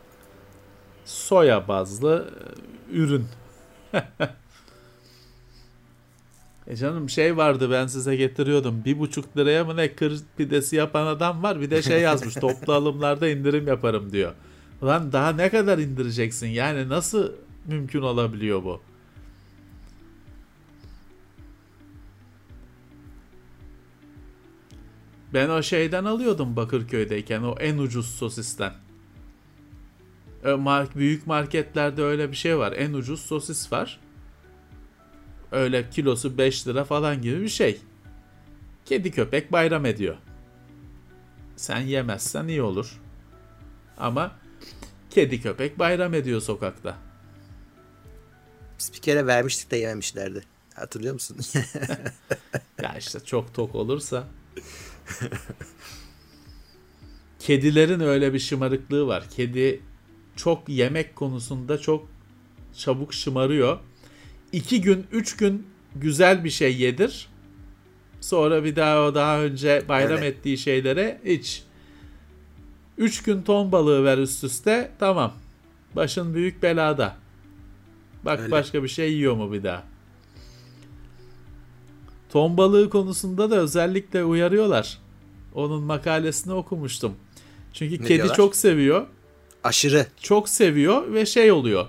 [1.05, 2.33] Soya bazlı
[2.91, 3.25] e, ürün.
[6.67, 8.85] e canım şey vardı ben size getiriyordum.
[8.85, 11.61] Bir buçuk liraya mı ne kır pidesi yapan adam var.
[11.61, 14.33] Bir de şey yazmış toplu alımlarda indirim yaparım diyor.
[14.81, 16.47] Ulan daha ne kadar indireceksin?
[16.47, 17.31] Yani nasıl
[17.67, 18.81] mümkün olabiliyor bu?
[25.33, 28.73] Ben o şeyden alıyordum Bakırköy'deyken o en ucuz sosisten.
[30.43, 32.71] Ö- mar- büyük marketlerde öyle bir şey var.
[32.71, 33.99] En ucuz sosis var.
[35.51, 37.81] Öyle kilosu 5 lira falan gibi bir şey.
[38.85, 40.17] Kedi köpek bayram ediyor.
[41.55, 42.99] Sen yemezsen iyi olur.
[43.97, 44.31] Ama
[45.09, 46.97] kedi köpek bayram ediyor sokakta.
[48.79, 50.43] Biz bir kere vermiştik de yememişlerdi.
[50.75, 51.37] Hatırlıyor musun?
[52.81, 54.27] Ya işte çok tok olursa.
[57.39, 59.23] Kedilerin öyle bir şımarıklığı var.
[59.35, 59.81] Kedi
[60.35, 62.07] çok yemek konusunda çok
[62.77, 63.79] çabuk şımarıyor.
[64.51, 67.27] İki gün, üç gün güzel bir şey yedir.
[68.21, 70.35] Sonra bir daha o daha önce bayram Evet.
[70.37, 71.63] ettiği şeylere iç.
[72.97, 75.33] Üç gün ton balığı ver üst üste tamam.
[75.95, 77.15] Başın büyük belada.
[78.25, 78.51] Bak Öyle.
[78.51, 79.83] başka bir şey yiyor mu bir daha.
[82.29, 84.97] Ton balığı konusunda da özellikle uyarıyorlar.
[85.53, 87.13] Onun makalesini okumuştum.
[87.73, 88.35] Çünkü Ne kedi diyorlar?
[88.35, 89.07] çok seviyor.
[89.63, 90.05] Aşırı.
[90.21, 91.85] Çok seviyor ve şey oluyor.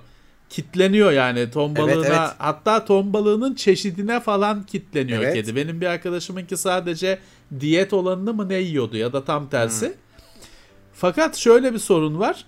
[0.50, 1.92] Kitleniyor yani ton balığına.
[1.92, 2.30] Evet, evet.
[2.38, 5.34] Hatta ton balığının çeşidine falan kitleniyor Evet.
[5.34, 5.56] kedi.
[5.56, 7.18] Benim bir arkadaşımınki sadece
[7.60, 9.86] diyet olanını mı ne yiyordu ya da tam tersi.
[9.86, 9.94] Hmm.
[10.94, 12.44] Fakat şöyle bir sorun var.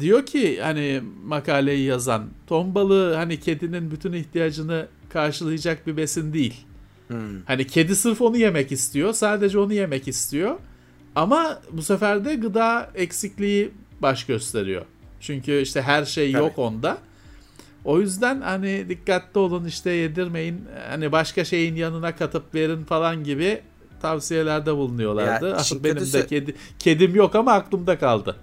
[0.00, 6.54] Diyor ki hani makaleyi yazan ton balığı hani kedinin bütün ihtiyacını karşılayacak bir besin değil.
[7.08, 7.42] Hmm.
[7.46, 9.12] Hani kedi sırf onu yemek istiyor.
[9.12, 10.56] Sadece onu yemek istiyor.
[11.14, 13.70] Ama bu sefer de gıda eksikliği
[14.02, 14.82] baş gösteriyor.
[15.20, 16.42] Çünkü işte her şey Tabii.
[16.42, 16.98] yok onda.
[17.84, 20.64] O yüzden hani dikkatli olun işte yedirmeyin.
[20.88, 23.60] Hani başka şeyin yanına katıp verin falan gibi
[24.02, 25.48] tavsiyelerde bulunuyorlardı.
[25.50, 28.36] Ya işin Benim kötüsü- de kedi kedim yok ama aklımda kaldı.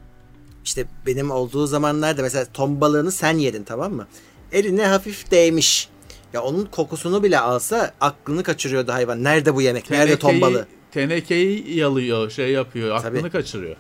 [0.66, 4.08] İşte benim olduğu zamanlarda mesela ton balığını sen yedin tamam mı?
[4.52, 5.90] Eline hafif değmiş.
[6.34, 9.24] Ya onun kokusunu bile alsa aklını kaçırıyordu hayvan.
[9.24, 9.90] Nerede bu yemek?
[9.90, 10.68] Nerede ton balığı?
[10.92, 13.30] Tenekeyi yalıyor, şey yapıyor, aklını Tabii.
[13.30, 13.76] kaçırıyor.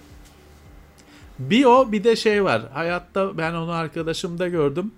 [1.39, 2.61] Bir o bir de şey var.
[2.73, 4.91] Hayatta ben onu arkadaşımda gördüm.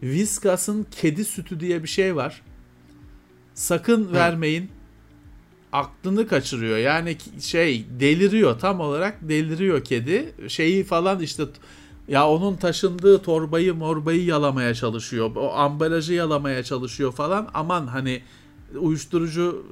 [0.00, 2.42] Whiskas''ın kedi sütü diye bir şey var.
[3.54, 4.70] Sakın vermeyin.
[5.72, 6.78] Aklını kaçırıyor.
[6.78, 10.34] Yani şey deliriyor tam olarak deliriyor kedi.
[10.48, 11.42] Şeyi falan işte
[12.08, 15.30] ya onun taşındığı torbayı morbayı yalamaya çalışıyor.
[15.36, 17.48] O ambalajı yalamaya çalışıyor falan.
[17.54, 18.22] Aman hani
[18.74, 19.66] uyuşturucu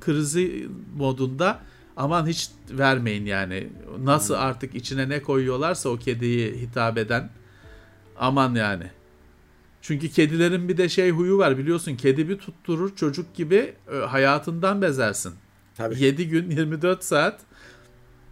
[0.00, 1.60] krizi modunda
[2.00, 3.68] aman hiç vermeyin yani.
[3.98, 7.30] Nasıl artık içine ne koyuyorlarsa o kediyi hitap eden
[8.18, 8.90] aman yani.
[9.82, 11.96] Çünkü kedilerin bir de şey huyu var biliyorsun.
[11.96, 15.34] Kedi bir tutturur çocuk gibi e, hayatından bezersin.
[15.76, 16.02] Tabii.
[16.02, 17.40] 7 gün 24 saat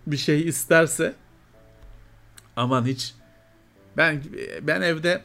[0.07, 1.15] bir şey isterse
[2.57, 3.15] aman hiç
[3.97, 4.23] ben
[4.63, 5.23] ben evde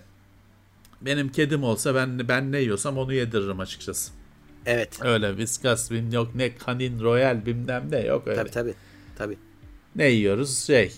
[1.02, 4.23] benim kedim olsa ben ben ne yiyorsam onu yediririm açıkçası.
[4.65, 4.99] Evet.
[5.02, 8.40] Öyle Whiskas bilmem yok ne Canin Royal bilmem ne yok öyle.
[8.40, 8.73] Tabii tabii.
[9.18, 9.38] Tabii.
[9.95, 10.94] Ne yiyoruz şey.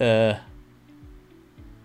[0.00, 0.36] Ee,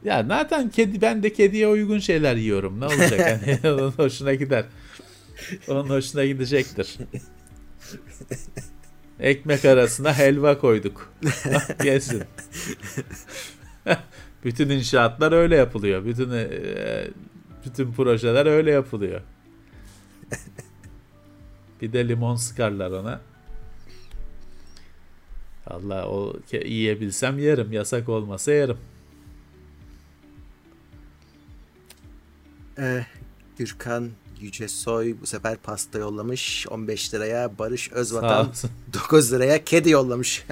[0.04, 2.80] ya zaten kedi ben de kediye uygun şeyler yiyorum.
[2.80, 4.66] Ne olacak hani onun hoşuna gider.
[5.68, 6.98] Onun hoşuna gidecektir.
[9.20, 11.14] Ekmek arasına helva koyduk.
[11.84, 12.24] Gelsin.
[14.46, 16.06] bütün inşaatlar öyle yapılıyor.
[16.06, 16.48] Bütün e,
[17.66, 19.22] bütün projeler öyle yapılıyor.
[21.82, 23.22] Bir de limon sıkarlar ona.
[25.68, 27.72] Allah o yiyebilsem yerim.
[27.74, 28.78] Yasak olmasa yerim.
[32.80, 33.06] Ee,
[33.58, 34.10] Gürkan
[34.42, 37.58] Yüce Soy bu sefer pasta yollamış 15 liraya.
[37.60, 38.72] Barış Özvatan olsun.
[38.94, 40.46] 9 liraya kedi yollamış.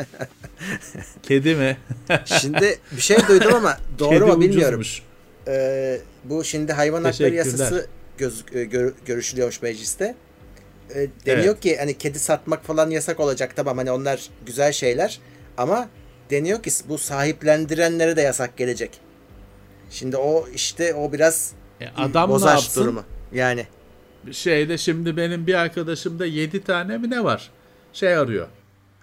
[1.24, 1.78] Kedi mi?
[2.26, 4.80] Şimdi bir şey duydum ama doğru Kedi mu bilmiyorum.
[4.80, 5.02] ucuzmuş.
[5.48, 7.88] Ee, bu şimdi hayvan hakları yasası
[8.18, 10.16] göz, e, gör- görüşülüyormuş mecliste.
[10.96, 11.60] Ee, deniyor Evet.
[11.60, 15.20] ki hani kedi satmak falan yasak olacak tamam hani onlar güzel şeyler
[15.58, 15.90] ama
[16.30, 19.00] deniyor ki bu sahiplendirenlere de yasak gelecek.
[19.90, 22.82] Şimdi o işte o biraz E, adam ne bozar yapsın?
[22.84, 23.04] durumu.
[23.34, 23.68] Yani
[24.32, 27.50] Şeyde şimdi benim bir arkadaşımda 7 tane mi ne var?
[27.94, 28.48] Şey arıyor.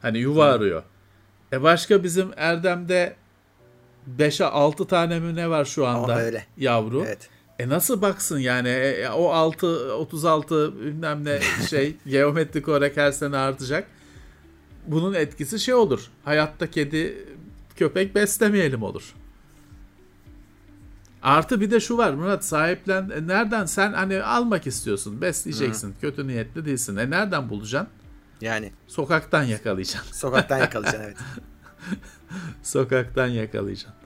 [0.02, 0.82] Hani yuva arıyor.
[1.52, 3.16] E başka bizim Erdem'de
[4.18, 6.12] 5'e 6 tane mi ne var şu anda?
[6.12, 6.44] Ama öyle.
[6.56, 7.04] Yavru.
[7.06, 7.28] evet.
[7.58, 8.68] E nasıl baksın yani?
[8.68, 11.40] E, e, o 6 36 bilmem ne
[11.70, 13.88] şey geometrik olarak her sene artacak.
[14.86, 16.10] Bunun etkisi şey olur.
[16.24, 17.28] Hayatta kedi
[17.76, 19.14] köpek beslemeyelim olur.
[21.22, 26.26] Artı bir de şu var Murat sahiplen e, nereden sen hani almak istiyorsun besleyeceksin kötü
[26.26, 27.88] niyetli değilsin e nereden bulacaksın
[28.40, 31.16] Yani sokaktan yakalayacaksın sokaktan yakalayacaksın evet.
[32.62, 34.03] sokaktan yakalayacaksın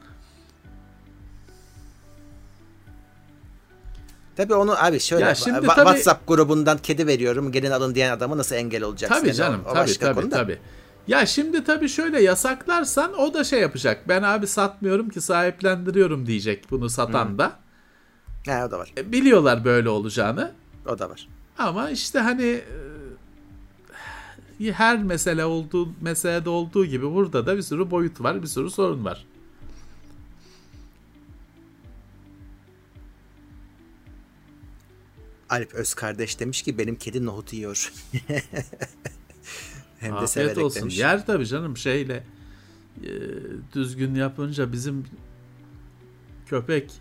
[4.38, 8.38] Tabii onu abi şöyle Ya şimdi tabii- WhatsApp grubundan kedi veriyorum gelin alın diyen adamı
[8.38, 9.20] nasıl engel olacaksın?
[9.20, 10.58] Tabii canım o, o tabii tabii tabii.
[11.06, 14.08] Ya şimdi tabii şöyle yasaklarsan o da şey yapacak.
[14.08, 17.52] Ben abi satmıyorum ki sahiplendiriyorum diyecek bunu satan da.
[18.46, 18.92] Ha, o da var.
[18.98, 20.52] E, biliyorlar böyle olacağını.
[20.86, 21.28] O da var.
[21.58, 22.62] Ama işte hani
[24.60, 28.70] e, her mesele olduğu meselede olduğu gibi burada da bir sürü boyut var, bir sürü
[28.70, 29.24] sorun var.
[35.50, 37.92] Alp Öz kardeş demiş ki benim kedi nohut yiyor.
[40.00, 40.80] Hem de Afiyet severek olsun.
[40.80, 40.98] demiş.
[40.98, 42.24] Yer tabii canım şeyle
[43.04, 43.10] e,
[43.74, 45.04] düzgün yapınca bizim
[46.46, 46.92] köpek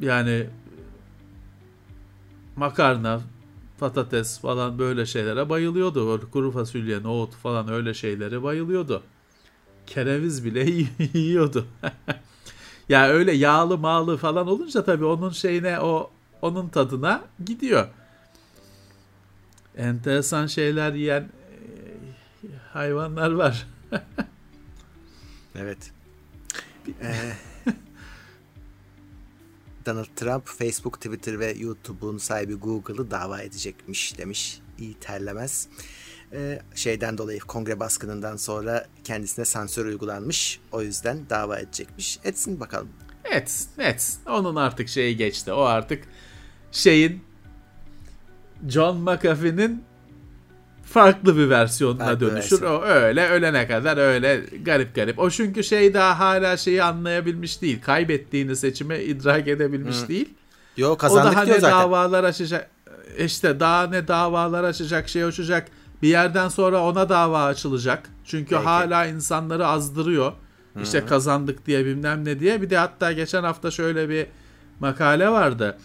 [0.00, 0.46] yani
[2.56, 3.20] makarna,
[3.78, 6.08] patates falan böyle şeylere bayılıyordu.
[6.08, 9.02] Böyle kuru fasulye, nohut falan öyle şeylere bayılıyordu.
[9.86, 10.86] Kereviz bile
[11.18, 11.66] yiyordu.
[12.88, 16.10] ya öyle yağlı mağlı falan olunca tabii onun şeyine o
[16.44, 17.88] onun tadına gidiyor.
[19.76, 21.28] Enteresan şeyler yiyen e,
[22.72, 23.66] hayvanlar var.
[25.58, 25.78] Evet.
[27.02, 27.32] Ee,
[29.86, 34.60] Donald Trump Facebook, Twitter ve YouTube'un sahibi Google'ı dava edecekmiş demiş.
[34.78, 35.68] İyi terlemez.
[36.32, 40.60] Ee, şeyden dolayı kongre baskınından sonra kendisine sansür uygulanmış.
[40.72, 42.18] O yüzden dava edecekmiş.
[42.24, 42.88] Etsin bakalım.
[43.24, 44.16] Et, et.
[44.26, 45.52] Onun artık şeyi geçti.
[45.52, 46.08] O artık
[46.74, 47.22] şeyin
[48.68, 49.84] John McAfee'nin
[50.84, 52.52] farklı bir versiyonuna Farklı dönüşür.
[52.52, 52.80] versiyon.
[52.80, 55.18] O öyle ölene kadar öyle garip garip.
[55.18, 57.82] O çünkü şey daha hala şeyi anlayabilmiş değil.
[57.82, 60.34] Kaybettiğini seçimi idrak edebilmiş değil.
[60.76, 61.78] Yo O kazandık daha diyor ne zaten.
[61.80, 62.70] davalar açacak.
[63.18, 65.68] İşte daha ne davalar açacak, şey açacak.
[66.02, 68.08] Bir yerden sonra ona dava açılacak.
[68.24, 68.64] Çünkü Belki.
[68.64, 70.32] hala insanları azdırıyor.
[70.82, 72.62] İşte kazandık diye bilmem ne diye.
[72.62, 74.26] Bir de hatta geçen hafta şöyle bir
[74.80, 75.78] makale vardı.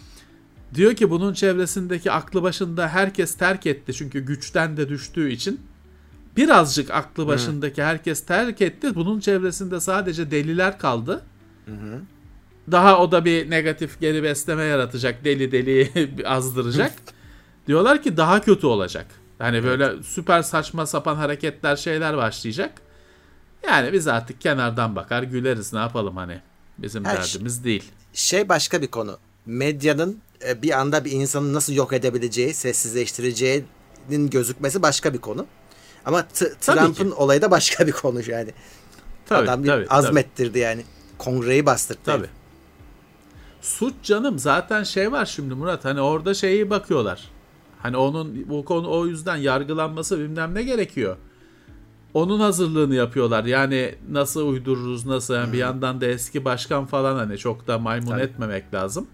[0.76, 3.94] Diyor ki bunun çevresindeki aklı başında herkes terk etti.
[3.94, 5.62] Çünkü güçten de düştüğü için.
[6.38, 8.96] Birazcık aklı başındaki herkes terk etti.
[8.96, 11.26] Bunun çevresinde sadece deliler kaldı.
[12.72, 15.26] Daha o da bir negatif geri besleme yaratacak.
[15.26, 15.92] Deli deli
[16.26, 16.94] azdıracak.
[17.68, 19.06] Diyorlar ki daha kötü olacak.
[19.40, 22.82] Yani böyle süper saçma sapan hareketler şeyler başlayacak.
[23.68, 26.42] Yani biz artık kenardan bakar güleriz ne yapalım hani.
[26.78, 27.84] Bizim Her derdimiz değil.
[28.14, 29.18] Şey başka bir konu.
[29.46, 30.20] Medyanın
[30.62, 35.46] bir anda bir insanı nasıl yok edebileceği, sessizleştireceğinin gözükmesi başka bir konu.
[36.06, 38.50] Ama Tabii Trump'ın olayı da başka bir konu yani.
[39.26, 40.84] Tabii, Adam bir tabii, azmettirdi yani.
[41.18, 42.00] Kongreyi bastırdı.
[42.06, 42.28] Tabii.
[43.62, 47.30] Suç canım zaten şey var şimdi Murat hani orada şeyi bakıyorlar.
[47.80, 51.18] Hani onun bu konu o yüzden yargılanması bilmem ne gerekiyor.
[52.14, 53.44] Onun hazırlığını yapıyorlar.
[53.46, 58.08] Yani nasıl uydururuz nasıl yani bir yandan da eski başkan falan hani çok da maymun
[58.08, 58.22] Tabii.
[58.22, 59.08] etmemek lazım.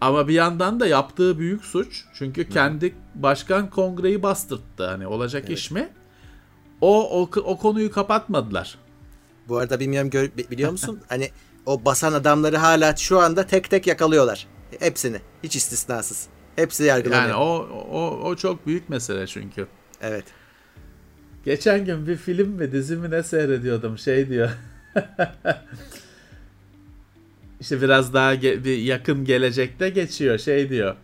[0.00, 2.04] Ama bir yandan da yaptığı büyük suç.
[2.14, 4.86] Çünkü kendi başkan kongreyi bastırttı.
[4.86, 5.88] Hani olacak iş mi?
[6.80, 8.78] O, o o konuyu kapatmadılar.
[9.48, 11.00] Bu arada bilmiyorum gör- bi- biliyor musun?
[11.08, 11.30] hani
[11.66, 14.46] o basan adamları hala şu anda tek tek yakalıyorlar.
[14.78, 15.20] Hepsini.
[15.42, 16.26] Hiç istisnasız.
[16.56, 17.28] Hepsi yargılanıyor.
[17.28, 19.66] Yani o o o çok büyük mesele çünkü.
[20.00, 20.24] Evet.
[21.44, 24.50] Geçen gün bir film mi dizi mi ne seyrediyordum şey diyor.
[27.60, 30.96] işte biraz daha ge- bir yakın gelecekte geçiyor şey diyor.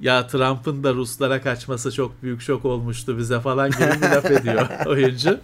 [0.00, 4.68] Ya Trump'ın da Ruslara kaçması çok büyük şok olmuştu bize falan gibi bir laf ediyor
[4.86, 5.40] oyuncu.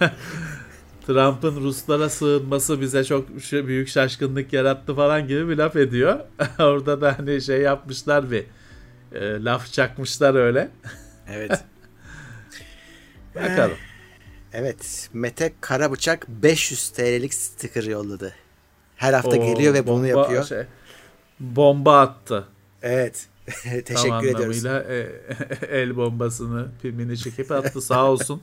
[1.06, 6.20] Trump'ın Ruslara sığınması bize çok büyük şaşkınlık yarattı falan gibi bir laf ediyor.
[6.58, 8.44] Orada da hani şey yapmışlar bir
[9.12, 10.68] e, laf çakmışlar öyle.
[11.32, 11.64] Evet.
[13.34, 13.76] Bakalım.
[14.52, 15.08] Evet.
[15.12, 18.34] Mete Karabıçak 500 TL'lik sticker yolladı.
[18.98, 20.44] Her hafta Oo, geliyor ve bunu bomba yapıyor.
[20.44, 20.62] şey,
[21.40, 22.44] bomba attı.
[22.82, 23.26] Evet.
[23.62, 24.66] Tam Teşekkür ediyoruz.
[24.66, 25.08] anlamıyla e,
[25.80, 28.42] el bombasını filmini çekip attı sağ olsun.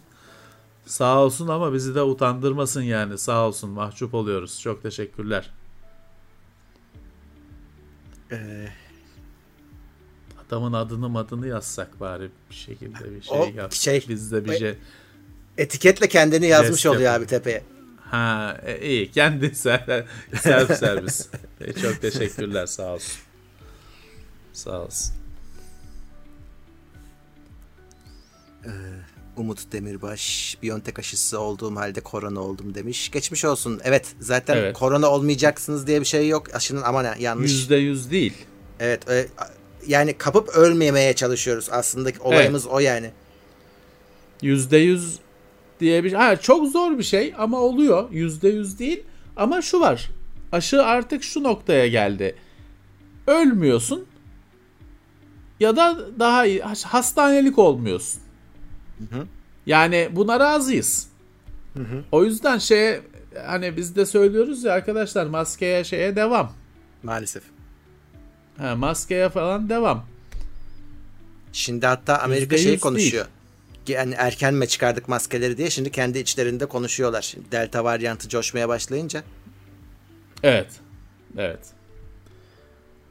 [0.85, 4.61] sağ olsun ama bizi de utandırmasın yani sağ olsun mahcup oluyoruz.
[4.61, 5.49] Çok teşekkürler.
[8.31, 8.67] Ee,
[10.47, 13.73] Adamın adını adını yazsak bari bir şekilde bir şey O yap.
[13.73, 14.75] şey- Biz de bir şey.
[15.57, 17.19] etiketle kendini yazmış oluyor yapın.
[17.23, 17.63] abi tepeye.
[18.11, 21.27] Ha e, iyi kendi self servis.
[21.61, 23.15] E, çok teşekkürler sağ olsun.
[24.53, 25.13] Sağ olsun.
[29.37, 33.11] Umut Demirbaş, Biontech aşısı olduğum halde korona oldum demiş.
[33.11, 33.81] Geçmiş olsun.
[33.83, 34.77] Evet zaten Evet.
[34.77, 36.55] korona olmayacaksınız diye bir şey yok.
[36.55, 37.51] Aşının aman yanlış.
[37.51, 38.33] Yüzde yüz değil.
[38.79, 39.27] Evet e,
[39.87, 41.67] yani kapıp ölmemeye çalışıyoruz.
[41.71, 43.11] Aslında olayımız o yani.
[44.41, 45.19] Yüzde yüz
[45.79, 48.11] diye bir ha, çok zor bir şey ama oluyor.
[48.11, 49.03] Yüzde yüz değil.
[49.37, 50.09] Ama şu var.
[50.51, 52.35] Aşı artık şu noktaya geldi.
[53.27, 54.05] Ölmüyorsun
[55.59, 58.21] ya da daha iyi hastanelik olmuyorsun.
[58.99, 59.25] hı.
[59.65, 61.07] Yani buna razıyız.
[62.11, 62.99] O yüzden şey
[63.45, 66.53] hani biz de söylüyoruz ya arkadaşlar maskeye şeye devam.
[67.03, 67.43] Maalesef.
[68.57, 70.05] Ha, maskeye falan devam.
[71.53, 73.25] Şimdi hatta Amerika yüz konuşuyor.
[73.87, 77.21] Yani erken mi çıkardık maskeleri diye şimdi kendi içlerinde konuşuyorlar.
[77.21, 79.23] Şimdi Delta varyantı coşmaya başlayınca.
[80.43, 80.67] Evet.
[81.37, 81.59] Evet.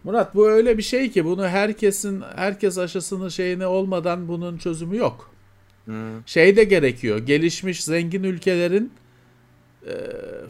[0.05, 5.35] Murat bu öyle bir şey ki bunu herkesin herkes aşısını şeyini olmadan bunun çözümü yok.
[6.27, 7.19] Şey de gerekiyor.
[7.19, 8.93] Gelişmiş zengin ülkelerin
[9.87, 9.93] e,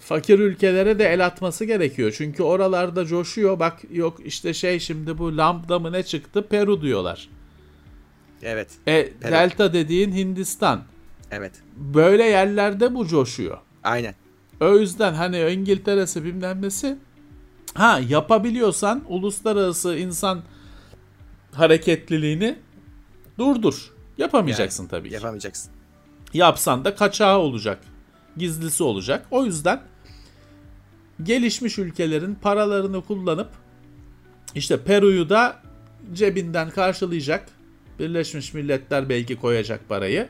[0.00, 2.14] fakir ülkelere de el atması gerekiyor.
[2.16, 3.58] Çünkü oralarda coşuyor.
[3.58, 6.46] Bak yok işte şey şimdi bu lambda mı ne çıktı?
[6.48, 7.28] Peru diyorlar.
[8.44, 8.70] Evet.
[8.86, 10.82] E, Delta dediğin Hindistan.
[11.30, 11.52] Evet.
[11.76, 13.58] Böyle yerlerde bu coşuyor.
[13.84, 14.14] Aynen.
[14.60, 16.96] O yüzden hani İngiltere'si bilmem nesi
[17.74, 20.42] ha yapabiliyorsan uluslararası insan
[21.52, 22.58] hareketliliğini
[23.38, 23.92] durdur.
[24.18, 25.14] Yapamayacaksın tabii ki.
[25.14, 25.72] Yapamayacaksın.
[26.34, 27.78] Yapsan da kaçağı olacak.
[28.36, 29.26] Gizlisi olacak.
[29.30, 29.80] O yüzden
[31.22, 33.48] gelişmiş ülkelerin paralarını kullanıp
[34.54, 35.56] işte Peru'yu da
[36.12, 37.48] cebinden karşılayacak.
[37.98, 40.28] Birleşmiş Milletler belki koyacak parayı.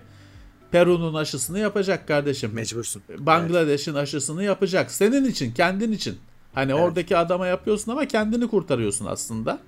[0.71, 2.51] Peru'nun aşısını yapacak kardeşim.
[2.55, 3.03] Mecbursun.
[3.19, 4.91] Bangladeş'in aşısını yapacak.
[4.91, 6.19] Senin için, kendin için.
[6.55, 9.59] Hani oradaki adama yapıyorsun ama kendini kurtarıyorsun aslında.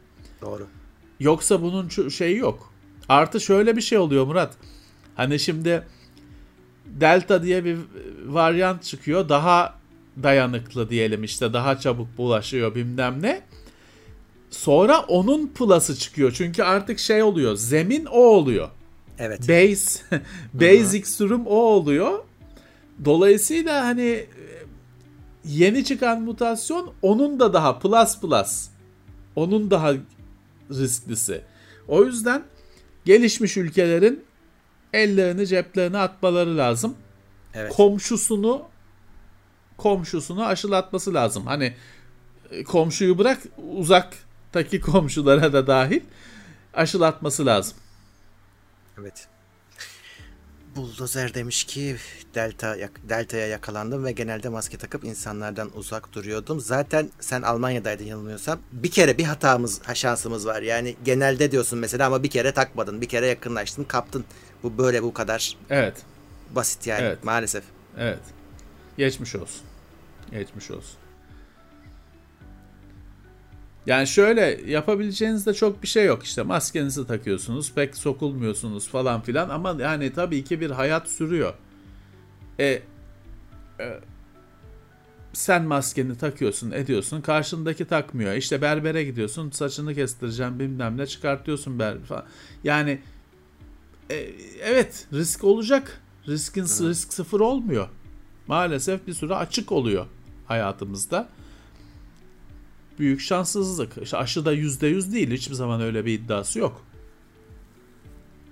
[0.43, 0.66] Doğru.
[1.20, 2.73] Yoksa bunun şeyi yok.
[3.09, 4.55] Artı şöyle bir şey oluyor Murat.
[5.16, 5.86] Hani şimdi
[6.86, 7.78] Delta diye bir
[8.27, 9.28] varyant çıkıyor.
[9.28, 9.74] Daha
[10.23, 13.43] dayanıklı diyelim işte daha çabuk bulaşıyor bilmem ne.
[14.51, 16.32] Sonra onun plus'ı çıkıyor.
[16.32, 17.56] Çünkü artık şey oluyor.
[17.56, 18.68] Zemin o oluyor.
[19.18, 19.40] Evet.
[19.40, 20.01] Base
[20.55, 22.18] basic sürüm o oluyor.
[23.05, 24.27] Dolayısıyla hani e,
[25.44, 28.68] yeni çıkan mutasyon onun da daha plus plus.
[29.36, 29.93] Onun daha
[30.70, 31.40] risklisi.
[31.89, 32.43] O yüzden
[33.05, 34.24] gelişmiş ülkelerin
[34.93, 36.94] ellerini ceplerine atmaları lazım.
[37.55, 37.73] Evet.
[37.73, 38.62] Komşusunu
[39.77, 41.47] komşusunu aşılatması lazım.
[41.47, 41.74] Hani
[42.51, 43.43] e, komşuyu bırak
[44.47, 46.01] uzaktaki komşulara da dahil
[46.74, 47.77] aşılatması lazım.
[49.01, 49.28] Evet.
[50.77, 51.97] Buldozer demiş ki
[52.35, 52.77] Delta
[53.09, 56.60] Delta'ya yakalandım ve genelde maske takıp insanlardan uzak duruyordum.
[56.60, 58.59] Zaten sen Almanya'daydın yanılmıyorsam.
[58.73, 60.62] Bir kere bir hatamız, ha, şansımız var.
[60.62, 63.01] Yani genelde diyorsun mesela ama bir kere takmadın.
[63.01, 64.24] Bir kere yakınlaştın, kaptın.
[64.62, 65.97] Bu böyle bu kadar Evet.
[66.55, 67.24] basit yani Evet.
[67.24, 67.64] maalesef.
[67.98, 68.20] Evet.
[68.98, 69.62] Geçmiş olsun.
[70.31, 70.97] Geçmiş olsun.
[73.86, 76.24] Yani şöyle yapabileceğiniz de çok bir şey yok.
[76.24, 81.54] İşte maskenizi takıyorsunuz, pek sokulmuyorsunuz falan filan ama yani tabii ki bir hayat sürüyor.
[82.58, 82.82] E,
[83.80, 84.00] e,
[85.32, 87.20] sen maskeni takıyorsun, ediyorsun.
[87.20, 88.34] Karşındaki takmıyor.
[88.34, 92.24] İşte berbere gidiyorsun, saçını kestireceğim bilmem ne çıkartıyorsun ber falan.
[92.64, 93.00] Yani
[94.10, 94.14] e,
[94.62, 96.00] evet risk olacak.
[96.28, 97.88] Riskin risk sıfır olmuyor.
[98.46, 100.06] Maalesef bir süre açık oluyor
[100.46, 101.28] hayatımızda.
[102.98, 103.93] Büyük şanssızlık.
[104.02, 105.31] İşte aşı da %100 değil.
[105.31, 106.85] Hiçbir zaman öyle bir iddiası yok.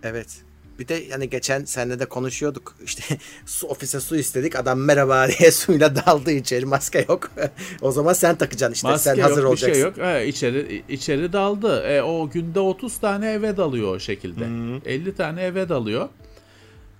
[0.03, 0.43] Evet.
[0.79, 2.77] Bir de yani geçen seninle de konuşuyorduk.
[2.85, 3.03] İşte
[3.47, 4.57] su ofise su istedik.
[4.57, 6.67] Adam merhaba diye suyla daldı içeri.
[6.67, 7.31] Maske yok.
[7.83, 8.89] o zaman sen takacaksın işte.
[8.89, 9.69] Maske sen hazır yok, olacaksın.
[9.69, 10.15] bir şey yok.
[10.15, 11.83] He, içeri içeri daldı.
[11.83, 14.45] E, o günde 30 tane eve dalıyor o şekilde.
[14.87, 16.09] 50 tane eve dalıyor.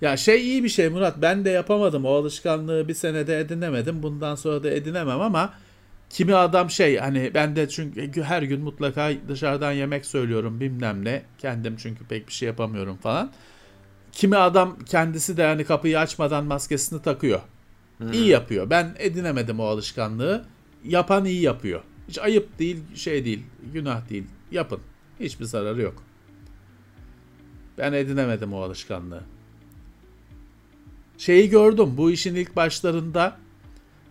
[0.01, 1.17] Ya şey iyi bir şey Murat.
[1.23, 2.05] Ben de yapamadım.
[2.05, 4.03] O alışkanlığı bir senede edinemedim.
[4.03, 5.55] Bundan sonra da edinemem ama
[6.15, 11.23] kimi adam şey hani ben de çünkü her gün mutlaka dışarıdan yemek söylüyorum bilmem ne.
[11.39, 13.33] Kendim çünkü pek bir şey yapamıyorum falan.
[14.13, 17.41] Kimi adam kendisi de yani kapıyı açmadan maskesini takıyor.
[17.99, 18.13] Hmm.
[18.13, 18.71] İyi yapıyor.
[18.71, 20.45] Ben edinemedim o alışkanlığı.
[20.85, 21.83] Yapan iyi yapıyor.
[22.09, 23.43] Hiç ayıp değil, şey değil,
[23.73, 24.25] günah değil.
[24.51, 24.81] Yapın.
[25.21, 26.03] Hiçbir zararı yok.
[27.79, 29.23] Ben edinemedim o alışkanlığı.
[31.19, 33.44] Şeyi gördüm bu işin ilk başlarında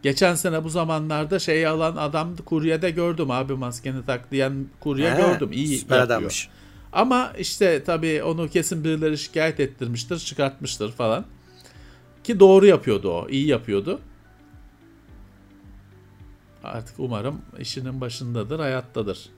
[0.04, 5.18] geçen sene bu zamanlarda şey alan adam kuryede gördüm abi maskeni tak diyen kurye He,
[5.18, 5.50] gördüm.
[5.52, 6.18] İyi süper yapıyor.
[6.18, 6.50] adammış.
[6.94, 11.26] Ama işte tabii onu kesin birileri şikayet ettirmiştir, çıkartmıştır falan.
[12.24, 14.00] Ki doğru yapıyordu o, iyi yapıyordu.
[16.64, 19.30] Artık umarım işinin başındadır, hayattadır.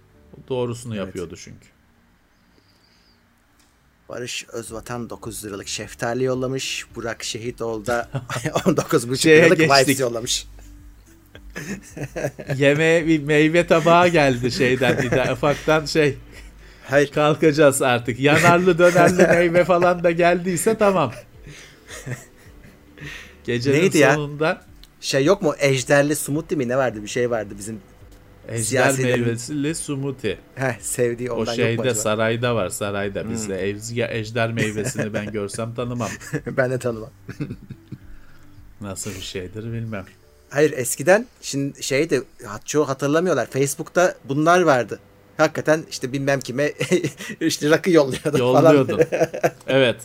[0.49, 1.05] Doğrusunu evet.
[1.05, 1.67] yapıyordu çünkü.
[4.09, 6.85] Barış Özvatan 9 liralık şeftali yollamış.
[6.95, 10.47] Burak Şehit oldu 19,5 liralık vibes yollamış.
[12.55, 16.17] Yeme bir meyve tabağı geldi şeyden bir de ufaktan şey.
[16.83, 17.11] Hayır.
[17.11, 18.19] Kalkacağız artık.
[18.19, 21.13] Yanarlı dönerli meyve falan da geldiyse tamam.
[23.43, 24.61] Gecenin Neydi sonunda ya?
[25.01, 25.55] şey yok mu?
[25.59, 27.03] Ejderli smoothie mi ne vardı?
[27.03, 27.79] Bir şey vardı bizim
[28.47, 30.37] Ejder meyvesiyle smoothie.
[30.55, 33.31] Heh, sevdiği ondan O şeyde sarayda var sarayda hmm.
[33.31, 33.69] bizde.
[33.69, 36.09] Evzge ejder meyvesini ben görsem tanımam.
[36.57, 37.11] ben de tanımam.
[38.81, 40.05] Nasıl bir şeydir bilmem.
[40.55, 42.23] Hayır eskiden şimdi şeydi
[42.65, 43.45] çoğu hatırlamıyorlar.
[43.45, 44.99] Facebook'ta bunlar vardı.
[45.37, 46.71] Hakikaten işte bilmem kime
[47.41, 48.99] işte rakı yolluyordun, yolluyordun.
[49.67, 49.95] evet.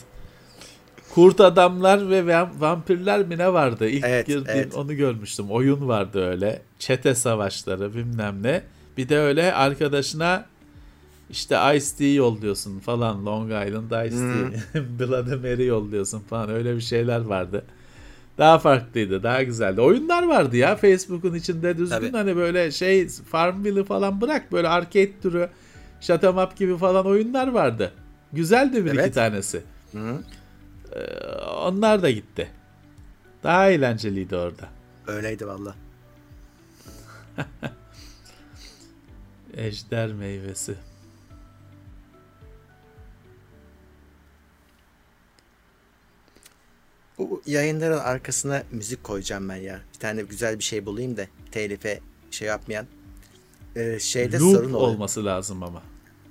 [1.13, 3.89] Kurt adamlar ve vampirler mi ne vardı?
[3.89, 4.75] İlk evet, girdiğim evet.
[4.75, 5.51] onu görmüştüm.
[5.51, 6.61] Oyun vardı öyle.
[6.79, 8.63] Çete savaşları bilmem ne.
[8.97, 10.45] Bir de öyle arkadaşına
[11.29, 13.25] işte Ice Tea yolluyorsun falan.
[13.25, 14.51] Long Island Ice hmm.
[14.51, 14.83] Tea.
[14.99, 16.49] Bloody Mary yolluyorsun falan.
[16.49, 17.65] Öyle bir şeyler vardı.
[18.41, 19.23] Daha farklıydı.
[19.23, 19.81] Daha güzeldi.
[19.81, 22.11] Oyunlar vardı ya Facebook'un içinde düzgün Tabii.
[22.11, 24.51] hani böyle şey Farmville'ı falan bırak.
[24.51, 25.49] Böyle arcade türü
[25.99, 27.91] Shut Up gibi falan oyunlar vardı.
[28.33, 29.05] Güzeldi bir evet.
[29.05, 29.63] iki tanesi.
[29.91, 30.17] Hı.
[30.95, 30.99] Ee,
[31.45, 32.51] onlar da gitti.
[33.43, 34.69] Daha eğlenceliydi orada.
[35.07, 35.75] Öyleydi valla.
[39.57, 40.75] Ejder meyvesi.
[47.21, 49.81] Bu yayınların arkasına müzik koyacağım ben ya.
[49.93, 51.99] Bir tane güzel bir şey bulayım da telife
[52.31, 52.85] şey yapmayan.
[53.75, 54.89] Ee, şeyde Loop sorun oluyor.
[54.89, 55.81] olması lazım ama.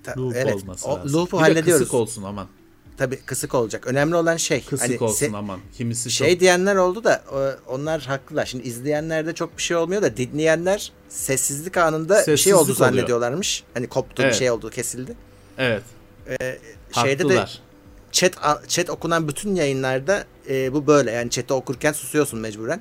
[0.03, 1.13] Ta- loop evet, olması o, lazım.
[1.13, 1.83] Loop'u bir hallediyoruz.
[1.83, 2.47] kısık olsun aman.
[2.97, 3.87] Tabii kısık olacak.
[3.87, 4.65] Önemli olan şey.
[4.65, 5.61] Kısık hani olsun se- aman.
[5.77, 6.41] Kimisi şey çok...
[6.41, 7.25] diyenler oldu da
[7.69, 8.47] onlar haklılar.
[8.47, 12.77] Şimdi izleyenlerde çok bir şey olmuyor da dinleyenler sessizlik anında sessizlik bir şey oldu oluyor.
[12.77, 13.65] zannediyorlarmış.
[13.75, 14.33] Hani koptu evet.
[14.33, 15.17] bir şey oldu kesildi.
[15.59, 15.83] Evet.
[16.41, 16.59] Ee,
[17.03, 17.45] şeyde de
[18.13, 18.33] chat
[18.69, 21.11] chat okunan bütün yayınlarda e, bu böyle.
[21.11, 22.81] Yani chat'i okurken susuyorsun mecburen.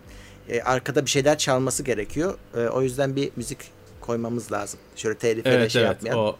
[0.49, 2.37] E, arkada bir şeyler çalması gerekiyor.
[2.55, 3.59] E, o yüzden bir müzik
[4.01, 4.79] koymamız lazım.
[4.95, 6.17] Şöyle telif evet, şey evet, yapmayan.
[6.17, 6.37] O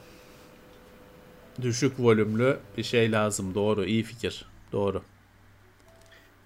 [1.62, 3.56] düşük volümlü bir şey lazım.
[3.56, 3.86] Doğru.
[3.86, 4.46] iyi fikir.
[4.72, 5.02] Doğru.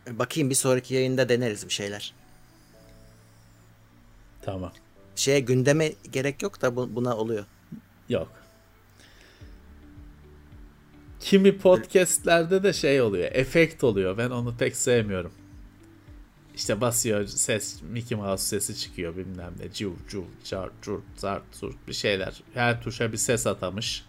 [0.09, 2.13] Bakayım bir sonraki yayında deneriz bir şeyler.
[4.41, 4.71] Tamam.
[5.15, 7.45] Şeye gündeme gerek yok da buna oluyor.
[8.09, 8.42] Yok.
[11.23, 13.29] Kimi podcastlerde de şey oluyor.
[13.31, 14.17] Efekt oluyor.
[14.17, 15.31] Ben onu pek sevmiyorum.
[16.55, 19.71] İşte basıyor ses Mickey Mouse sesi çıkıyor bilmem ne.
[19.73, 22.43] Civ civ car cur zart zurt bir şeyler.
[22.53, 24.05] Her tuşa bir ses atamış.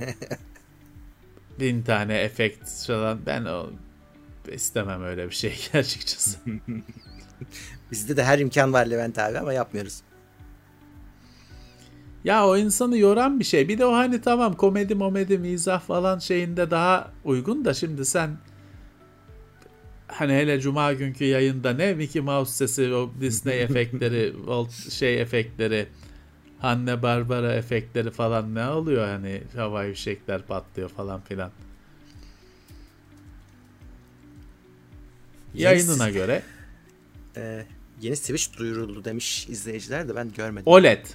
[1.60, 3.26] Bin tane efekt falan.
[3.26, 3.70] Ben o
[4.52, 6.38] istemem öyle bir şey açıkçası.
[7.90, 10.02] Bizde de her imkan var Levent abi ama yapmıyoruz.
[12.26, 13.68] Ya o insanı yoran bir şey.
[13.68, 18.30] Bir de o hani tamam komedi momedi mizah falan şeyinde daha uygun da şimdi sen
[20.08, 24.34] hani hele cuma günkü yayında ne Mickey Mouse sesi o Disney efektleri
[24.90, 25.86] şey efektleri
[26.58, 31.50] Hanne Barbara efektleri falan ne oluyor hani havai fişekler patlıyor falan filan.
[35.54, 36.42] Yayınına göre.
[37.36, 37.64] Ee,
[38.00, 40.66] yeni Switch duyuruldu demiş izleyiciler de ben görmedim.
[40.66, 41.06] OLED.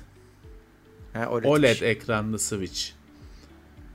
[1.13, 2.89] Ha, OLED, OLED ekranlı Switch.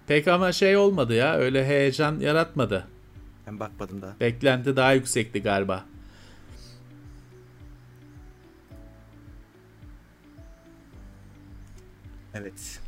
[0.06, 2.86] Pek ama şey olmadı ya öyle heyecan yaratmadı.
[3.46, 4.20] Ben bakmadım daha.
[4.20, 5.84] Beklenti daha yüksekti galiba.
[12.34, 12.80] Evet.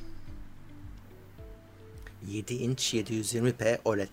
[2.27, 4.09] 7 inç 720p OLED.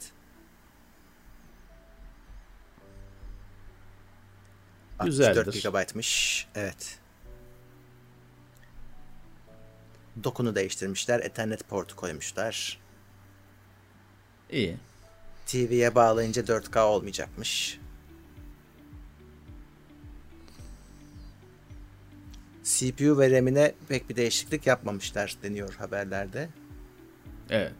[5.03, 5.39] Güzeldir.
[5.47, 6.47] 64 GB'mış.
[6.55, 6.99] Evet.
[10.23, 11.19] Dokunu değiştirmişler.
[11.19, 12.79] Ethernet portu koymuşlar.
[14.49, 14.77] İyi.
[15.45, 17.79] TV'ye bağlayınca 4K olmayacakmış.
[22.63, 26.49] CPU ve RAM'ine pek bir değişiklik yapmamışlar deniyor haberlerde.
[27.49, 27.73] Evet.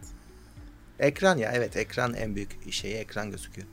[1.00, 3.68] Ekran ya evet ekran en büyük şeyi ekran gözüküyor.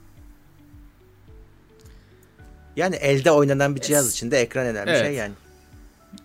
[2.77, 5.07] Yani elde oynanan bir cihaz için de ekran önemli Evet.
[5.07, 5.35] şey yani.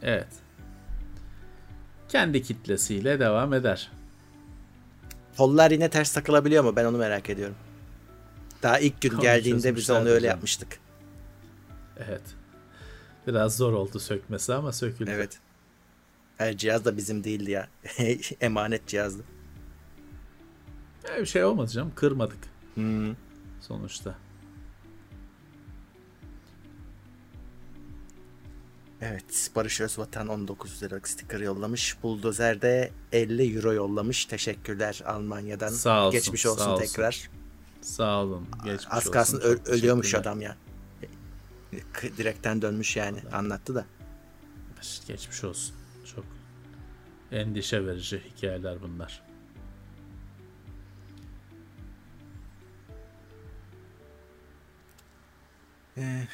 [0.01, 0.27] Evet.
[2.09, 3.91] Kendi kitlesiyle devam eder.
[5.38, 6.75] Kollar yine ters takılabiliyor mu?
[6.75, 7.55] Ben onu merak ediyorum.
[8.63, 10.79] Daha ilk gün geldiğinde çözmüşlerdir onu öyle yapmıştık.
[11.97, 12.21] Evet.
[13.27, 15.11] Biraz zor oldu sökmesi ama söküldü.
[15.13, 15.39] Evet.
[16.38, 17.67] Her cihaz da bizim değildi ya.
[18.41, 19.23] Emanet cihazdı.
[21.15, 21.91] E, bir şey olmadı canım.
[21.95, 22.38] Kırmadık
[22.73, 23.15] Hmm.
[23.61, 24.15] sonuçta.
[29.11, 29.51] Evet.
[29.55, 31.97] Barış Özvatan 19 liralık sticker yollamış.
[32.03, 34.25] Buldozer de 50 euro yollamış.
[34.25, 35.69] Teşekkürler Almanya'dan.
[35.69, 36.85] Sağ olsun, Geçmiş olsun sağ olsun.
[36.85, 37.29] tekrar.
[37.81, 38.47] Sağ olun.
[38.65, 39.11] Geçmiş Az olsun.
[39.11, 40.55] kalsın Çok ö- ölüyormuş adam ya.
[42.17, 43.17] Direkten dönmüş yani.
[43.34, 43.85] Anlattı da.
[45.07, 45.75] Geçmiş olsun.
[46.15, 46.25] Çok
[47.31, 49.21] endişe verici hikayeler bunlar.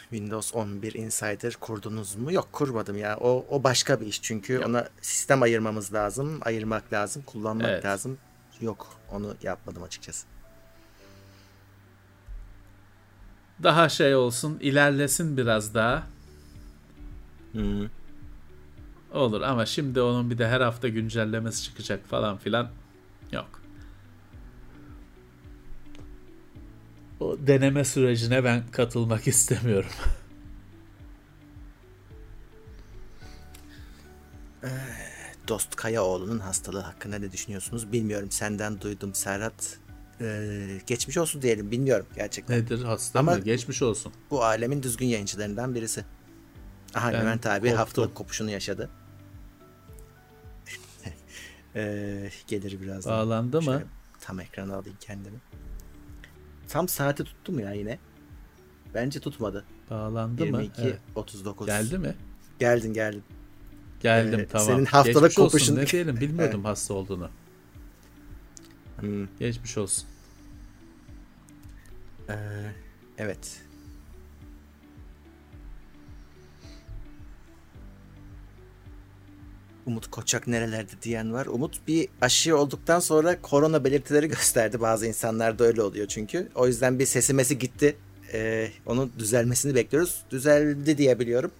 [0.10, 2.32] Windows 11 Insider kurdunuz mu?
[2.34, 3.18] Yok kurmadım ya.
[3.22, 7.86] O o başka bir iş çünkü ona sistem ayırmamız lazım, ayırmak lazım, kullanmak Evet.
[7.86, 8.18] lazım.
[8.62, 10.28] Yok, onu yapmadım açıkçası.
[13.64, 16.04] Daha şey olsun, ilerlesin biraz daha.
[17.54, 17.90] Hı.
[19.14, 22.70] Olur ama şimdi onun bir de her hafta güncellemesi çıkacak falan filan.
[23.32, 23.63] Yok.
[27.24, 29.92] O deneme sürecine ben katılmak istemiyorum.
[35.48, 37.92] Dost Kayaoğlu'nun hastalığı hakkında ne düşünüyorsunuz?
[37.92, 38.32] Bilmiyorum.
[38.32, 39.78] Senden duydum Serhat.
[40.22, 41.72] Ee, geçmiş olsun diyelim.
[41.72, 42.58] Bilmiyorum gerçekten.
[42.58, 43.40] Nedir hasta Ama- mı?
[43.40, 44.14] Geçmiş olsun.
[44.32, 46.06] Bu alemin düzgün yayıncılarından birisi.
[46.94, 47.78] Aha Ben Levent abi korktum.
[47.78, 48.90] haftalık kopuşunu yaşadı.
[51.76, 53.12] Ee, gelir birazdan.
[53.14, 53.64] Bağlandı mı?
[53.64, 53.86] Şöyle
[54.22, 55.38] tam ekrana alayım kendimi.
[56.74, 58.00] Tam saati tuttu mu ya yine?
[58.94, 59.66] Bence tutmadı.
[59.90, 60.88] Bağlandı 22 mı?
[60.88, 61.00] Evet.
[61.16, 61.68] 39.
[61.68, 62.16] Geldi mi?
[62.60, 63.24] Geldin geldin.
[64.00, 64.68] Geldim Ee, tamam.
[64.68, 65.58] senin haftalık Geçmiş olsun.
[65.58, 67.30] kopuşun- Ne diyelim bilmiyordum hasta olduğunu.
[69.00, 70.06] Hmm, Geçmiş olsun.
[72.30, 72.34] ee,
[73.18, 73.62] evet.
[79.86, 81.46] Umut Koçak nerelerde diyen var.
[81.46, 84.82] Umut bir aşı olduktan sonra korona belirtileri gösterdi.
[84.82, 86.50] Bazı insanlarda öyle oluyor çünkü.
[86.56, 87.96] O yüzden bir sesimesi gitti.
[88.34, 90.24] Ee, onun düzelmesini bekliyoruz.
[90.32, 91.52] Düzeldi diye biliyorum.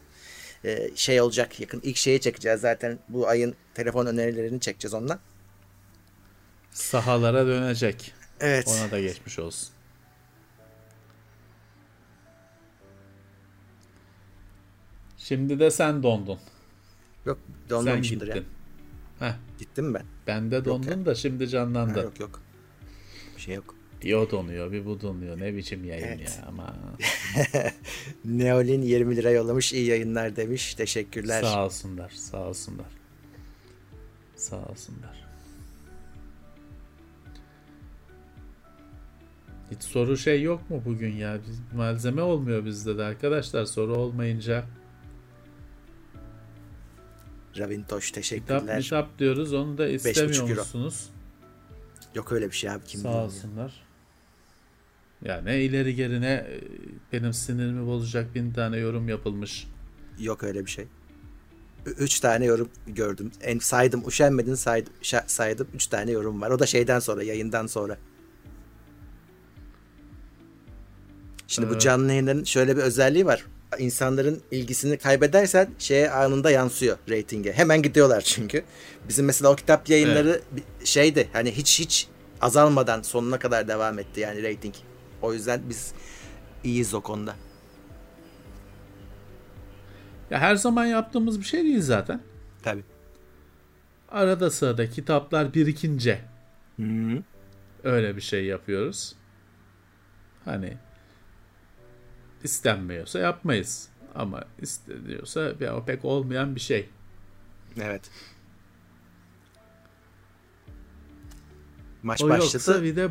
[0.66, 1.82] Ee, şey olacak yakın.
[1.84, 3.00] ilk şeyi çekeceğiz zaten.
[3.10, 5.20] Bu ayın telefon önerilerini çekeceğiz onunla.
[6.72, 8.14] Sahalara dönecek.
[8.40, 8.68] Evet.
[8.68, 9.70] Ona da geçmiş olsun.
[15.18, 16.40] Şimdi de sen dondun.
[17.26, 18.46] Yok Sen donmamışımdır gittin.
[19.22, 19.28] ya.
[19.28, 20.04] Heh, Gittim ben?
[20.28, 22.00] ben de dondum da şimdi Ha, canlandı.
[22.04, 22.42] yok yok.
[23.36, 23.76] Bir şey yok.
[24.04, 25.40] Bir o donuyor, bir bu donuyor.
[25.40, 26.40] Ne biçim yayın Evet.
[26.42, 26.76] ya ama.
[28.26, 29.74] Neolin 20 lira yollamış.
[29.74, 30.74] iyi yayınlar demiş.
[30.76, 31.42] Teşekkürler.
[31.42, 32.86] Sağ olsunlar, sağ olsunlar.
[34.36, 35.24] Sağ olsunlar.
[39.72, 41.38] Hiç soru şey yok mu bugün ya?
[41.48, 43.66] Biz, malzeme olmuyor bizde de arkadaşlar.
[43.66, 44.66] Soru olmayınca
[47.58, 48.82] Ravintoş kitap teşekkürler.
[48.82, 51.10] kitap diyoruz onu da istemiyor musunuz?
[52.16, 53.24] Yok öyle bir şey abi kim Sağ bilir ya.
[53.26, 53.84] olsunlar.
[55.22, 56.62] Ya ne ileri geri ne e,
[57.14, 59.68] benim sinirimi bozacak bin tane yorum yapılmış.
[60.20, 60.88] Yok öyle bir şey.
[61.86, 63.32] Üç tane yorum gördüm.
[63.42, 64.08] En saydım.
[64.08, 64.94] Üşenmedin saydım.
[65.28, 65.68] saydım.
[65.76, 66.50] Üç tane yorum var.
[66.52, 67.98] O da şeyden sonra yayından sonra.
[71.48, 71.82] Şimdi bu Evet.
[71.82, 73.46] canlı yayınların şöyle bir özelliği var.
[73.78, 77.54] İnsanların ilgisini kaybedersen şeye anında yansıyor reytinge.
[77.54, 78.64] Hemen gidiyorlar çünkü.
[79.10, 81.30] Bizim mesela o kitap yayınları bir şeydi.
[81.34, 82.08] Hani hiç hiç
[82.42, 84.76] azalmadan sonuna kadar devam etti yani reyting.
[85.22, 85.94] O yüzden biz
[86.64, 87.36] iyiyiz o konuda.
[90.30, 92.22] Ya her zaman yaptığımız bir şey değil zaten.
[92.64, 92.84] Tabii.
[94.10, 96.22] Arada sırada kitaplar birikince
[96.78, 97.24] Hı -hı.
[97.84, 99.16] öyle bir şey yapıyoruz.
[100.46, 100.78] Hani
[102.44, 103.90] istenmiyorsa yapmayız.
[104.16, 106.90] Ama isteniyorsa ya o pek olmayan bir şey.
[107.82, 108.02] Evet.
[112.04, 112.84] Maç O yoksa başladı.
[112.84, 113.10] bir de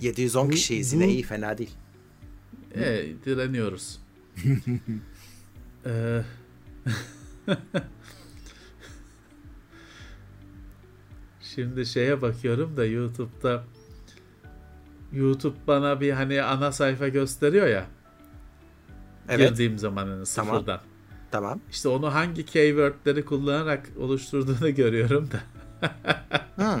[0.00, 1.70] 710 bu- kişiyiz bu- yine iyi fena değil.
[2.74, 4.00] e, direniyoruz.
[5.86, 6.22] Ee,
[11.40, 13.64] Şimdi şeye bakıyorum da YouTube'da
[15.12, 17.86] YouTube bana bir hani ana sayfa gösteriyor ya.
[19.28, 19.50] Evet.
[19.50, 20.54] Girdiğim zaman hani Tamam.
[20.54, 20.80] sıfırdan.
[21.30, 21.60] Tamam.
[21.70, 25.40] İşte onu hangi keywordleri kullanarak oluşturduğunu görüyorum da.
[26.56, 26.80] Hı.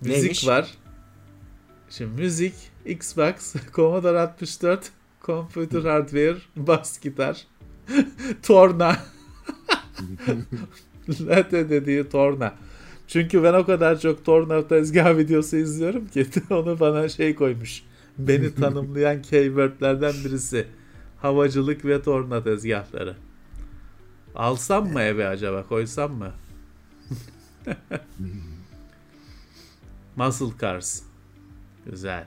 [0.00, 0.46] Müzik Neymiş?
[0.46, 0.70] var.
[1.90, 2.54] Şimdi müzik,
[2.86, 4.90] Xbox, Commodore 64,
[5.26, 7.46] Computer Hardware, bas gitar,
[8.42, 8.96] torna.
[11.20, 12.54] Late dediği torna.
[13.08, 17.82] Çünkü ben o kadar çok torna tezgah videosu izliyorum ki onu bana şey koymuş.
[18.18, 20.66] Beni tanımlayan keywordlerden birisi.
[21.16, 23.16] Havacılık ve torna tezgahları.
[24.34, 25.66] Alsam mı eve acaba?
[25.68, 26.32] Koysam mı?
[30.16, 31.02] Muscle Cars.
[31.86, 32.24] Güzel.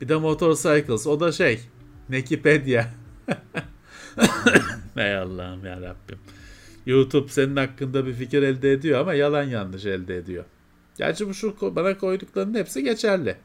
[0.00, 1.06] Bir de Motorcycles.
[1.06, 1.60] O da şey.
[2.06, 2.84] Wikipedia.
[4.96, 6.18] Ey Allah'ım ya Rabbim.
[6.86, 10.44] YouTube senin hakkında bir fikir elde ediyor ama yalan yanlış elde ediyor.
[10.98, 13.36] Gerçi bu şu bana koyduklarının hepsi geçerli.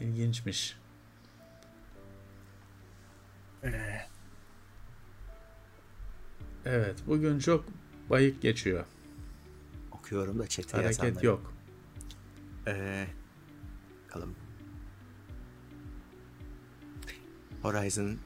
[0.00, 0.76] İlginçmiş.
[6.64, 7.64] Evet, bugün çok
[8.10, 8.84] bayık geçiyor.
[9.92, 11.26] Okuyorum da chat'e Hareket yazanları.
[11.26, 11.52] yok.
[12.66, 13.06] Ee,
[14.04, 14.34] bakalım.
[17.62, 18.16] Horizon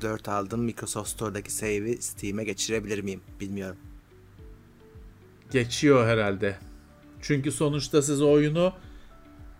[0.00, 0.60] 4 aldım.
[0.64, 3.20] Microsoft Store'daki save'i Steam'e geçirebilir miyim?
[3.40, 3.76] Bilmiyorum.
[5.50, 6.58] Geçiyor herhalde.
[7.22, 8.72] Çünkü sonuçta siz oyunu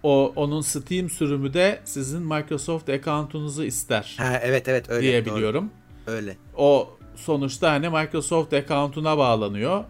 [0.06, 5.02] o onun Steam sürümü de sizin Microsoft account'unuzu ister Ha evet evet öyle.
[5.02, 5.70] diye biliyorum.
[6.06, 6.36] Öyle.
[6.56, 9.84] O sonuçta hani Microsoft account'una bağlanıyor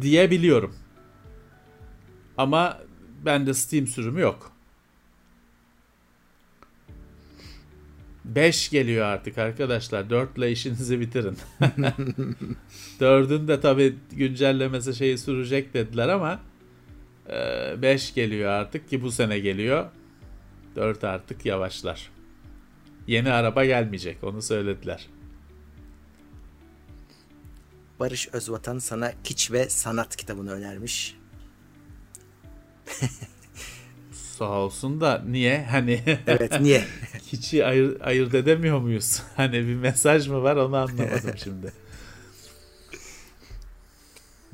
[0.00, 0.74] diye biliyorum.
[2.36, 2.78] Ama
[3.24, 4.52] bende Steam sürümü yok.
[8.24, 10.10] 5 geliyor artık arkadaşlar.
[10.10, 11.38] 4 ile işinizi bitirin.
[13.00, 16.40] 4'ün de tabi güncellemesi şeyi sürecek dediler ama
[17.28, 19.86] 5 geliyor artık ki bu sene geliyor.
[20.76, 22.10] 4 artık yavaşlar.
[23.06, 25.08] Yeni araba gelmeyecek onu söylediler.
[28.00, 31.16] Barış Özvatan sana Kiç ve Sanat kitabını önermiş.
[34.12, 35.64] Sağ olsun da niye?
[35.70, 36.84] Hani Evet niye?
[37.32, 39.22] hiç ayır, ayırt edemiyor muyuz?
[39.36, 41.72] Hani bir mesaj mı var onu anlamadım şimdi.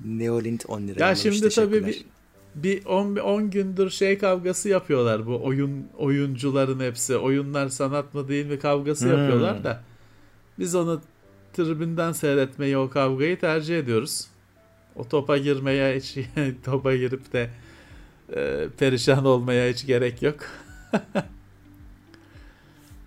[0.05, 1.09] Neolint 10 lira.
[1.09, 2.05] ya şimdi tabii bir
[2.55, 7.17] bir 10 10 gündür şey kavgası yapıyorlar bu oyun oyuncuların hepsi.
[7.17, 9.19] Oyunlar sanat mı değil mi kavgası Hmm.
[9.19, 9.83] yapıyorlar da
[10.59, 11.01] biz onu
[11.53, 14.27] tribünden seyretmeyi o kavgayı tercih ediyoruz.
[14.97, 16.19] O topa girmeye hiç
[16.65, 17.51] topa girip de
[18.37, 20.37] e, perişan olmaya hiç gerek yok.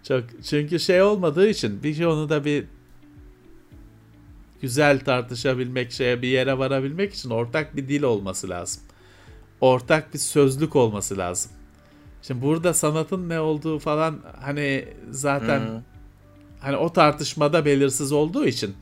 [0.03, 2.65] Çok çünkü şey olmadığı için bir onu da bir
[4.61, 8.83] güzel tartışabilmek şeye bir yere varabilmek için ortak bir dil olması lazım.
[9.64, 11.52] Ortak bir sözlük olması lazım.
[12.22, 15.81] Şimdi burada sanatın ne olduğu falan hani zaten Hı.
[16.60, 18.76] hani o tartışmada belirsiz olduğu için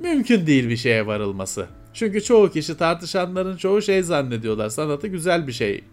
[0.00, 1.66] mümkün değil bir şeye varılması.
[1.94, 4.68] Çünkü çoğu kişi tartışanların çoğu şey zannediyorlar.
[4.68, 5.84] Sanatı güzel bir şey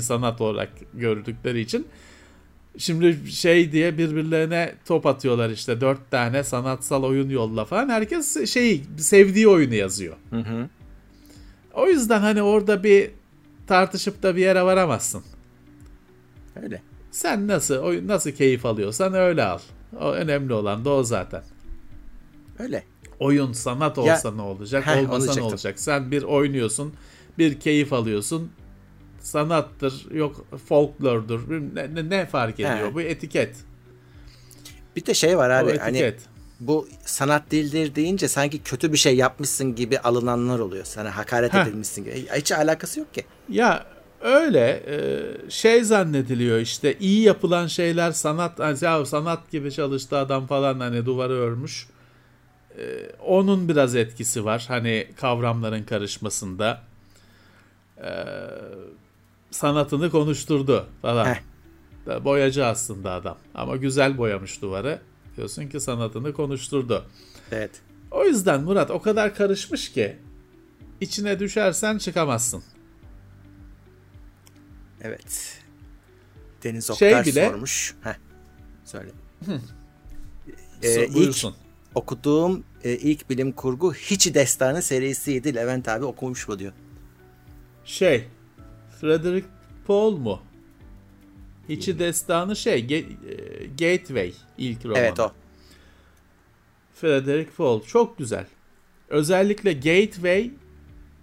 [0.00, 1.86] sanat olarak gördükleri için.
[2.78, 7.88] Şimdi şey diye birbirlerine top atıyorlar işte dört tane sanatsal oyun yolla falan.
[7.88, 10.16] Herkes şey sevdiği oyunu yazıyor.
[10.30, 10.68] Hı hı.
[11.74, 13.19] O yüzden hani orada bir
[13.70, 15.22] tartışıp da bir yere varamazsın.
[16.62, 16.82] Öyle.
[17.10, 19.58] Sen nasıl oyun nasıl keyif alıyorsan öyle al.
[20.00, 21.42] O önemli olan da o zaten.
[22.58, 22.84] Öyle.
[23.18, 25.78] Oyun sanat Ya- olsa ne olacak, Heh, olmasa ne olacak?
[25.78, 26.94] Sen bir oynuyorsun,
[27.38, 28.50] bir keyif alıyorsun.
[29.20, 31.50] Sanattır, yok folklordur.
[31.74, 32.90] Ne, ne, ne fark ediyor?
[32.90, 32.94] He.
[32.94, 33.56] Bu etiket.
[34.96, 36.14] Bir de şey var abi hani.
[36.60, 40.84] Bu sanat değildir deyince sanki kötü bir şey yapmışsın gibi alınanlar oluyor.
[40.84, 41.62] Sana hakaret Heh.
[41.62, 42.26] edilmişsin gibi.
[42.36, 43.24] Hiç alakası yok ki.
[43.48, 43.86] Ya
[44.20, 45.20] öyle e,
[45.50, 51.32] şey zannediliyor işte iyi yapılan şeyler sanat ya sanat gibi çalıştı adam falan hani duvarı
[51.32, 51.86] örmüş.
[52.78, 52.82] E,
[53.26, 56.82] onun biraz etkisi var hani kavramların karışmasında.
[57.98, 58.10] E,
[59.50, 61.26] sanatını konuşturdu falan.
[61.26, 61.40] Heh.
[62.24, 64.98] Boyacı aslında adam ama güzel boyamış duvarı.
[65.40, 67.06] Diyorsun ki sanatını konuşturdu.
[67.52, 67.70] Evet.
[68.10, 70.16] O yüzden Murat o kadar karışmış ki
[71.00, 72.62] içine düşersen çıkamazsın.
[75.02, 75.58] Evet.
[76.64, 77.94] Deniz Şey Oktay bile- sormuş.
[78.02, 78.14] Heh.
[78.84, 79.10] Söyle.
[79.46, 79.60] So-
[80.82, 81.54] Ee, ilk buyursun.
[81.94, 85.54] okuduğum e, ilk bilim kurgu Hiç Destanı serisiydi.
[85.54, 86.72] Levent abi okumuş bu diyor.
[87.84, 88.28] Şey,
[89.00, 89.48] Frederick
[89.86, 90.42] Paul mu?
[91.76, 93.00] Hiçi destanı şey, e,
[93.66, 94.98] Gateway ilk romanı.
[94.98, 95.32] Evet o.
[96.94, 97.82] Frederick Fall.
[97.82, 98.46] Çok güzel.
[99.08, 100.50] Özellikle Gateway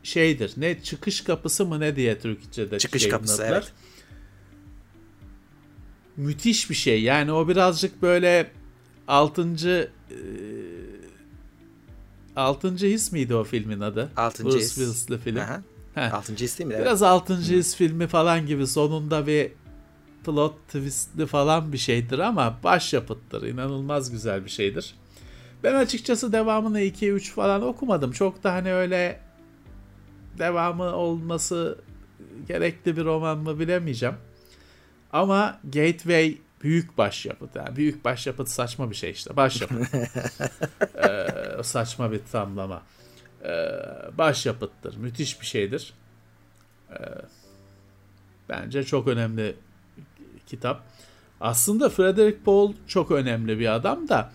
[0.03, 0.53] şeydir.
[0.57, 3.71] Ne çıkış kapısı mı ne diye Türkçe'de Çıkış kapısı evet.
[6.17, 7.03] Müthiş bir şey.
[7.03, 8.51] Yani o birazcık böyle
[9.07, 9.41] 6.
[9.69, 10.17] E,
[12.35, 12.75] 6.
[12.75, 14.11] his miydi o filmin adı?
[14.15, 14.45] 6.
[14.45, 14.75] Bruce his.
[14.75, 15.37] Willis'li film.
[15.37, 15.61] Aha.
[16.11, 16.35] 6.
[16.35, 16.77] his değil mi?
[16.79, 17.37] Biraz 6.
[17.37, 19.51] his filmi falan gibi sonunda bir
[20.25, 23.43] plot twistli falan bir şeydir ama başyapıttır.
[23.43, 24.95] İnanılmaz güzel bir şeydir.
[25.63, 28.11] Ben açıkçası devamını 2 3 falan okumadım.
[28.11, 29.19] Çok da hani öyle
[30.39, 31.79] devamı olması
[32.47, 34.15] gerekli bir roman mı bilemeyeceğim.
[35.13, 37.55] Ama Gateway büyük başyapıt.
[37.55, 39.35] Yani büyük başyapıt saçma bir şey işte.
[39.35, 39.93] Başyapıt.
[40.95, 41.27] ee,
[41.63, 42.81] saçma bir tamlama.
[43.43, 43.69] Ee,
[44.17, 44.97] başyapıttır.
[44.97, 45.93] Müthiş bir şeydir.
[46.91, 46.95] Ee,
[48.49, 49.55] bence çok önemli
[50.47, 50.83] kitap.
[51.41, 54.31] Aslında Frederick Paul çok önemli bir adam da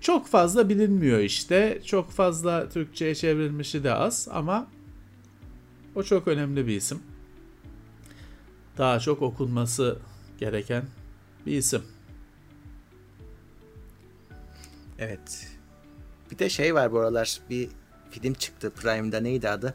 [0.00, 1.80] çok fazla bilinmiyor işte.
[1.84, 4.66] Çok fazla Türkçe'ye çevrilmişi de az ama
[5.94, 7.02] o çok önemli bir isim.
[8.78, 9.98] Daha çok okunması
[10.38, 10.84] gereken
[11.46, 11.82] bir isim.
[14.98, 15.48] Evet.
[16.30, 17.68] Bir de şey var bu aralar bir
[18.10, 19.74] film çıktı Prime'da neydi adı?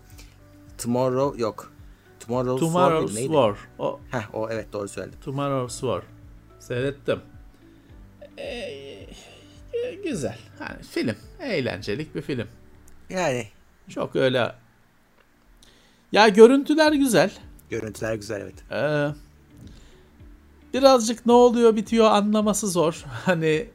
[0.77, 1.76] Tomorrow yok.
[2.27, 3.55] Tomorrow's, Tomorrow's War.
[3.55, 3.57] War.
[3.79, 3.99] O.
[4.11, 5.17] Heh, o evet doğru söyledin.
[5.25, 6.03] Tomorrow's War.
[6.59, 7.21] Seyrettim.
[8.37, 9.07] Ee,
[10.03, 10.37] güzel.
[10.59, 11.15] Yani film.
[11.39, 12.47] Eğlencelik bir film.
[13.09, 13.47] Yani.
[13.89, 14.55] Çok öyle.
[16.11, 17.31] Ya görüntüler güzel.
[17.69, 18.71] Görüntüler güzel evet.
[18.71, 19.13] Ee,
[20.73, 23.05] birazcık ne oluyor bitiyor anlaması zor.
[23.25, 23.69] Hani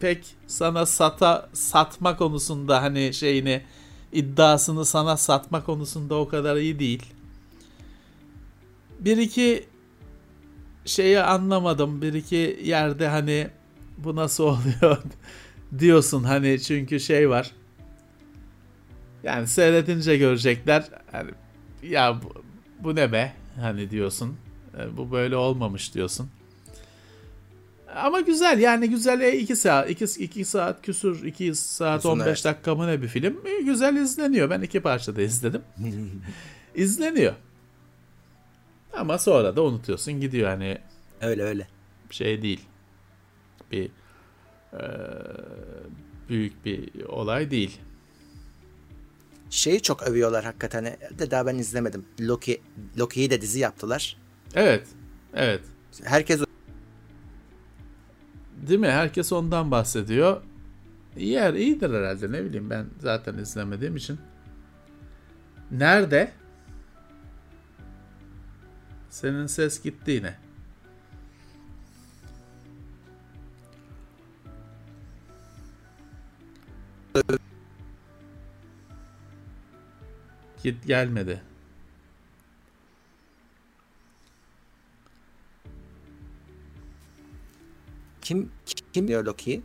[0.00, 3.62] pek sana sata satma konusunda hani şeyini
[4.12, 7.13] iddiasını sana satma konusunda o kadar iyi değil.
[9.04, 9.64] Bir iki
[10.84, 12.02] şeyi anlamadım.
[12.02, 13.48] Bir iki yerde hani
[13.98, 14.44] bu nasıl
[14.80, 14.98] oluyor
[15.78, 17.50] diyorsun hani çünkü şey var.
[19.22, 20.84] Yani seyredince görecekler.
[21.12, 21.30] Hani
[21.82, 22.42] ya bu,
[22.80, 24.36] bu ne be hani diyorsun.
[24.78, 26.28] E, bu böyle olmamış diyorsun.
[27.96, 32.26] Ama güzel yani güzel 2 e, saat 2 2 saat küsür 2 saat Uzun 15
[32.26, 32.44] evet.
[32.44, 33.36] dakika mı ne bir film.
[33.46, 34.50] E, güzel izleniyor.
[34.50, 35.62] Ben iki parçada izledim.
[36.74, 37.34] izleniyor.
[38.96, 40.78] Ama sonra da unutuyorsun gidiyor hani.
[41.20, 41.68] Öyle öyle.
[42.10, 42.60] Şey değil.
[43.72, 43.90] Bir
[44.72, 44.82] e,
[46.28, 47.80] büyük bir olay değil.
[49.50, 50.84] Şeyi çok övüyorlar hakikaten.
[51.18, 52.04] De daha ben izlemedim.
[52.20, 52.60] Loki
[52.98, 54.16] Loki'yi de dizi yaptılar.
[54.54, 54.86] Evet.
[55.34, 55.60] Evet.
[56.04, 56.40] Herkes
[58.68, 58.90] Değil mi?
[58.90, 60.42] Herkes ondan bahsediyor.
[61.16, 64.18] Yer iyidir herhalde ne bileyim ben zaten izlemediğim için.
[65.70, 66.32] Nerede?
[69.14, 70.34] Senin ses gitti yine.
[80.62, 81.42] Git gelmedi.
[88.22, 88.50] Kim
[88.92, 89.62] kim diyor Loki?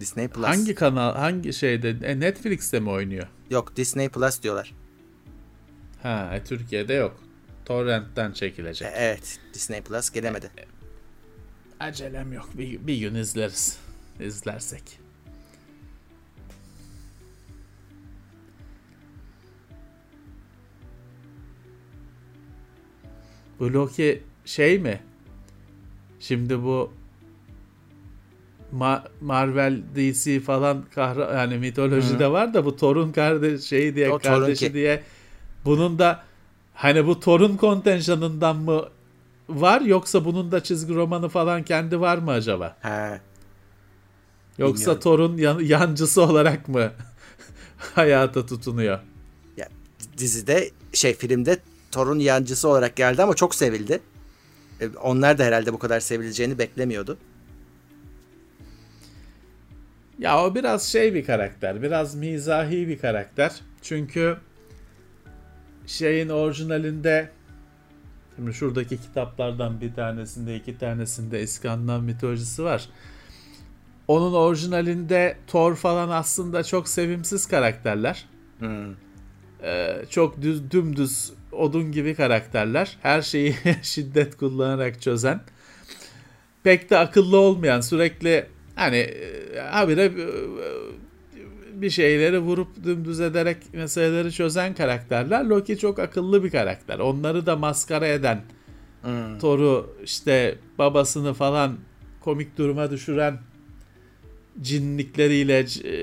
[0.00, 0.46] Disney Plus.
[0.46, 1.88] Hangi kanal, hangi şeyde?
[2.02, 3.26] E, Netflix'te mi oynuyor?
[3.50, 4.74] Yok, Disney Plus diyorlar.
[6.02, 7.24] Ha, e, Türkiye'de yok.
[7.64, 8.88] Torrent'ten çekilecek.
[8.88, 10.50] E, evet, Disney Plus gelemedi.
[10.58, 10.64] E,
[11.80, 12.48] acelem yok.
[12.54, 13.78] Bir, bir gün izleriz.
[14.20, 14.82] İzlersek.
[23.60, 25.00] Bu Loki şey mi?
[26.20, 26.92] Şimdi bu
[28.76, 32.32] Ma- Marvel DC falan kahra yani mitolojide Hı.
[32.32, 35.02] var da bu torun kardeş şey diye o kardeşi diye
[35.64, 36.24] bunun da
[36.74, 38.88] hani bu torun kontenjanından mı
[39.48, 42.76] var yoksa bunun da çizgi romanı falan kendi var mı acaba?
[42.82, 43.20] He.
[44.58, 45.00] Yoksa Bilmiyorum.
[45.00, 46.92] torun yan- yancısı olarak mı
[47.94, 48.98] hayata tutunuyor?
[49.56, 49.68] Ya
[50.18, 51.58] dizide şey filmde
[51.92, 54.00] torun yancısı olarak geldi ama çok sevildi.
[54.80, 57.18] E, onlar da herhalde bu kadar sevileceğini beklemiyordu.
[60.18, 61.82] Ya o biraz şey bir karakter.
[61.82, 63.60] Biraz mizahi bir karakter.
[63.82, 64.36] Çünkü
[65.86, 67.30] şeyin orijinalinde
[68.36, 72.88] şimdi şuradaki kitaplardan bir tanesinde iki tanesinde İskandinav mitolojisi var.
[74.08, 78.24] Onun orijinalinde Thor falan aslında çok sevimsiz karakterler.
[78.58, 78.94] Hmm.
[79.62, 82.96] Ee, çok düz, dümdüz odun gibi karakterler.
[83.02, 85.40] Her şeyi şiddet kullanarak çözen.
[86.62, 90.10] Pek de akıllı olmayan sürekli hani e, habire e,
[91.82, 95.44] bir şeyleri vurup dümdüz ederek meseleleri çözen karakterler.
[95.44, 96.98] Loki çok akıllı bir karakter.
[96.98, 98.42] Onları da maskara eden
[99.02, 99.38] hmm.
[99.38, 101.76] Thor'u işte babasını falan
[102.20, 103.38] komik duruma düşüren
[104.62, 105.94] cinlikleriyle e,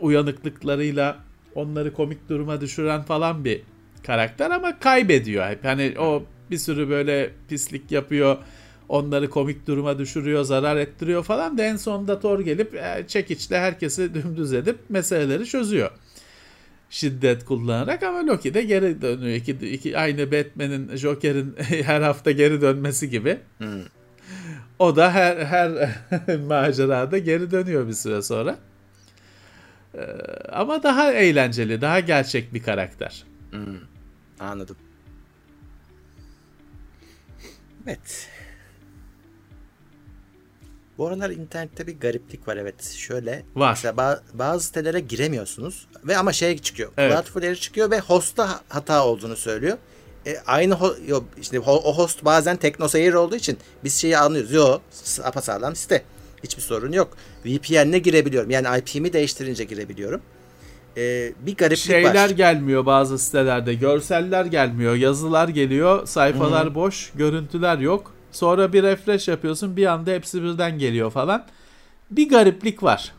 [0.00, 1.18] uyanıklıklarıyla
[1.54, 3.62] onları komik duruma düşüren falan bir
[4.06, 5.64] karakter ama kaybediyor hep.
[5.64, 8.36] Hani o bir sürü böyle pislik yapıyor.
[8.88, 14.14] Onları komik duruma düşürüyor, zarar ettiriyor falan da en sonunda Thor gelip e, çekiçle herkesi
[14.14, 15.90] dümdüz edip meseleleri çözüyor.
[16.90, 19.36] Şiddet kullanarak ama Loki de geri dönüyor.
[19.36, 23.38] İki, iki, aynı Batman'in, Joker'in her hafta geri dönmesi gibi.
[23.58, 23.82] Hmm.
[24.78, 25.90] O da her her
[26.46, 28.58] macerada geri dönüyor bir süre sonra.
[29.94, 30.00] Ee,
[30.52, 33.24] ama daha eğlenceli, daha gerçek bir karakter.
[33.50, 33.78] Hmm.
[34.40, 34.76] Anladım.
[37.86, 38.28] Evet.
[40.98, 42.84] Bu aralar internette bir gariplik var evet.
[42.84, 43.42] Şöyle.
[43.56, 43.70] Var.
[43.70, 46.90] Mesela ba- bazı sitelere giremiyorsunuz ve ama şey çıkıyor.
[46.96, 47.12] Evet.
[47.12, 49.76] Cloudflare çıkıyor ve host'ta hata olduğunu söylüyor.
[50.26, 54.52] E, aynı ho- yo, işte o host bazen teknoseyir olduğu için biz şeyi anlıyoruz.
[54.52, 54.78] Yo
[55.42, 56.02] sağlam site.
[56.44, 57.16] Hiçbir sorun yok.
[57.44, 58.50] VPN'le girebiliyorum.
[58.50, 60.20] Yani IP'mi değiştirince girebiliyorum.
[60.96, 62.14] Ee, bir gariplik Şeyler var.
[62.14, 63.74] Şeyler gelmiyor bazı sitelerde.
[63.74, 64.94] Görseller gelmiyor.
[64.94, 66.06] Yazılar geliyor.
[66.06, 66.74] Sayfalar Hı-hı.
[66.74, 67.12] boş.
[67.14, 68.17] Görüntüler yok.
[68.32, 69.76] Sonra bir refresh yapıyorsun.
[69.76, 71.46] Bir anda hepsi birden geliyor falan.
[72.10, 73.12] Bir gariplik var.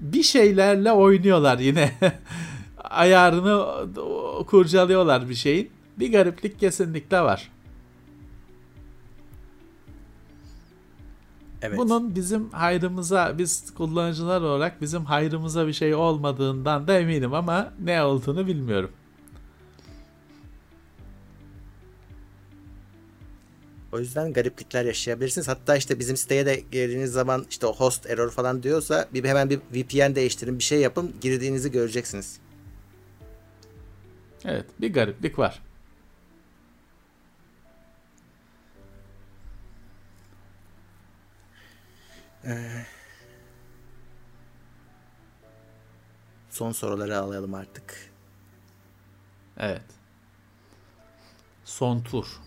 [0.00, 1.92] Bir şeylerle oynuyorlar yine.
[2.84, 3.66] Ayarını
[4.46, 5.70] kurcalıyorlar bir şeyin.
[5.98, 7.50] Bir gariplik kesinlikle var.
[11.62, 11.78] Evet.
[11.78, 18.02] Bunun bizim hayrımıza, biz kullanıcılar olarak bizim hayrımıza bir şey olmadığından da eminim ama ne
[18.02, 18.90] olduğunu bilmiyorum.
[23.92, 25.48] O yüzden gariplikler yaşayabilirsiniz.
[25.48, 29.50] Hatta işte bizim siteye de girdiğiniz zaman işte o host error falan diyorsa bir hemen
[29.50, 32.40] bir VPN değiştirin, bir şey yapın, girdiğinizi göreceksiniz.
[34.44, 35.62] Evet, bir gariplik var.
[42.44, 42.84] Ee,
[46.50, 48.10] son soruları alalım artık.
[49.58, 49.82] Evet.
[51.64, 52.41] Son tur.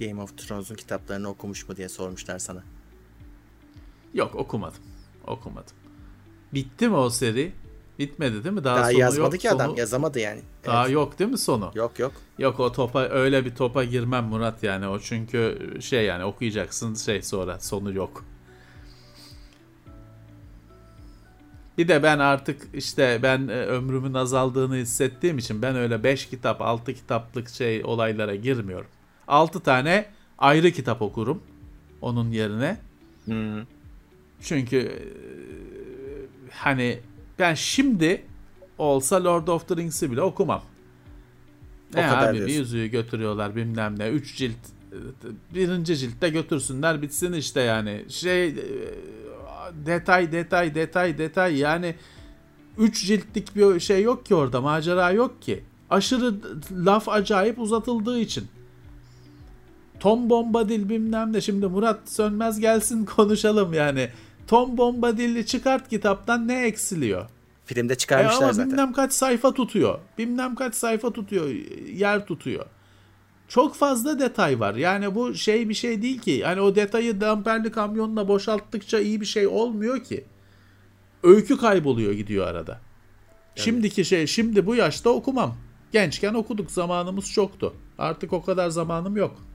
[0.00, 2.62] Game of Thrones'un kitaplarını okumuş mu diye sormuşlar sana.
[4.14, 4.80] Yok okumadım.
[5.26, 5.74] Okumadım.
[6.54, 7.52] Bitti mi o seri?
[7.98, 8.64] Bitmedi değil mi?
[8.64, 9.66] Daha, Daha yazmadı yok, ki adam.
[9.66, 9.78] Sonu...
[9.78, 10.40] Yazamadı yani.
[10.66, 10.94] Daha evet.
[10.94, 11.70] yok değil mi sonu?
[11.74, 12.12] Yok yok.
[12.38, 17.22] Yok o topa öyle bir topa girmem Murat yani o çünkü şey yani okuyacaksın şey
[17.22, 18.24] sonra sonu yok.
[21.78, 26.60] Bir de ben artık işte ben e, ömrümün azaldığını hissettiğim için ben öyle 5 kitap
[26.60, 28.90] 6 kitaplık şey olaylara girmiyorum.
[29.30, 30.06] 6 tane
[30.38, 31.42] ayrı kitap okurum
[32.00, 32.76] onun yerine.
[33.24, 33.62] Hmm.
[34.42, 34.98] Çünkü e,
[36.50, 37.00] hani
[37.38, 38.22] ben şimdi
[38.78, 40.62] olsa Lord of the Rings'i bile okumam.
[41.94, 44.08] Ne o abi bir yüzüğü götürüyorlar bilmem ne.
[44.08, 44.56] Üç cilt
[45.54, 48.04] birinci ciltte götürsünler bitsin işte yani.
[48.08, 48.54] Şey e,
[49.86, 51.94] detay detay detay detay yani
[52.78, 55.64] üç ciltlik bir şey yok ki orada macera yok ki.
[55.90, 56.34] Aşırı
[56.72, 58.48] laf acayip uzatıldığı için.
[60.00, 61.40] Tom Bombadil bilmem ne.
[61.40, 64.10] Şimdi Murat Sönmez gelsin konuşalım yani.
[64.46, 67.26] Tom Bombadil'i çıkart kitaptan ne eksiliyor?
[67.64, 68.70] Filmde çıkarmışlar e ama zaten.
[68.70, 69.98] Bilmem kaç sayfa tutuyor.
[70.18, 71.48] Bilmem kaç sayfa tutuyor.
[71.94, 72.66] Yer tutuyor.
[73.48, 74.74] Çok fazla detay var.
[74.74, 76.30] Yani bu şey bir şey değil ki.
[76.30, 80.24] Yani o detayı damperli kamyonla boşalttıkça iyi bir şey olmuyor ki.
[81.22, 82.72] Öykü kayboluyor gidiyor arada.
[82.72, 82.80] Yani.
[83.64, 85.56] Şimdiki şey şimdi bu yaşta okumam.
[85.92, 87.74] Gençken okuduk zamanımız çoktu.
[87.98, 89.49] Artık o kadar zamanım yok.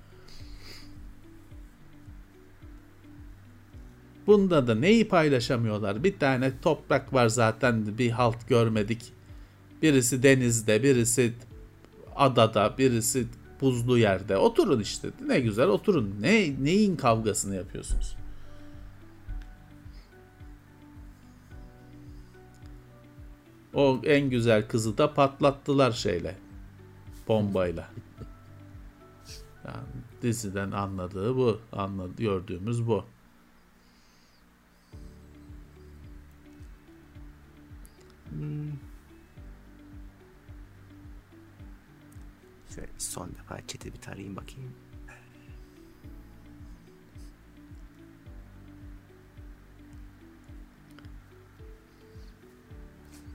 [4.27, 6.03] Bunda da neyi paylaşamıyorlar?
[6.03, 9.13] Bir tane toprak var zaten bir halt görmedik.
[9.81, 11.33] Birisi denizde, birisi
[12.15, 13.27] adada, birisi
[13.61, 14.37] buzlu yerde.
[14.37, 15.09] Oturun işte.
[15.25, 16.15] Ne güzel oturun.
[16.21, 18.15] Ne neyin kavgasını yapıyorsunuz?
[23.73, 26.35] O en güzel kızı da patlattılar şeyle.
[27.27, 27.89] Bombayla.
[29.65, 29.87] Yani
[30.21, 31.59] diziden anladığı bu.
[31.71, 33.05] Anladı, gördüğümüz bu.
[38.35, 38.71] Hmm.
[42.75, 44.73] Şöyle son defa chat'i bir tarayayım bakayım.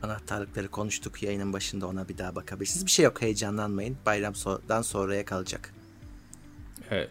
[0.03, 2.87] Anahtarlıkları konuştuk yayının başında ona bir daha bakabilirsiniz.
[2.87, 3.97] Bir şey yok heyecanlanmayın.
[4.07, 5.75] Bayramdan sonraya kalacak.
[6.91, 7.11] Evet.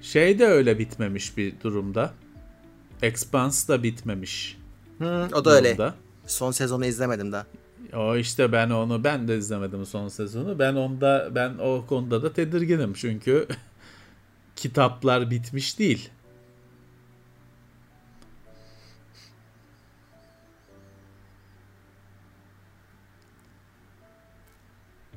[0.00, 2.14] Şey de öyle bitmemiş bir durumda.
[3.02, 4.61] Expanse da bitmemiş.
[4.98, 5.92] Hı, o da öyle.
[6.26, 7.46] Son sezonu izlemedim daha.
[7.96, 10.58] O işte ben onu ben de izlemedim son sezonu.
[10.58, 13.46] Ben onda ben o konuda da tedirginim çünkü
[14.56, 16.10] kitaplar bitmiş değil.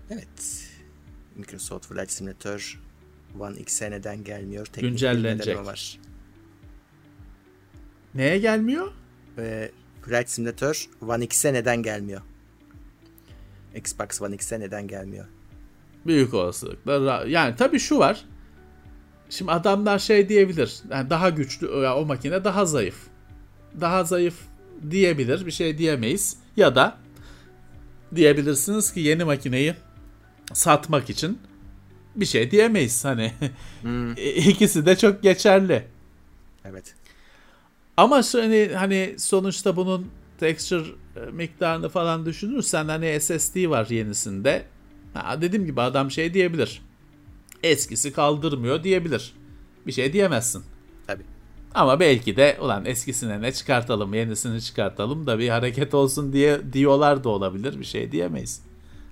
[0.10, 0.68] Evet.
[1.35, 2.81] Microsoft Flight Simulator
[3.39, 4.65] One X'e neden gelmiyor?
[4.65, 5.65] Teknik Güncellenecek.
[5.65, 5.99] Var.
[8.15, 8.91] Neye gelmiyor?
[9.38, 9.72] Ee,
[10.02, 12.22] Flight Simulator One X'e neden gelmiyor?
[13.76, 15.26] Xbox One X'e neden gelmiyor?
[16.06, 17.26] Büyük olasılıkla.
[17.28, 18.26] Yani tabii şu var.
[19.30, 20.80] Şimdi adamlar şey diyebilir.
[20.90, 22.95] Yani daha güçlü o makine daha zayıf.
[23.82, 24.36] Daha zayıf
[24.91, 25.45] diyebilir.
[25.45, 26.38] Bir şey diyemeyiz.
[26.57, 26.98] Ya da
[28.16, 29.76] diyebilirsiniz ki yeni makineyi
[30.53, 31.40] satmak için
[32.16, 33.06] bir şey diyemeyiz.
[33.06, 33.34] Hani
[33.82, 34.12] hmm.
[34.36, 35.86] ikisi de çok geçerli.
[36.66, 36.95] Evet.
[37.97, 40.07] Ama hani, hani sonuçta bunun
[40.38, 40.85] texture
[41.15, 44.65] e, miktarını falan düşünürsen hani SSD var yenisinde.
[45.13, 46.81] Ha, dediğim gibi adam şey diyebilir.
[47.63, 49.34] Eskisi kaldırmıyor diyebilir.
[49.88, 50.63] Bir şey diyemezsin.
[51.07, 51.23] Tabii.
[51.73, 57.23] Ama belki de ulan eskisine ne çıkartalım yenisini çıkartalım da bir hareket olsun diye diyorlar
[57.23, 57.80] da olabilir.
[57.80, 58.61] Bir şey diyemeyiz.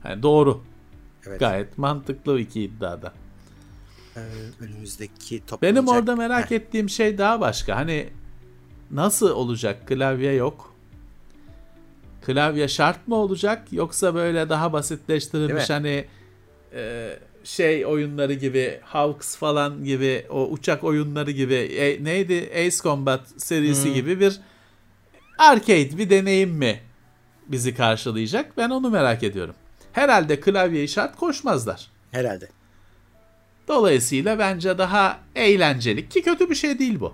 [0.06, 0.64] Yani doğru.
[1.28, 1.40] Evet.
[1.40, 3.14] Gayet mantıklı iki iddiada.
[4.16, 4.20] Ee,
[4.60, 5.62] önümüzdeki toplanacak...
[5.62, 6.56] Benim orada merak Heh.
[6.56, 7.76] ettiğim şey daha başka.
[7.76, 8.10] Hani
[8.92, 9.88] nasıl olacak?
[9.88, 10.74] Klavye yok.
[12.26, 16.06] Klavye şart mı olacak yoksa böyle daha basitleştirilmiş hani
[16.74, 23.22] e, şey oyunları gibi Hawks falan gibi o uçak oyunları gibi e, neydi Ace Combat
[23.38, 23.94] serisi hmm.
[23.94, 24.40] gibi bir
[25.38, 26.80] arcade bir deneyim mi
[27.48, 28.58] bizi karşılayacak?
[28.58, 29.56] Ben onu merak ediyorum.
[29.94, 31.88] Herhalde klavyeyi şart koşmazlar.
[32.12, 32.50] Herhalde.
[33.68, 37.14] Dolayısıyla bence daha eğlencelik ki kötü bir şey değil bu.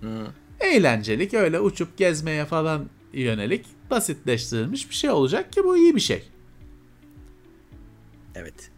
[0.00, 0.26] Hmm.
[0.60, 6.28] Eğlencelik öyle uçup gezmeye falan yönelik basitleştirilmiş bir şey olacak ki bu iyi bir şey.
[8.34, 8.70] Evet.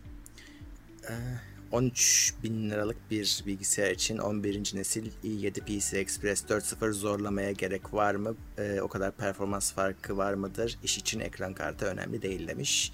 [1.72, 4.56] 13 ee, bin liralık bir bilgisayar için 11.
[4.74, 8.36] nesil i7 PC Express 4.0 zorlamaya gerek var mı?
[8.58, 10.78] Ee, o kadar performans farkı var mıdır?
[10.84, 12.92] İş için ekran kartı önemli değil demiş.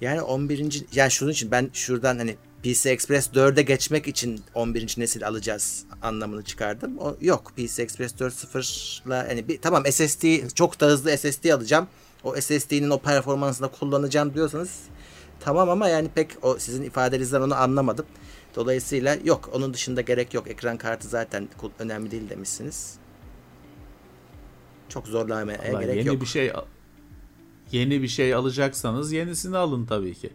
[0.00, 0.84] Yani 11.
[0.92, 4.94] yani şunun için ben şuradan hani PC Express 4'e geçmek için 11.
[4.98, 6.98] nesil alacağız anlamını çıkardım.
[6.98, 11.86] O, yok PC Express 4.0'la hani bir, tamam SSD çok da hızlı SSD alacağım.
[12.24, 14.80] O SSD'nin o performansını kullanacağım diyorsanız
[15.40, 18.06] tamam ama yani pek o sizin ifadenizden onu anlamadım.
[18.56, 20.50] Dolayısıyla yok onun dışında gerek yok.
[20.50, 21.48] Ekran kartı zaten
[21.78, 22.94] önemli değil demişsiniz.
[24.88, 26.20] Çok zorlamaya Vallahi gerek yeni yok.
[26.20, 26.52] bir şey
[27.72, 30.32] yeni bir şey alacaksanız yenisini alın tabii ki.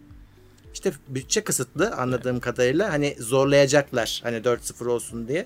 [0.74, 2.44] İşte bütçe kısıtlı anladığım evet.
[2.44, 5.46] kadarıyla hani zorlayacaklar hani 4-0 olsun diye.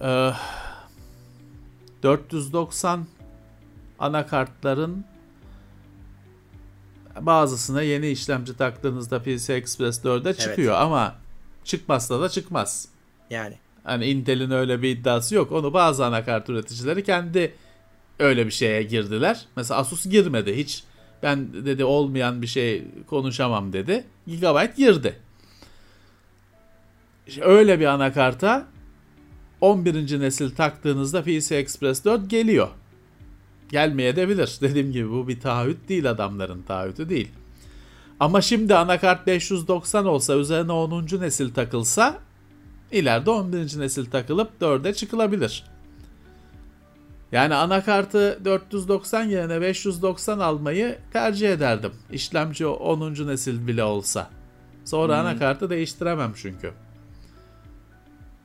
[0.00, 0.30] Ee,
[2.02, 3.06] 490
[3.98, 5.04] anakartların
[7.20, 10.82] bazısına yeni işlemci taktığınızda PCI Express 4'e çıkıyor evet.
[10.82, 11.14] ama
[11.64, 12.88] çıkmazsa da çıkmaz.
[13.30, 13.58] Yani.
[13.84, 15.52] Hani Intel'in öyle bir iddiası yok.
[15.52, 17.54] Onu bazı anakart üreticileri kendi
[18.18, 19.46] öyle bir şeye girdiler.
[19.56, 20.84] Mesela Asus girmedi hiç.
[21.22, 24.04] Ben dedi olmayan bir şey konuşamam dedi.
[24.26, 25.16] Gigabyte girdi.
[27.26, 28.66] İşte öyle bir anakarta
[29.60, 30.20] 11.
[30.20, 32.68] nesil taktığınızda PCI Express 4 geliyor.
[33.68, 34.58] Gelmeye de bilir.
[34.60, 37.28] Dediğim gibi bu bir taahhüt değil adamların taahhütü değil.
[38.20, 41.06] Ama şimdi anakart 590 olsa üzerine 10.
[41.20, 42.18] nesil takılsa
[42.92, 43.78] ileride 11.
[43.78, 45.64] nesil takılıp 4'e çıkılabilir.
[47.32, 51.92] Yani anakartı 490 yerine 590 almayı tercih ederdim.
[52.12, 53.26] İşlemci 10.
[53.26, 54.30] nesil bile olsa.
[54.84, 55.26] Sonra hmm.
[55.26, 56.72] anakartı değiştiremem çünkü.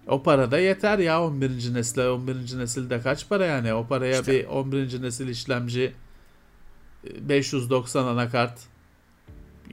[0.07, 1.73] O para da yeter ya 11.
[1.73, 2.09] nesile.
[2.09, 2.57] 11.
[2.57, 3.73] nesilde kaç para yani?
[3.73, 4.31] O paraya işte.
[4.31, 5.01] bir 11.
[5.01, 5.93] nesil işlemci
[7.03, 8.59] 590 anakart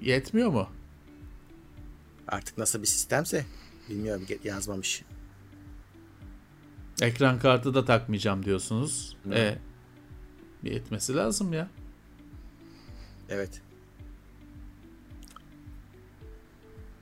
[0.01, 0.69] yetmiyor mu?
[2.29, 3.47] Artık nasıl bir sistemse
[3.91, 5.03] bilmiyorum yazmamış.
[7.01, 9.17] Ekran kartı da takmayacağım diyorsunuz.
[9.33, 9.59] E,
[10.63, 11.69] yetmesi lazım ya.
[13.29, 13.63] Evet.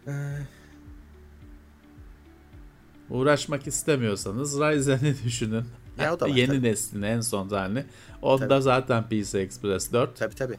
[0.06, 0.36] Ee,
[3.10, 5.64] Uğraşmak istemiyorsanız Ryzen'i düşünün.
[5.98, 6.62] Ya o da var, Yeni tabii.
[6.62, 7.84] neslin en son halini.
[8.22, 8.62] Onda tabii.
[8.62, 10.16] zaten PC Express 4.
[10.16, 10.56] Tabii tabii.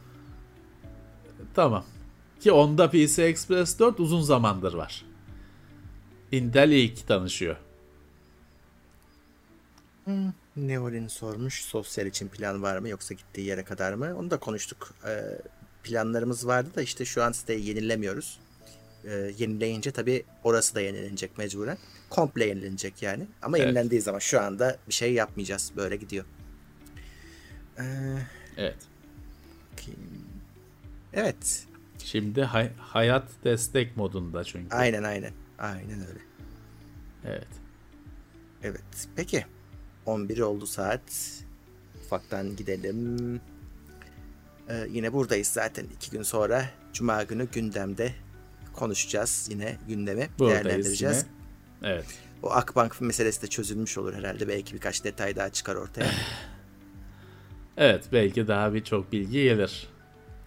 [1.54, 1.84] Tamam.
[2.40, 5.04] Ki onda PC Express 4 uzun zamandır var.
[6.32, 7.56] Intel ilk tanışıyor.
[10.04, 10.32] Hmm.
[10.56, 11.62] Neolin sormuş.
[11.64, 14.16] Sosyal için plan var mı yoksa gittiği yere kadar mı?
[14.18, 14.94] Onu da konuştuk.
[15.06, 15.38] Ee,
[15.84, 18.38] planlarımız vardı da işte şu an siteyi yenilemiyoruz.
[19.04, 21.78] Ee, yenileyince tabii orası da yenilenecek mecburen.
[22.10, 23.26] Komple yenilenecek yani.
[23.42, 23.66] Ama evet.
[23.66, 25.72] yenilendiği zaman şu anda bir şey yapmayacağız.
[25.76, 26.24] Böyle gidiyor.
[27.78, 27.82] Ee,
[28.56, 28.76] Evet.
[29.72, 30.00] bakayım.
[31.12, 31.64] Evet.
[31.98, 34.76] Şimdi hay- hayat destek modunda çünkü.
[34.76, 35.32] Aynen aynen.
[35.58, 36.20] Aynen öyle.
[37.24, 37.48] Evet.
[38.62, 39.08] Evet.
[39.16, 39.46] Peki.
[40.06, 41.00] 11 oldu saat.
[42.06, 43.40] Ufaktan gidelim.
[44.68, 45.86] Ee, yine buradayız zaten.
[45.96, 46.64] iki gün sonra.
[46.92, 48.12] Cuma günü gündemde
[48.72, 49.46] konuşacağız.
[49.50, 51.16] Yine gündemi Buradayız değerlendireceğiz.
[51.82, 51.92] yine.
[51.92, 52.06] Evet.
[52.42, 54.48] O Akbank meselesi de çözülmüş olur herhalde.
[54.48, 56.10] Belki birkaç detay daha çıkar ortaya.
[57.76, 59.88] Evet belki daha birçok bilgi gelir.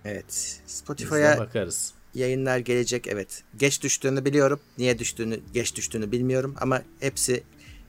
[0.05, 0.61] evet.
[0.65, 1.93] Spotify'a bakarız.
[2.13, 3.07] yayınlar gelecek.
[3.07, 3.43] Evet.
[3.57, 4.59] Geç düştüğünü biliyorum.
[4.77, 7.43] Niye düştüğünü, geç düştüğünü bilmiyorum ama hepsi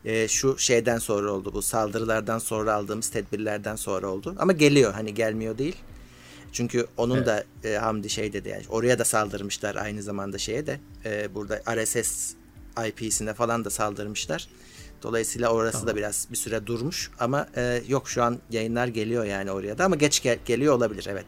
[0.06, 1.52] e, şu şeyden sonra oldu.
[1.52, 4.34] Bu saldırılardan sonra aldığımız tedbirlerden sonra oldu.
[4.38, 4.92] Ama geliyor.
[4.94, 5.76] Hani gelmiyor değil.
[6.52, 10.80] Çünkü onun da e, Hamdi şey dedi yani oraya da saldırmışlar aynı zamanda şeye de
[11.04, 12.34] e, burada RSS
[12.88, 14.48] IP'sine falan da saldırmışlar.
[15.02, 19.50] Dolayısıyla orası da biraz bir süre durmuş ama e, yok şu an yayınlar geliyor yani
[19.50, 21.26] oraya da ama geç gel- geliyor olabilir evet.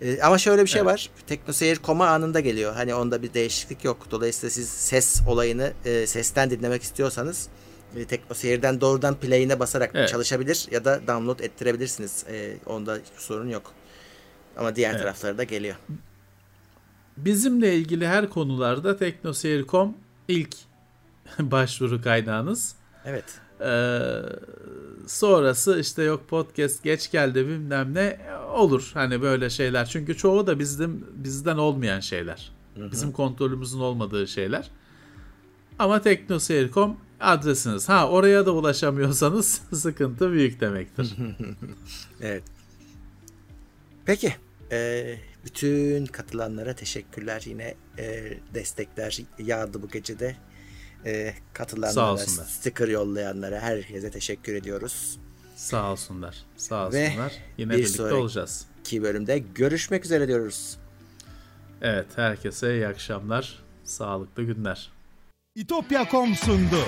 [0.00, 0.92] E, ama şöyle bir şey Evet.
[0.92, 1.10] var.
[1.26, 2.74] TeknoSeyir koma anında geliyor.
[2.74, 4.06] Hani onda bir değişiklik yok.
[4.10, 7.48] Dolayısıyla siz ses olayını e, sesten dinlemek istiyorsanız
[7.96, 10.08] e, TeknoSeyir'den doğrudan play'ine basarak Evet.
[10.08, 12.24] çalışabilir ya da download ettirebilirsiniz.
[12.30, 13.72] E, onda hiçbir sorun yok.
[14.56, 15.00] Ama diğer Evet.
[15.00, 15.76] tarafları da geliyor.
[17.16, 19.94] Bizimle ilgili her konularda teknoseyir.com
[20.28, 20.54] ilk
[21.38, 22.74] başvuru kaynağınız.
[23.04, 23.24] Evet.
[23.60, 24.22] Ee,
[25.06, 28.18] sonrası işte yok podcast geç geldi bilmem ne
[28.54, 29.86] olur hani böyle şeyler.
[29.86, 32.52] Çünkü çoğu da bizim bizden olmayan şeyler.
[32.76, 34.70] Bizim kontrolümüzün olmadığı şeyler.
[35.78, 37.88] Ama teknoseyir.com adresiniz.
[37.88, 41.14] Ha oraya da ulaşamıyorsanız sıkıntı büyük demektir.
[42.20, 42.42] Evet.
[44.06, 44.34] Peki.
[44.72, 45.14] e,
[45.44, 47.42] bütün katılanlara teşekkürler.
[47.46, 50.36] Yine e, destekler yağdı bu gecede.
[51.04, 52.16] E, katılanlara,
[52.46, 55.18] sticker yollayanlara herkese teşekkür ediyoruz.
[55.56, 56.36] Sağ olsunlar.
[56.56, 57.32] Sağ Ve olsunlar.
[57.58, 58.66] Yine bir birlikte sonraki- olacağız.
[58.80, 60.76] İki bölümde görüşmek üzere diyoruz.
[61.82, 63.62] Evet herkese iyi akşamlar.
[63.84, 64.90] Sağlıklı günler.
[65.54, 66.84] İtopya.com sundu.